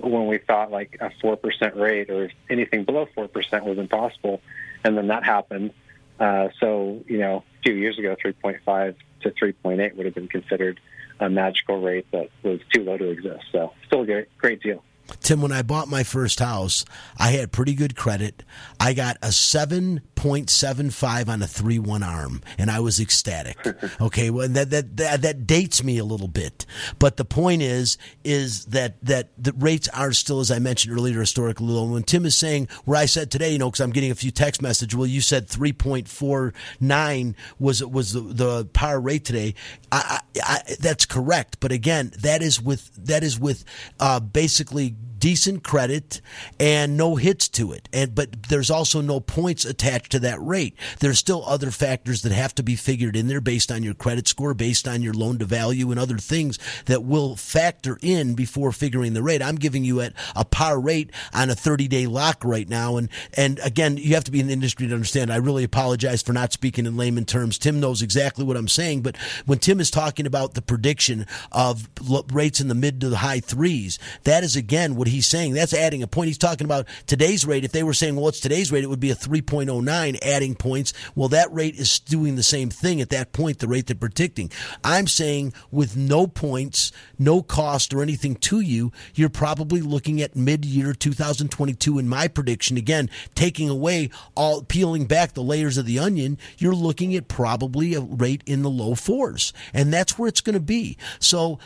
when 0.00 0.26
we 0.26 0.38
thought 0.38 0.70
like 0.70 0.98
a 1.00 1.10
four 1.20 1.36
percent 1.36 1.76
rate 1.76 2.10
or 2.10 2.30
anything 2.50 2.84
below 2.84 3.06
four 3.14 3.28
percent 3.28 3.64
was 3.64 3.78
impossible, 3.78 4.40
and 4.84 4.96
then 4.96 5.08
that 5.08 5.24
happened. 5.24 5.72
Uh, 6.18 6.48
so 6.60 7.02
you 7.06 7.18
know, 7.18 7.44
a 7.60 7.62
few 7.62 7.74
years 7.74 7.98
ago, 7.98 8.16
3.5 8.24 8.96
to 9.22 9.30
3.8 9.30 9.96
would 9.96 10.06
have 10.06 10.14
been 10.14 10.28
considered 10.28 10.80
a 11.20 11.28
magical 11.28 11.80
rate 11.80 12.06
that 12.12 12.28
was 12.42 12.60
too 12.72 12.84
low 12.84 12.96
to 12.96 13.10
exist. 13.10 13.44
So 13.52 13.72
still 13.86 14.02
a 14.02 14.06
great, 14.06 14.38
great 14.38 14.62
deal. 14.62 14.82
Tim, 15.20 15.40
when 15.40 15.52
I 15.52 15.62
bought 15.62 15.88
my 15.88 16.02
first 16.02 16.38
house, 16.38 16.84
I 17.18 17.32
had 17.32 17.52
pretty 17.52 17.74
good 17.74 17.96
credit. 17.96 18.42
I 18.78 18.92
got 18.92 19.16
a 19.22 19.28
7.75 19.28 21.28
on 21.28 21.42
a 21.42 21.46
3 21.46 21.78
1 21.78 22.02
arm, 22.02 22.42
and 22.58 22.70
I 22.70 22.80
was 22.80 23.00
ecstatic. 23.00 23.56
Okay, 24.00 24.30
well, 24.30 24.48
that, 24.48 24.70
that, 24.70 24.96
that, 24.96 25.22
that 25.22 25.46
dates 25.46 25.82
me 25.82 25.98
a 25.98 26.04
little 26.04 26.28
bit. 26.28 26.66
But 26.98 27.16
the 27.16 27.24
point 27.24 27.62
is, 27.62 27.98
is 28.22 28.66
that, 28.66 29.02
that 29.04 29.30
the 29.36 29.52
rates 29.54 29.88
are 29.88 30.12
still, 30.12 30.40
as 30.40 30.50
I 30.50 30.58
mentioned 30.58 30.94
earlier, 30.94 31.20
historically 31.20 31.66
low. 31.66 31.84
When 31.84 32.02
Tim 32.02 32.26
is 32.26 32.34
saying, 32.34 32.68
where 32.84 32.98
I 32.98 33.06
said 33.06 33.30
today, 33.30 33.52
you 33.52 33.58
know, 33.58 33.70
because 33.70 33.80
I'm 33.80 33.90
getting 33.90 34.10
a 34.10 34.14
few 34.14 34.30
text 34.30 34.62
messages, 34.62 34.96
well, 34.96 35.06
you 35.06 35.20
said 35.20 35.48
3.49 35.48 37.34
was, 37.58 37.84
was 37.84 38.12
the, 38.12 38.20
the 38.20 38.64
par 38.66 39.00
rate 39.00 39.24
today. 39.24 39.54
I, 39.90 40.20
I, 40.36 40.40
I, 40.42 40.74
that's 40.80 41.06
correct. 41.06 41.58
But 41.60 41.72
again, 41.72 42.12
that 42.20 42.42
is 42.42 42.60
with, 42.60 42.90
that 43.06 43.24
is 43.24 43.38
with, 43.38 43.64
uh, 43.98 44.20
basically 44.20 44.94
decent 45.18 45.62
credit 45.64 46.20
and 46.58 46.96
no 46.96 47.16
hits 47.16 47.48
to 47.48 47.72
it. 47.72 47.88
And 47.92 48.14
but 48.14 48.44
there's 48.44 48.70
also 48.70 49.00
no 49.00 49.20
points 49.20 49.64
attached 49.64 50.12
to 50.12 50.18
that 50.20 50.40
rate. 50.40 50.76
There's 51.00 51.18
still 51.18 51.44
other 51.46 51.70
factors 51.70 52.22
that 52.22 52.32
have 52.32 52.54
to 52.56 52.62
be 52.62 52.76
figured 52.76 53.16
in 53.16 53.28
there 53.28 53.40
based 53.40 53.72
on 53.72 53.82
your 53.82 53.94
credit 53.94 54.28
score, 54.28 54.54
based 54.54 54.86
on 54.86 55.02
your 55.02 55.14
loan 55.14 55.38
to 55.38 55.44
value 55.44 55.90
and 55.90 55.98
other 55.98 56.18
things 56.18 56.58
that 56.86 57.04
will 57.04 57.36
factor 57.36 57.98
in 58.02 58.34
before 58.34 58.72
figuring 58.72 59.14
the 59.14 59.22
rate. 59.22 59.42
I'm 59.42 59.56
giving 59.56 59.84
you 59.84 60.00
at 60.00 60.12
a 60.36 60.44
par 60.44 60.80
rate 60.80 61.10
on 61.32 61.50
a 61.50 61.54
30 61.54 61.88
day 61.88 62.06
lock 62.06 62.44
right 62.44 62.68
now. 62.68 62.96
And 62.96 63.08
and 63.34 63.58
again, 63.60 63.96
you 63.96 64.14
have 64.14 64.24
to 64.24 64.30
be 64.30 64.40
in 64.40 64.46
the 64.46 64.52
industry 64.52 64.86
to 64.86 64.94
understand. 64.94 65.32
I 65.32 65.36
really 65.36 65.64
apologize 65.64 66.22
for 66.22 66.32
not 66.32 66.52
speaking 66.52 66.86
in 66.86 66.96
layman 66.96 67.24
terms. 67.24 67.58
Tim 67.58 67.80
knows 67.80 68.02
exactly 68.02 68.44
what 68.44 68.56
I'm 68.56 68.68
saying, 68.68 69.02
but 69.02 69.16
when 69.46 69.58
Tim 69.58 69.80
is 69.80 69.90
talking 69.90 70.26
about 70.26 70.54
the 70.54 70.62
prediction 70.62 71.26
of 71.52 71.88
rates 72.32 72.60
in 72.60 72.68
the 72.68 72.74
mid 72.74 73.00
to 73.00 73.08
the 73.08 73.18
high 73.18 73.40
threes, 73.40 73.98
that 74.24 74.44
is 74.44 74.56
again 74.56 74.94
what 74.94 75.07
he's 75.08 75.26
saying. 75.26 75.54
That's 75.54 75.74
adding 75.74 76.02
a 76.02 76.06
point. 76.06 76.28
He's 76.28 76.38
talking 76.38 76.64
about 76.64 76.86
today's 77.06 77.46
rate. 77.46 77.64
If 77.64 77.72
they 77.72 77.82
were 77.82 77.94
saying, 77.94 78.14
well, 78.16 78.24
what's 78.24 78.40
today's 78.40 78.70
rate? 78.72 78.84
It 78.84 78.88
would 78.88 79.00
be 79.00 79.10
a 79.10 79.16
3.09 79.16 80.18
adding 80.22 80.54
points. 80.54 80.92
Well, 81.14 81.28
that 81.28 81.52
rate 81.52 81.76
is 81.76 81.98
doing 82.00 82.36
the 82.36 82.42
same 82.42 82.70
thing 82.70 83.00
at 83.00 83.10
that 83.10 83.32
point, 83.32 83.58
the 83.58 83.68
rate 83.68 83.86
they're 83.86 83.96
predicting. 83.96 84.50
I'm 84.84 85.06
saying 85.06 85.52
with 85.70 85.96
no 85.96 86.26
points, 86.26 86.92
no 87.18 87.42
cost 87.42 87.92
or 87.92 88.02
anything 88.02 88.36
to 88.36 88.60
you, 88.60 88.92
you're 89.14 89.28
probably 89.28 89.80
looking 89.80 90.20
at 90.20 90.36
mid 90.36 90.64
year 90.64 90.92
2022 90.92 91.98
in 91.98 92.08
my 92.08 92.28
prediction. 92.28 92.76
Again, 92.76 93.10
taking 93.34 93.68
away 93.68 94.10
all, 94.34 94.62
peeling 94.62 95.06
back 95.06 95.34
the 95.34 95.42
layers 95.42 95.78
of 95.78 95.86
the 95.86 95.98
onion, 95.98 96.38
you're 96.58 96.74
looking 96.74 97.14
at 97.14 97.28
probably 97.28 97.94
a 97.94 98.00
rate 98.00 98.42
in 98.46 98.62
the 98.62 98.70
low 98.70 98.94
fours. 98.94 99.52
And 99.72 99.92
that's 99.92 100.18
where 100.18 100.28
it's 100.28 100.40
going 100.40 100.54
to 100.54 100.60
be. 100.60 100.96
So, 101.18 101.58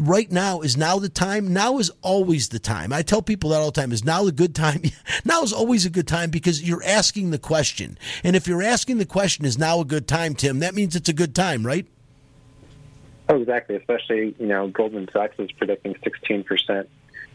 right 0.00 0.30
now 0.30 0.60
is 0.60 0.76
now 0.76 0.98
the 0.98 1.08
time. 1.08 1.52
Now 1.52 1.78
is 1.78 1.90
always 2.02 2.48
the 2.48 2.58
time. 2.58 2.92
I 2.92 3.02
tell 3.02 3.22
people 3.22 3.50
that 3.50 3.56
all 3.56 3.70
the 3.70 3.80
time. 3.80 3.92
Is 3.92 4.04
now 4.04 4.24
the 4.24 4.32
good 4.32 4.54
time? 4.54 4.82
now 5.24 5.42
is 5.42 5.52
always 5.52 5.86
a 5.86 5.90
good 5.90 6.08
time 6.08 6.30
because 6.30 6.62
you're 6.62 6.82
asking 6.84 7.30
the 7.30 7.38
question. 7.38 7.98
And 8.24 8.34
if 8.34 8.46
you're 8.46 8.62
asking 8.62 8.98
the 8.98 9.06
question, 9.06 9.44
is 9.44 9.58
now 9.58 9.80
a 9.80 9.84
good 9.84 10.08
time, 10.08 10.34
Tim? 10.34 10.60
That 10.60 10.74
means 10.74 10.96
it's 10.96 11.08
a 11.08 11.12
good 11.12 11.34
time, 11.34 11.64
right? 11.64 11.86
Oh, 13.28 13.40
exactly. 13.40 13.76
Especially, 13.76 14.34
you 14.38 14.46
know, 14.46 14.68
Goldman 14.68 15.08
Sachs 15.12 15.38
is 15.38 15.52
predicting 15.52 15.94
16% 15.94 16.86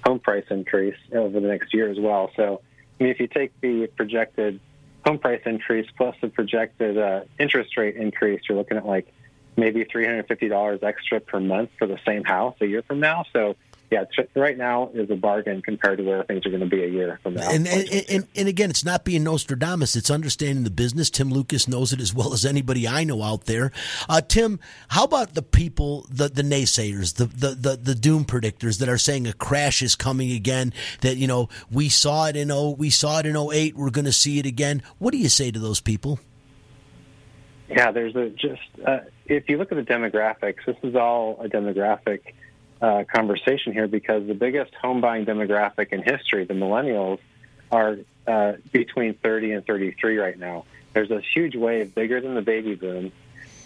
home 0.04 0.20
price 0.20 0.46
increase 0.50 0.98
over 1.14 1.40
the 1.40 1.48
next 1.48 1.74
year 1.74 1.90
as 1.90 2.00
well. 2.00 2.32
So, 2.36 2.62
I 3.00 3.04
mean, 3.04 3.12
if 3.12 3.20
you 3.20 3.28
take 3.28 3.60
the 3.62 3.88
projected 3.96 4.60
home 5.06 5.20
price 5.20 5.42
increase 5.46 5.88
plus 5.96 6.16
the 6.22 6.30
projected 6.30 6.98
uh, 6.98 7.22
interest 7.40 7.78
rate 7.78 7.96
increase, 7.96 8.42
you're 8.48 8.58
looking 8.58 8.78
at 8.78 8.86
like 8.86 9.08
maybe 9.58 9.86
$350 9.86 10.84
extra 10.84 11.20
per 11.20 11.40
month 11.40 11.70
for 11.78 11.88
the 11.88 12.00
same 12.06 12.24
house 12.24 12.56
a 12.62 12.66
year 12.66 12.82
from 12.84 13.00
now. 13.00 13.26
So, 13.34 13.56
yeah, 13.92 14.06
right 14.36 14.58
now 14.58 14.90
is 14.94 15.12
a 15.12 15.16
bargain 15.16 15.62
compared 15.62 16.00
to 16.00 16.04
where 16.04 16.24
things 16.24 16.44
are 16.48 16.50
going 16.50 16.62
to 16.62 16.68
be 16.68 16.84
a 16.84 16.88
year 16.88 17.20
from 17.22 17.36
now. 17.36 17.48
And, 17.48 17.68
and, 17.68 18.06
and, 18.10 18.28
and 18.36 18.48
again, 18.48 18.72
it's 18.72 18.84
not 18.84 19.04
being 19.04 19.24
Nostradamus. 19.24 19.96
It's 19.96 20.10
understanding 20.10 20.64
the 20.64 20.72
business. 20.72 21.12
Tim 21.12 21.30
Lucas 21.30 21.68
knows 21.68 21.94
it 21.94 22.02
as 22.02 22.12
well 22.12 22.34
as 22.34 22.44
anybody 22.44 22.88
I 22.88 23.04
know 23.04 23.22
out 23.22 23.46
there. 23.46 23.72
Uh, 24.10 24.22
Tim, 24.22 24.60
how 24.88 25.04
about 25.04 25.36
the 25.36 25.44
people, 25.44 26.08
the, 26.10 26.28
the 26.28 26.42
naysayers, 26.42 27.16
the, 27.16 27.26
the, 27.26 27.54
the, 27.54 27.76
the 27.76 27.96
doom 27.96 28.26
predictors 28.26 28.80
that 28.80 28.90
are 28.90 28.98
saying 28.98 29.28
a 29.28 29.34
crash 29.34 29.84
is 29.84 29.96
coming 29.96 30.32
again? 30.32 30.74
That 31.02 31.18
you 31.18 31.28
know 31.28 31.50
we 31.70 31.90
saw 31.90 32.26
it 32.26 32.36
in 32.36 32.50
oh 32.50 32.72
we 32.72 32.90
saw 32.90 33.20
it 33.20 33.28
in 33.28 33.38
08, 33.38 33.76
We're 33.76 33.92
going 33.92 34.06
to 34.06 34.12
see 34.12 34.40
it 34.40 34.48
again. 34.48 34.82
What 34.98 35.12
do 35.12 35.18
you 35.20 35.30
say 35.30 35.52
to 35.52 35.60
those 35.60 35.82
people? 35.82 36.20
Yeah, 37.70 37.92
there's 37.92 38.16
a 38.16 38.30
just 38.30 38.62
uh, 38.86 39.00
if 39.26 39.50
you 39.50 39.58
look 39.58 39.72
at 39.72 39.76
the 39.76 39.84
demographics, 39.94 40.66
this 40.66 40.78
is 40.84 40.96
all 40.96 41.40
a 41.42 41.48
demographic 41.48 42.34
uh, 42.82 43.04
conversation 43.14 43.74
here 43.74 43.88
because 43.88 44.28
the 44.28 44.34
biggest 44.34 44.74
home 44.76 45.02
buying 45.02 45.26
demographic 45.26 45.94
in 45.94 46.04
history, 46.04 46.44
the 46.46 46.54
millennials, 46.54 47.20
are 47.72 47.98
uh, 48.28 48.54
between 48.72 49.14
30 49.16 49.54
and 49.54 49.66
33 49.66 50.18
right 50.18 50.38
now. 50.38 50.66
There's 50.94 51.12
a 51.12 51.22
huge 51.34 51.56
wave 51.56 51.96
bigger 51.96 52.22
than 52.22 52.36
the 52.36 52.42
baby 52.42 52.76
boom 52.76 53.12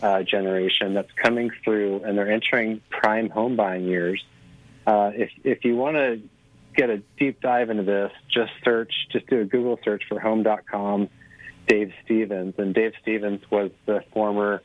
uh, 0.02 0.24
generation 0.24 0.94
that's 0.94 1.12
coming 1.14 1.50
through, 1.64 2.04
and 2.04 2.18
they're 2.18 2.32
entering 2.32 2.82
prime 2.90 3.30
home 3.30 3.56
buying 3.56 3.86
years. 3.86 4.24
Uh, 4.86 5.12
if 5.14 5.32
if 5.44 5.66
you 5.66 5.76
want 5.76 5.98
to 5.98 6.22
get 6.76 6.90
a 6.90 6.98
deep 7.18 7.42
dive 7.42 7.70
into 7.70 7.84
this, 7.84 8.12
just 8.30 8.52
search, 8.64 8.94
just 9.12 9.28
do 9.28 9.42
a 9.42 9.46
Google 9.46 9.80
search 9.84 10.04
for 10.08 10.20
Home.com, 10.20 11.10
Dave 11.68 11.92
Stevens, 12.06 12.54
and 12.58 12.74
Dave 12.74 12.94
Stevens 13.02 13.42
was 13.50 13.72
the 13.86 14.04
former 14.14 14.62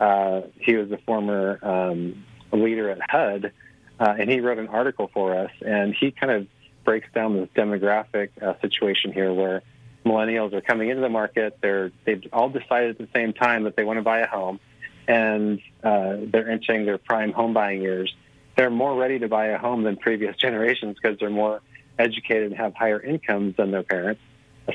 uh, 0.00 0.42
he 0.58 0.74
was 0.74 0.88
the 0.88 0.98
former 0.98 1.58
um, 1.62 2.24
leader 2.52 2.90
at 2.90 2.98
HUD, 3.10 3.52
uh, 4.00 4.14
and 4.18 4.30
he 4.30 4.40
wrote 4.40 4.58
an 4.58 4.68
article 4.68 5.10
for 5.12 5.36
us, 5.36 5.50
and 5.64 5.94
he 5.94 6.10
kind 6.10 6.32
of 6.32 6.46
breaks 6.84 7.08
down 7.14 7.34
this 7.36 7.48
demographic 7.56 8.30
uh, 8.42 8.54
situation 8.60 9.12
here 9.12 9.32
where 9.32 9.62
millennials 10.04 10.52
are 10.52 10.60
coming 10.60 10.90
into 10.90 11.00
the 11.00 11.08
market. 11.08 11.58
They're 11.60 11.92
they've 12.04 12.22
all 12.32 12.48
decided 12.48 12.90
at 12.90 12.98
the 12.98 13.08
same 13.14 13.32
time 13.32 13.64
that 13.64 13.76
they 13.76 13.84
want 13.84 13.98
to 13.98 14.02
buy 14.02 14.20
a 14.20 14.26
home, 14.26 14.60
and 15.08 15.60
uh, 15.82 16.16
they're 16.26 16.50
entering 16.50 16.84
their 16.86 16.98
prime 16.98 17.32
home 17.32 17.54
buying 17.54 17.80
years. 17.80 18.14
They're 18.56 18.70
more 18.70 18.94
ready 18.94 19.18
to 19.20 19.28
buy 19.28 19.46
a 19.46 19.58
home 19.58 19.82
than 19.82 19.96
previous 19.96 20.36
generations 20.46 20.96
because 21.00 21.18
they're 21.18 21.30
more 21.30 21.60
educated 21.98 22.50
and 22.50 22.56
have 22.56 22.74
higher 22.74 23.00
incomes 23.00 23.56
than 23.56 23.70
their 23.70 23.82
parents. 23.82 24.20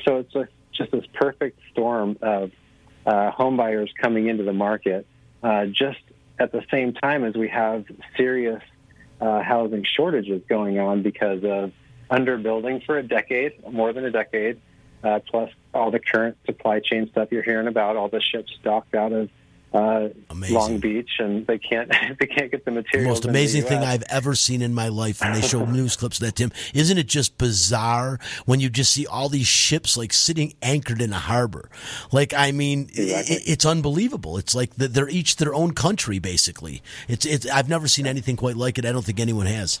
So 0.04 0.18
it's 0.18 0.34
a, 0.34 0.48
just 0.72 0.92
this 0.92 1.04
perfect 1.12 1.60
storm 1.72 2.16
of 2.22 2.52
uh, 3.06 3.30
home 3.30 3.56
buyers 3.56 3.90
coming 4.00 4.28
into 4.28 4.44
the 4.44 4.52
market 4.52 5.06
uh, 5.42 5.66
just 5.66 6.00
at 6.38 6.52
the 6.52 6.64
same 6.70 6.92
time 6.92 7.24
as 7.24 7.34
we 7.34 7.48
have 7.48 7.84
serious 8.16 8.62
uh, 9.20 9.42
housing 9.42 9.84
shortages 9.84 10.42
going 10.48 10.78
on 10.78 11.02
because 11.02 11.44
of 11.44 11.72
underbuilding 12.10 12.84
for 12.84 12.98
a 12.98 13.02
decade, 13.02 13.52
more 13.70 13.92
than 13.92 14.04
a 14.04 14.10
decade, 14.10 14.60
uh, 15.04 15.20
plus 15.30 15.50
all 15.72 15.90
the 15.90 16.00
current 16.00 16.36
supply 16.46 16.80
chain 16.80 17.08
stuff 17.10 17.28
you're 17.30 17.42
hearing 17.42 17.66
about, 17.66 17.96
all 17.96 18.08
the 18.08 18.20
ships 18.20 18.52
docked 18.62 18.94
out 18.94 19.12
of 19.12 19.28
uh, 19.72 20.08
Long 20.50 20.78
Beach, 20.78 21.10
and 21.20 21.46
they 21.46 21.58
can't 21.58 21.88
they 22.20 22.26
can't 22.26 22.50
get 22.50 22.64
the 22.64 22.72
material. 22.72 23.08
most 23.08 23.24
amazing 23.24 23.62
thing 23.62 23.78
I've 23.78 24.02
ever 24.08 24.34
seen 24.34 24.62
in 24.62 24.74
my 24.74 24.88
life, 24.88 25.22
and 25.22 25.34
they 25.34 25.46
show 25.46 25.64
news 25.66 25.96
clips 25.96 26.18
of 26.18 26.26
that, 26.26 26.36
Tim. 26.36 26.50
Isn't 26.74 26.98
it 26.98 27.06
just 27.06 27.38
bizarre 27.38 28.18
when 28.46 28.58
you 28.58 28.68
just 28.68 28.92
see 28.92 29.06
all 29.06 29.28
these 29.28 29.46
ships 29.46 29.96
like 29.96 30.12
sitting 30.12 30.54
anchored 30.60 31.00
in 31.00 31.12
a 31.12 31.18
harbor? 31.18 31.70
Like, 32.10 32.34
I 32.34 32.50
mean, 32.50 32.90
i 32.96 33.22
it's 33.26 33.64
unbelievable. 33.64 34.38
It's 34.38 34.54
like 34.54 34.74
they're 34.74 35.08
each 35.08 35.36
their 35.36 35.54
own 35.54 35.72
country, 35.72 36.18
basically. 36.18 36.82
It's, 37.06 37.24
it's, 37.24 37.48
I've 37.48 37.68
never 37.68 37.86
seen 37.86 38.06
anything 38.06 38.36
quite 38.36 38.56
like 38.56 38.78
it. 38.78 38.84
I 38.84 38.92
don't 38.92 39.04
think 39.04 39.20
anyone 39.20 39.46
has. 39.46 39.80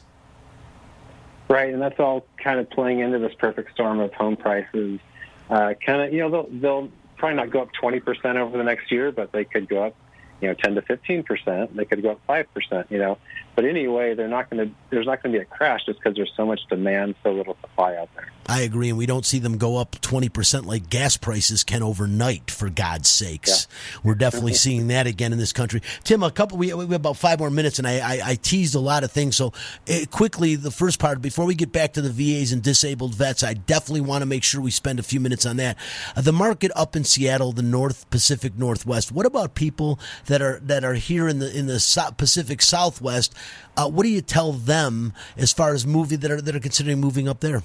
Right, 1.48 1.72
and 1.72 1.82
that's 1.82 1.98
all 1.98 2.24
kind 2.36 2.60
of 2.60 2.70
playing 2.70 3.00
into 3.00 3.18
this 3.18 3.34
perfect 3.34 3.72
storm 3.72 3.98
of 3.98 4.14
home 4.14 4.36
prices. 4.36 5.00
Uh, 5.48 5.74
kind 5.84 6.02
of, 6.02 6.12
you 6.12 6.20
know, 6.20 6.30
they'll, 6.30 6.48
they'll 6.60 6.88
probably 7.20 7.36
not 7.36 7.50
go 7.50 7.60
up 7.60 7.68
20% 7.80 8.36
over 8.36 8.58
the 8.58 8.64
next 8.64 8.90
year, 8.90 9.12
but 9.12 9.30
they 9.30 9.44
could 9.44 9.68
go 9.68 9.84
up, 9.84 9.94
you 10.40 10.48
know, 10.48 10.54
10 10.54 10.74
to 10.74 10.82
15%. 10.82 11.76
They 11.76 11.84
could 11.84 12.02
go 12.02 12.12
up 12.12 12.20
5%, 12.28 12.90
you 12.90 12.98
know. 12.98 13.18
But 13.60 13.68
anyway, 13.68 14.14
they're 14.14 14.26
not 14.26 14.48
going 14.48 14.66
to, 14.66 14.74
there's 14.88 15.04
not 15.04 15.22
going 15.22 15.34
to 15.34 15.38
be 15.38 15.42
a 15.42 15.44
crash 15.44 15.84
just 15.84 15.98
because 15.98 16.16
there's 16.16 16.32
so 16.34 16.46
much 16.46 16.60
demand, 16.70 17.14
so 17.22 17.30
little 17.30 17.58
supply 17.60 17.94
out 17.94 18.08
there. 18.16 18.32
I 18.46 18.62
agree, 18.62 18.88
and 18.88 18.96
we 18.96 19.04
don't 19.04 19.26
see 19.26 19.38
them 19.38 19.58
go 19.58 19.76
up 19.76 20.00
20% 20.00 20.64
like 20.64 20.88
gas 20.88 21.18
prices 21.18 21.62
can 21.62 21.82
overnight, 21.82 22.50
for 22.50 22.70
God's 22.70 23.10
sakes. 23.10 23.68
We're 24.02 24.14
definitely 24.14 24.54
seeing 24.64 24.88
that 24.88 25.06
again 25.06 25.34
in 25.34 25.38
this 25.38 25.52
country. 25.52 25.82
Tim, 26.04 26.22
a 26.22 26.30
couple, 26.30 26.56
we, 26.56 26.72
we 26.72 26.80
have 26.80 26.92
about 26.92 27.18
five 27.18 27.38
more 27.38 27.50
minutes, 27.50 27.78
and 27.78 27.86
I, 27.86 27.98
I, 27.98 28.20
I 28.30 28.34
teased 28.36 28.74
a 28.74 28.80
lot 28.80 29.04
of 29.04 29.12
things. 29.12 29.36
So, 29.36 29.52
uh, 29.88 30.06
quickly, 30.10 30.54
the 30.54 30.70
first 30.70 30.98
part, 30.98 31.20
before 31.20 31.44
we 31.44 31.54
get 31.54 31.70
back 31.70 31.92
to 31.92 32.00
the 32.00 32.10
VAs 32.10 32.52
and 32.52 32.62
disabled 32.62 33.14
vets, 33.14 33.42
I 33.42 33.52
definitely 33.52 34.00
want 34.00 34.22
to 34.22 34.26
make 34.26 34.42
sure 34.42 34.62
we 34.62 34.70
spend 34.70 34.98
a 34.98 35.02
few 35.04 35.20
minutes 35.20 35.44
on 35.44 35.58
that. 35.58 35.76
Uh, 36.16 36.22
the 36.22 36.32
market 36.32 36.72
up 36.74 36.96
in 36.96 37.04
Seattle, 37.04 37.52
the 37.52 37.62
North 37.62 38.08
Pacific 38.08 38.56
Northwest, 38.56 39.12
what 39.12 39.26
about 39.26 39.54
people 39.54 40.00
that 40.26 40.40
are 40.40 40.60
that 40.60 40.82
are 40.82 40.94
here 40.94 41.28
in 41.28 41.40
the 41.40 41.54
in 41.56 41.66
the 41.66 41.78
so- 41.78 42.10
Pacific 42.16 42.62
Southwest? 42.62 43.34
Uh, 43.76 43.88
what 43.88 44.04
do 44.04 44.08
you 44.08 44.20
tell 44.20 44.52
them 44.52 45.12
as 45.36 45.52
far 45.52 45.74
as 45.74 45.86
movie 45.86 46.16
that 46.16 46.30
are 46.30 46.40
that 46.40 46.54
are 46.54 46.60
considering 46.60 47.00
moving 47.00 47.28
up 47.28 47.40
there? 47.40 47.62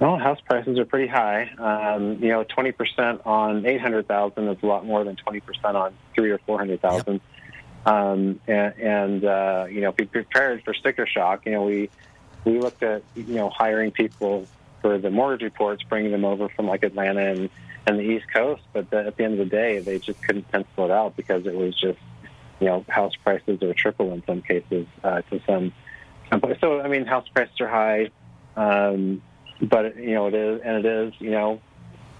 Well, 0.00 0.16
house 0.16 0.40
prices 0.40 0.78
are 0.78 0.86
pretty 0.86 1.08
high. 1.08 1.50
Um, 1.58 2.22
you 2.22 2.30
know, 2.30 2.42
20% 2.42 3.26
on 3.26 3.66
800,000 3.66 4.48
is 4.48 4.56
a 4.62 4.66
lot 4.66 4.86
more 4.86 5.04
than 5.04 5.14
20% 5.14 5.42
on 5.74 5.92
three 6.14 6.30
or 6.30 6.38
400,000. 6.38 7.20
Um, 7.84 8.40
and, 8.46 8.74
and 8.78 9.24
uh, 9.24 9.66
you 9.70 9.82
know, 9.82 9.92
be 9.92 10.06
prepared 10.06 10.64
for 10.64 10.72
sticker 10.72 11.06
shock. 11.06 11.44
You 11.44 11.52
know, 11.52 11.64
we 11.64 11.90
we 12.44 12.58
looked 12.58 12.82
at 12.82 13.02
you 13.14 13.34
know 13.34 13.50
hiring 13.50 13.90
people 13.90 14.46
for 14.80 14.98
the 14.98 15.10
mortgage 15.10 15.42
reports, 15.42 15.82
bringing 15.82 16.10
them 16.10 16.24
over 16.24 16.48
from 16.48 16.66
like 16.66 16.82
Atlanta 16.82 17.32
and, 17.32 17.50
and 17.86 17.98
the 17.98 18.02
East 18.02 18.26
Coast, 18.32 18.62
but 18.72 18.88
the, 18.90 19.06
at 19.06 19.16
the 19.16 19.24
end 19.24 19.34
of 19.34 19.38
the 19.38 19.56
day, 19.56 19.78
they 19.78 19.98
just 19.98 20.22
couldn't 20.22 20.50
pencil 20.50 20.86
it 20.86 20.90
out 20.90 21.16
because 21.16 21.46
it 21.46 21.54
was 21.54 21.78
just 21.78 21.98
you 22.60 22.66
know 22.66 22.84
house 22.88 23.14
prices 23.16 23.62
are 23.62 23.74
triple 23.74 24.12
in 24.12 24.22
some 24.26 24.42
cases 24.42 24.86
uh, 25.02 25.22
to 25.22 25.40
some. 25.46 25.72
So 26.60 26.80
I 26.80 26.88
mean, 26.88 27.06
house 27.06 27.26
prices 27.34 27.60
are 27.60 27.68
high. 27.68 28.10
Um, 28.56 29.22
but 29.60 29.96
you 29.96 30.14
know 30.14 30.26
it 30.26 30.34
is, 30.34 30.60
and 30.64 30.84
it 30.84 30.86
is, 30.86 31.14
you 31.18 31.30
know, 31.30 31.60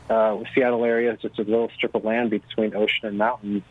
uh, 0.08 0.38
Seattle 0.54 0.84
area 0.84 1.12
is 1.12 1.20
just 1.20 1.38
a 1.38 1.42
little 1.42 1.70
strip 1.74 1.94
of 1.94 2.04
land 2.04 2.30
between 2.30 2.74
ocean 2.74 3.06
and 3.06 3.18
mountains, 3.18 3.62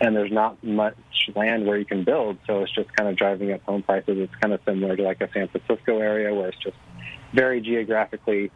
and 0.00 0.14
there's 0.14 0.32
not 0.32 0.62
much 0.62 0.96
land 1.34 1.66
where 1.66 1.78
you 1.78 1.84
can 1.84 2.04
build, 2.04 2.38
so 2.46 2.62
it's 2.62 2.72
just 2.72 2.94
kind 2.94 3.08
of 3.08 3.16
driving 3.16 3.52
up 3.52 3.62
home 3.62 3.82
prices. 3.82 4.18
It's 4.18 4.34
kind 4.36 4.52
of 4.52 4.60
similar 4.64 4.96
to 4.96 5.02
like 5.02 5.20
a 5.20 5.28
San 5.32 5.48
Francisco 5.48 5.98
area 5.98 6.34
where 6.34 6.48
it's 6.48 6.58
just 6.58 6.76
very 7.32 7.60
geographically 7.60 8.50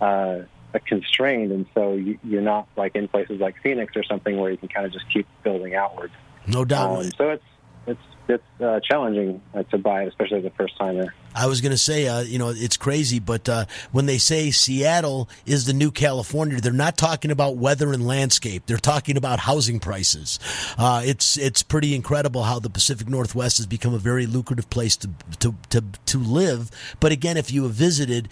uh, 0.00 0.40
constrained, 0.86 1.52
and 1.52 1.66
so 1.74 1.94
you, 1.94 2.18
you're 2.24 2.42
not 2.42 2.68
like 2.76 2.94
in 2.96 3.08
places 3.08 3.40
like 3.40 3.54
Phoenix 3.62 3.96
or 3.96 4.02
something 4.02 4.36
where 4.36 4.50
you 4.50 4.56
can 4.56 4.68
kind 4.68 4.86
of 4.86 4.92
just 4.92 5.08
keep 5.12 5.26
building 5.42 5.74
outwards. 5.74 6.14
No 6.48 6.64
doubt. 6.64 6.98
Um, 6.98 7.10
so 7.16 7.30
it's 7.30 7.44
it's 7.86 8.00
it's 8.28 8.62
uh, 8.62 8.80
challenging 8.80 9.40
uh, 9.54 9.62
to 9.64 9.78
buy, 9.78 10.02
it, 10.02 10.08
especially 10.08 10.40
the 10.40 10.50
first 10.50 10.76
timer. 10.78 11.14
I 11.34 11.46
was 11.46 11.60
going 11.60 11.72
to 11.72 11.78
say, 11.78 12.08
uh, 12.08 12.20
you 12.20 12.38
know, 12.38 12.48
it's 12.48 12.76
crazy, 12.76 13.18
but 13.18 13.48
uh, 13.48 13.66
when 13.92 14.06
they 14.06 14.18
say 14.18 14.50
Seattle 14.50 15.28
is 15.46 15.66
the 15.66 15.72
new 15.72 15.90
California, 15.90 16.60
they're 16.60 16.72
not 16.72 16.96
talking 16.96 17.30
about 17.30 17.56
weather 17.56 17.92
and 17.92 18.06
landscape. 18.06 18.64
They're 18.66 18.76
talking 18.76 19.16
about 19.16 19.38
housing 19.40 19.78
prices. 19.78 20.38
Uh, 20.76 21.02
it's 21.04 21.36
it's 21.36 21.62
pretty 21.62 21.94
incredible 21.94 22.42
how 22.42 22.58
the 22.58 22.70
Pacific 22.70 23.08
Northwest 23.08 23.58
has 23.58 23.66
become 23.66 23.94
a 23.94 23.98
very 23.98 24.26
lucrative 24.26 24.68
place 24.68 24.96
to 24.96 25.10
to 25.38 25.54
to, 25.70 25.84
to 26.06 26.18
live. 26.18 26.70
But 27.00 27.12
again, 27.12 27.36
if 27.36 27.52
you 27.52 27.62
have 27.64 27.72
visited. 27.72 28.28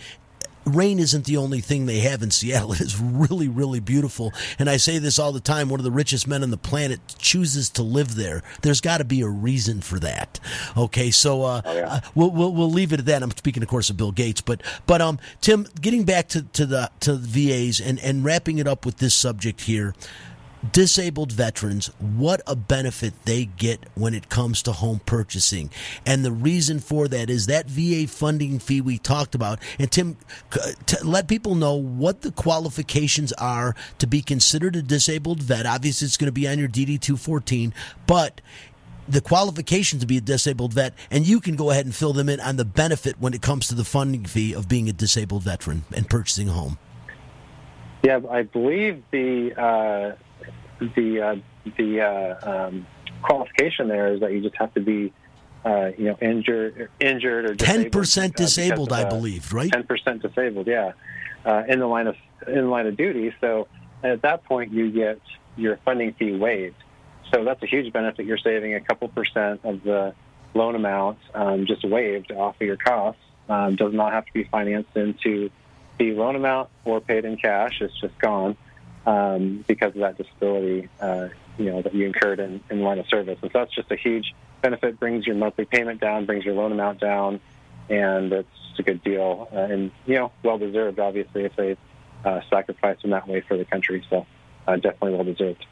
Rain 0.67 0.99
isn't 0.99 1.25
the 1.25 1.37
only 1.37 1.61
thing 1.61 1.87
they 1.87 2.01
have 2.01 2.23
in 2.23 2.31
Seattle. 2.31 2.73
It 2.77 2.81
is 2.83 3.01
really, 3.01 3.49
really 3.49 3.81
beautiful. 3.81 4.35
And 4.59 4.69
I 4.69 4.77
say 4.77 4.99
this 4.99 5.19
all 5.19 5.33
the 5.33 5.41
time 5.41 5.69
one 5.69 5.81
of 5.81 5.85
the 5.85 5.91
richest 5.91 6.27
men 6.27 6.43
on 6.43 6.51
the 6.51 6.59
planet 6.59 7.01
chooses 7.19 7.71
to 7.71 7.83
live 7.83 8.17
there. 8.17 8.43
There's 8.63 8.81
got 8.81 8.99
to 8.99 9.05
be 9.05 9.23
a 9.23 9.29
reason 9.29 9.81
for 9.81 9.99
that. 10.01 10.39
Okay, 10.77 11.11
so 11.11 11.43
uh, 11.43 11.63
uh, 11.65 12.01
we'll, 12.15 12.31
we'll, 12.31 12.53
we'll 12.53 12.71
leave 12.71 12.93
it 12.93 13.01
at 13.01 13.07
that. 13.07 13.23
I'm 13.23 13.31
speaking, 13.31 13.63
of 13.63 13.69
course, 13.69 13.89
of 13.89 13.97
Bill 13.97 14.13
Gates. 14.13 14.41
But, 14.41 14.63
but 14.87 15.01
um, 15.01 15.19
Tim, 15.41 15.67
getting 15.81 16.05
back 16.05 16.29
to, 16.29 16.43
to, 16.43 16.67
the, 16.67 16.91
to 17.01 17.17
the 17.17 17.49
VAs 17.49 17.81
and, 17.81 17.99
and 18.01 18.25
wrapping 18.25 18.59
it 18.59 18.67
up 18.67 18.85
with 18.85 18.99
this 18.99 19.15
subject 19.15 19.63
here 19.63 19.95
disabled 20.73 21.33
veterans, 21.33 21.89
what 21.99 22.41
a 22.47 22.57
benefit 22.57 23.15
they 23.25 23.45
get 23.45 23.81
when 23.95 24.15
it 24.15 24.29
comes 24.29 24.63
to 24.63 24.73
home 24.73 25.01
purchasing. 25.07 25.71
And 26.05 26.25
the 26.25 26.33
reason 26.33 26.81
for 26.81 27.09
that 27.09 27.31
is 27.31 27.47
that 27.47 27.69
VA 27.69 28.07
funding 28.07 28.59
fee 28.59 28.81
we 28.81 28.99
talked 28.99 29.35
about. 29.35 29.59
And 29.79 29.91
Tim, 29.91 30.17
let 31.05 31.29
people 31.29 31.55
know 31.55 31.75
what 31.75 32.23
the 32.23 32.33
qualifications 32.33 33.33
are 33.35 33.75
to 33.99 34.07
be 34.07 34.23
considered 34.23 34.77
a 34.77 34.83
disabled 34.83 35.43
vet. 35.43 35.67
Obviously, 35.67 36.07
it's 36.07 36.17
going 36.17 36.27
to 36.27 36.33
be 36.33 36.49
on 36.49 36.59
your 36.59 36.69
DD 36.69 37.01
214, 37.01 37.75
but 38.07 38.41
the 39.09 39.21
qualifications 39.21 40.03
to 40.03 40.07
be 40.07 40.17
a 40.17 40.21
disabled 40.21 40.73
vet, 40.73 40.93
and 41.11 41.27
you 41.27 41.41
can 41.41 41.57
go 41.57 41.71
ahead 41.71 41.85
and 41.85 41.95
fill 41.95 42.13
them 42.13 42.29
in 42.29 42.41
on 42.41 42.57
the 42.57 42.65
benefit 42.65 43.21
when 43.21 43.35
it 43.35 43.43
comes 43.43 43.69
to 43.69 43.75
the 43.75 43.85
funding 43.85 44.25
fee 44.25 44.53
of 44.53 44.69
being 44.69 44.89
a 44.89 44.93
disabled 44.93 45.43
veteran 45.43 45.85
and 45.95 46.09
purchasing 46.09 46.49
a 46.49 46.53
home. 46.53 46.79
Yeah, 48.03 48.21
I 48.31 48.43
believe 48.43 49.03
the 49.11 49.53
uh, 49.61 50.17
the 50.79 51.21
uh, 51.21 51.37
the 51.77 52.01
uh, 52.01 52.67
um, 52.67 52.87
qualification 53.23 53.89
there 53.89 54.13
is 54.13 54.21
that 54.21 54.33
you 54.33 54.43
just 54.43 54.57
have 54.57 54.73
to 54.75 54.81
be 54.81 55.13
uh, 55.65 55.91
you 55.97 56.07
know 56.07 56.19
injured 56.21 56.91
injured 57.01 57.51
or 57.51 57.55
Ten 57.55 57.91
percent 57.91 58.37
disabled, 58.37 58.93
I 58.93 59.05
believe, 59.05 59.53
right? 59.53 59.71
Ten 59.71 59.85
percent 59.85 60.23
disabled, 60.23 60.67
yeah, 60.67 60.93
uh, 61.45 61.65
in 61.69 61.79
the 61.79 61.87
line 61.87 62.07
of 62.07 62.17
in 62.47 62.55
the 62.55 62.63
line 62.63 62.87
of 62.87 62.97
duty. 62.97 63.35
So 63.41 63.69
at 64.03 64.23
that 64.23 64.45
point, 64.45 64.73
you 64.73 64.91
get 64.91 65.21
your 65.57 65.79
funding 65.85 66.13
fee 66.15 66.33
waived. 66.33 66.77
So 67.33 67.45
that's 67.45 67.63
a 67.63 67.67
huge 67.67 67.93
benefit. 67.93 68.27
You're 68.27 68.39
saving 68.39 68.75
a 68.75 68.81
couple 68.81 69.09
percent 69.09 69.61
of 69.65 69.83
the 69.83 70.15
loan 70.55 70.75
amount 70.75 71.19
um, 71.35 71.67
just 71.67 71.85
waived 71.85 72.31
off 72.33 72.55
of 72.57 72.67
your 72.67 72.77
costs. 72.77 73.21
Um, 73.49 73.77
does 73.77 73.93
not 73.93 74.13
have 74.13 74.27
to 74.27 74.33
be 74.33 74.45
financed 74.45 74.97
into 74.97 75.51
the 75.99 76.13
loan 76.13 76.35
amount 76.35 76.69
or 76.85 77.01
paid 77.01 77.25
in 77.25 77.37
cash. 77.37 77.81
It's 77.81 77.99
just 78.01 78.19
gone 78.19 78.57
um, 79.07 79.65
because 79.67 79.95
of 79.95 80.01
that 80.01 80.19
disability, 80.19 80.89
uh, 81.01 81.29
you 81.59 81.71
know, 81.71 81.81
that 81.81 81.95
you 81.95 82.07
incurred 82.07 82.41
in, 82.41 82.61
in 82.71 82.83
line 82.83 82.99
of 82.99 83.09
service. 83.09 83.39
And 83.41 83.51
so 83.53 83.61
that's 83.61 83.75
just 83.75 83.91
a 83.91 83.97
huge 83.97 84.35
benefit 84.61 84.99
brings 84.99 85.27
your 85.27 85.37
monthly 85.37 85.65
payment 85.65 86.01
down, 86.01 86.27
brings 86.27 86.45
your 86.45 86.55
loan 86.55 86.73
amount 86.73 87.01
down, 87.01 87.41
and 87.89 88.33
it's 88.33 88.49
a 88.79 88.83
good 88.83 89.03
deal. 89.03 89.49
Uh, 89.53 89.59
and 89.59 89.93
you 90.07 90.15
know, 90.15 90.33
well 90.43 90.59
deserved, 90.59 90.99
obviously, 90.99 91.45
if 91.45 91.55
they 91.57 91.77
uh, 92.25 92.41
sacrificed 92.51 93.05
in 93.05 93.11
that 93.11 93.29
way 93.29 93.41
for 93.41 93.57
the 93.57 93.65
country. 93.65 94.05
So 94.11 94.27
uh, 94.67 94.77
definitely 94.77 95.13
well 95.13 95.25
deserved. 95.25 95.65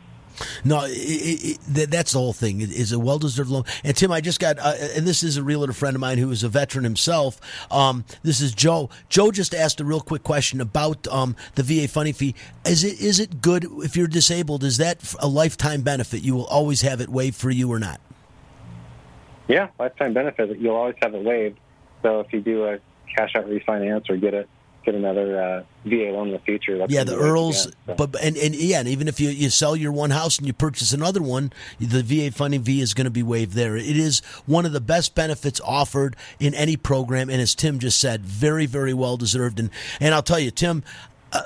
No, 0.64 0.84
it, 0.84 1.58
it, 1.68 1.90
that's 1.90 2.12
the 2.12 2.18
whole 2.18 2.32
thing. 2.32 2.60
It 2.60 2.70
is 2.70 2.92
a 2.92 2.98
well 2.98 3.18
deserved 3.18 3.50
loan. 3.50 3.64
And 3.82 3.96
Tim, 3.96 4.10
I 4.12 4.20
just 4.20 4.40
got, 4.40 4.58
uh, 4.58 4.74
and 4.94 5.06
this 5.06 5.22
is 5.22 5.36
a 5.36 5.42
realtor 5.42 5.72
friend 5.72 5.94
of 5.94 6.00
mine 6.00 6.18
who 6.18 6.30
is 6.30 6.42
a 6.42 6.48
veteran 6.48 6.84
himself. 6.84 7.40
Um, 7.70 8.04
this 8.22 8.40
is 8.40 8.54
Joe. 8.54 8.90
Joe 9.08 9.30
just 9.30 9.54
asked 9.54 9.80
a 9.80 9.84
real 9.84 10.00
quick 10.00 10.22
question 10.22 10.60
about 10.60 11.06
um, 11.08 11.36
the 11.54 11.62
VA 11.62 11.88
funding 11.88 12.14
fee. 12.14 12.34
Is 12.64 12.84
it 12.84 13.00
is 13.00 13.20
it 13.20 13.40
good 13.40 13.66
if 13.78 13.96
you're 13.96 14.06
disabled? 14.06 14.64
Is 14.64 14.78
that 14.78 15.14
a 15.20 15.28
lifetime 15.28 15.82
benefit? 15.82 16.22
You 16.22 16.34
will 16.34 16.46
always 16.46 16.82
have 16.82 17.00
it 17.00 17.08
waived 17.08 17.36
for 17.36 17.50
you 17.50 17.70
or 17.70 17.78
not? 17.78 18.00
Yeah, 19.48 19.68
lifetime 19.78 20.14
benefit. 20.14 20.58
You'll 20.58 20.76
always 20.76 20.96
have 21.02 21.14
it 21.14 21.22
waived. 21.22 21.58
So 22.02 22.20
if 22.20 22.32
you 22.32 22.40
do 22.40 22.64
a 22.64 22.78
cash 23.14 23.34
out 23.36 23.46
refinance 23.46 24.08
or 24.10 24.16
get 24.16 24.34
it 24.34 24.48
get 24.84 24.94
another 24.94 25.40
uh, 25.40 25.62
VA 25.84 26.10
loan 26.12 26.28
in 26.28 26.32
the 26.32 26.38
future. 26.40 26.78
That's 26.78 26.92
yeah, 26.92 27.04
the 27.04 27.12
IRRRLs, 27.12 27.66
again, 27.66 27.74
so. 27.86 27.94
but 27.94 28.22
and, 28.22 28.36
and 28.36 28.54
yeah, 28.54 28.80
and 28.80 28.88
even 28.88 29.08
if 29.08 29.20
you, 29.20 29.30
you 29.30 29.50
sell 29.50 29.76
your 29.76 29.92
one 29.92 30.10
house 30.10 30.38
and 30.38 30.46
you 30.46 30.52
purchase 30.52 30.92
another 30.92 31.22
one, 31.22 31.52
the 31.80 32.02
VA 32.02 32.30
funding 32.30 32.62
fee 32.62 32.80
is 32.80 32.94
going 32.94 33.06
to 33.06 33.10
be 33.10 33.22
waived 33.22 33.52
there. 33.52 33.76
It 33.76 33.96
is 33.96 34.20
one 34.46 34.66
of 34.66 34.72
the 34.72 34.80
best 34.80 35.14
benefits 35.14 35.60
offered 35.64 36.16
in 36.38 36.54
any 36.54 36.76
program, 36.76 37.30
and 37.30 37.40
as 37.40 37.54
Tim 37.54 37.78
just 37.78 38.00
said, 38.00 38.24
very 38.24 38.66
very 38.66 38.94
well 38.94 39.16
deserved. 39.16 39.58
And 39.58 39.70
and 40.00 40.14
I'll 40.14 40.22
tell 40.22 40.40
you, 40.40 40.50
Tim, 40.50 40.82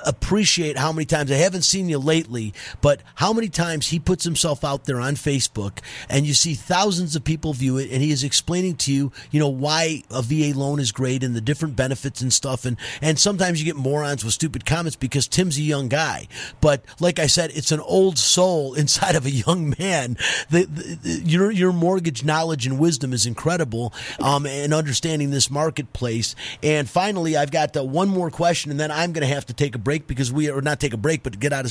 appreciate 0.05 0.77
how 0.77 0.91
many 0.91 1.05
times 1.05 1.31
I 1.31 1.35
haven't 1.35 1.63
seen 1.63 1.89
you 1.89 1.97
lately, 1.97 2.53
but 2.81 3.01
how 3.15 3.33
many 3.33 3.49
times 3.49 3.87
he 3.87 3.99
puts 3.99 4.23
himself 4.23 4.63
out 4.63 4.85
there 4.85 4.99
on 4.99 5.15
Facebook 5.15 5.79
and 6.09 6.25
you 6.25 6.33
see 6.33 6.53
thousands 6.53 7.15
of 7.15 7.23
people 7.23 7.53
view 7.53 7.77
it 7.77 7.91
and 7.91 8.01
he 8.01 8.11
is 8.11 8.23
explaining 8.23 8.75
to 8.75 8.93
you, 8.93 9.11
you 9.31 9.39
know, 9.39 9.49
why 9.49 10.03
a 10.11 10.21
VA 10.21 10.57
loan 10.57 10.79
is 10.79 10.91
great 10.91 11.23
and 11.23 11.35
the 11.35 11.41
different 11.41 11.75
benefits 11.75 12.21
and 12.21 12.31
stuff. 12.31 12.65
And, 12.65 12.77
and 13.01 13.17
sometimes 13.17 13.59
you 13.59 13.65
get 13.65 13.75
morons 13.75 14.23
with 14.23 14.33
stupid 14.33 14.65
comments 14.65 14.95
because 14.95 15.27
Tim's 15.27 15.57
a 15.57 15.61
young 15.61 15.87
guy. 15.89 16.27
But 16.61 16.83
like 16.99 17.19
I 17.19 17.27
said, 17.27 17.51
it's 17.53 17.71
an 17.71 17.79
old 17.81 18.17
soul 18.17 18.73
inside 18.79 19.15
of 19.15 19.25
a 19.25 19.31
young 19.31 19.73
man. 19.79 20.17
The, 20.49 20.65
the, 20.65 21.21
your, 21.25 21.51
your 21.51 21.73
mortgage 21.73 22.23
knowledge 22.23 22.65
and 22.65 22.79
wisdom 22.79 23.13
is 23.13 23.25
incredible 23.25 23.93
um, 24.19 24.45
and 24.45 24.73
understanding 24.73 25.31
this 25.31 25.49
marketplace. 25.49 26.35
And 26.61 26.89
finally, 26.89 27.35
I've 27.35 27.51
got 27.51 27.75
uh, 27.75 27.83
one 27.83 28.09
more 28.09 28.29
question 28.29 28.71
and 28.71 28.79
then 28.79 28.91
I'm 28.91 29.13
going 29.13 29.27
to 29.27 29.33
have 29.33 29.45
to 29.47 29.53
take 29.53 29.75
break 29.79 30.07
because 30.07 30.31
we 30.31 30.49
are 30.49 30.61
not 30.61 30.79
take 30.79 30.93
a 30.93 30.97
break, 30.97 31.23
but 31.23 31.39
get 31.39 31.53
out 31.53 31.65
of 31.65 31.67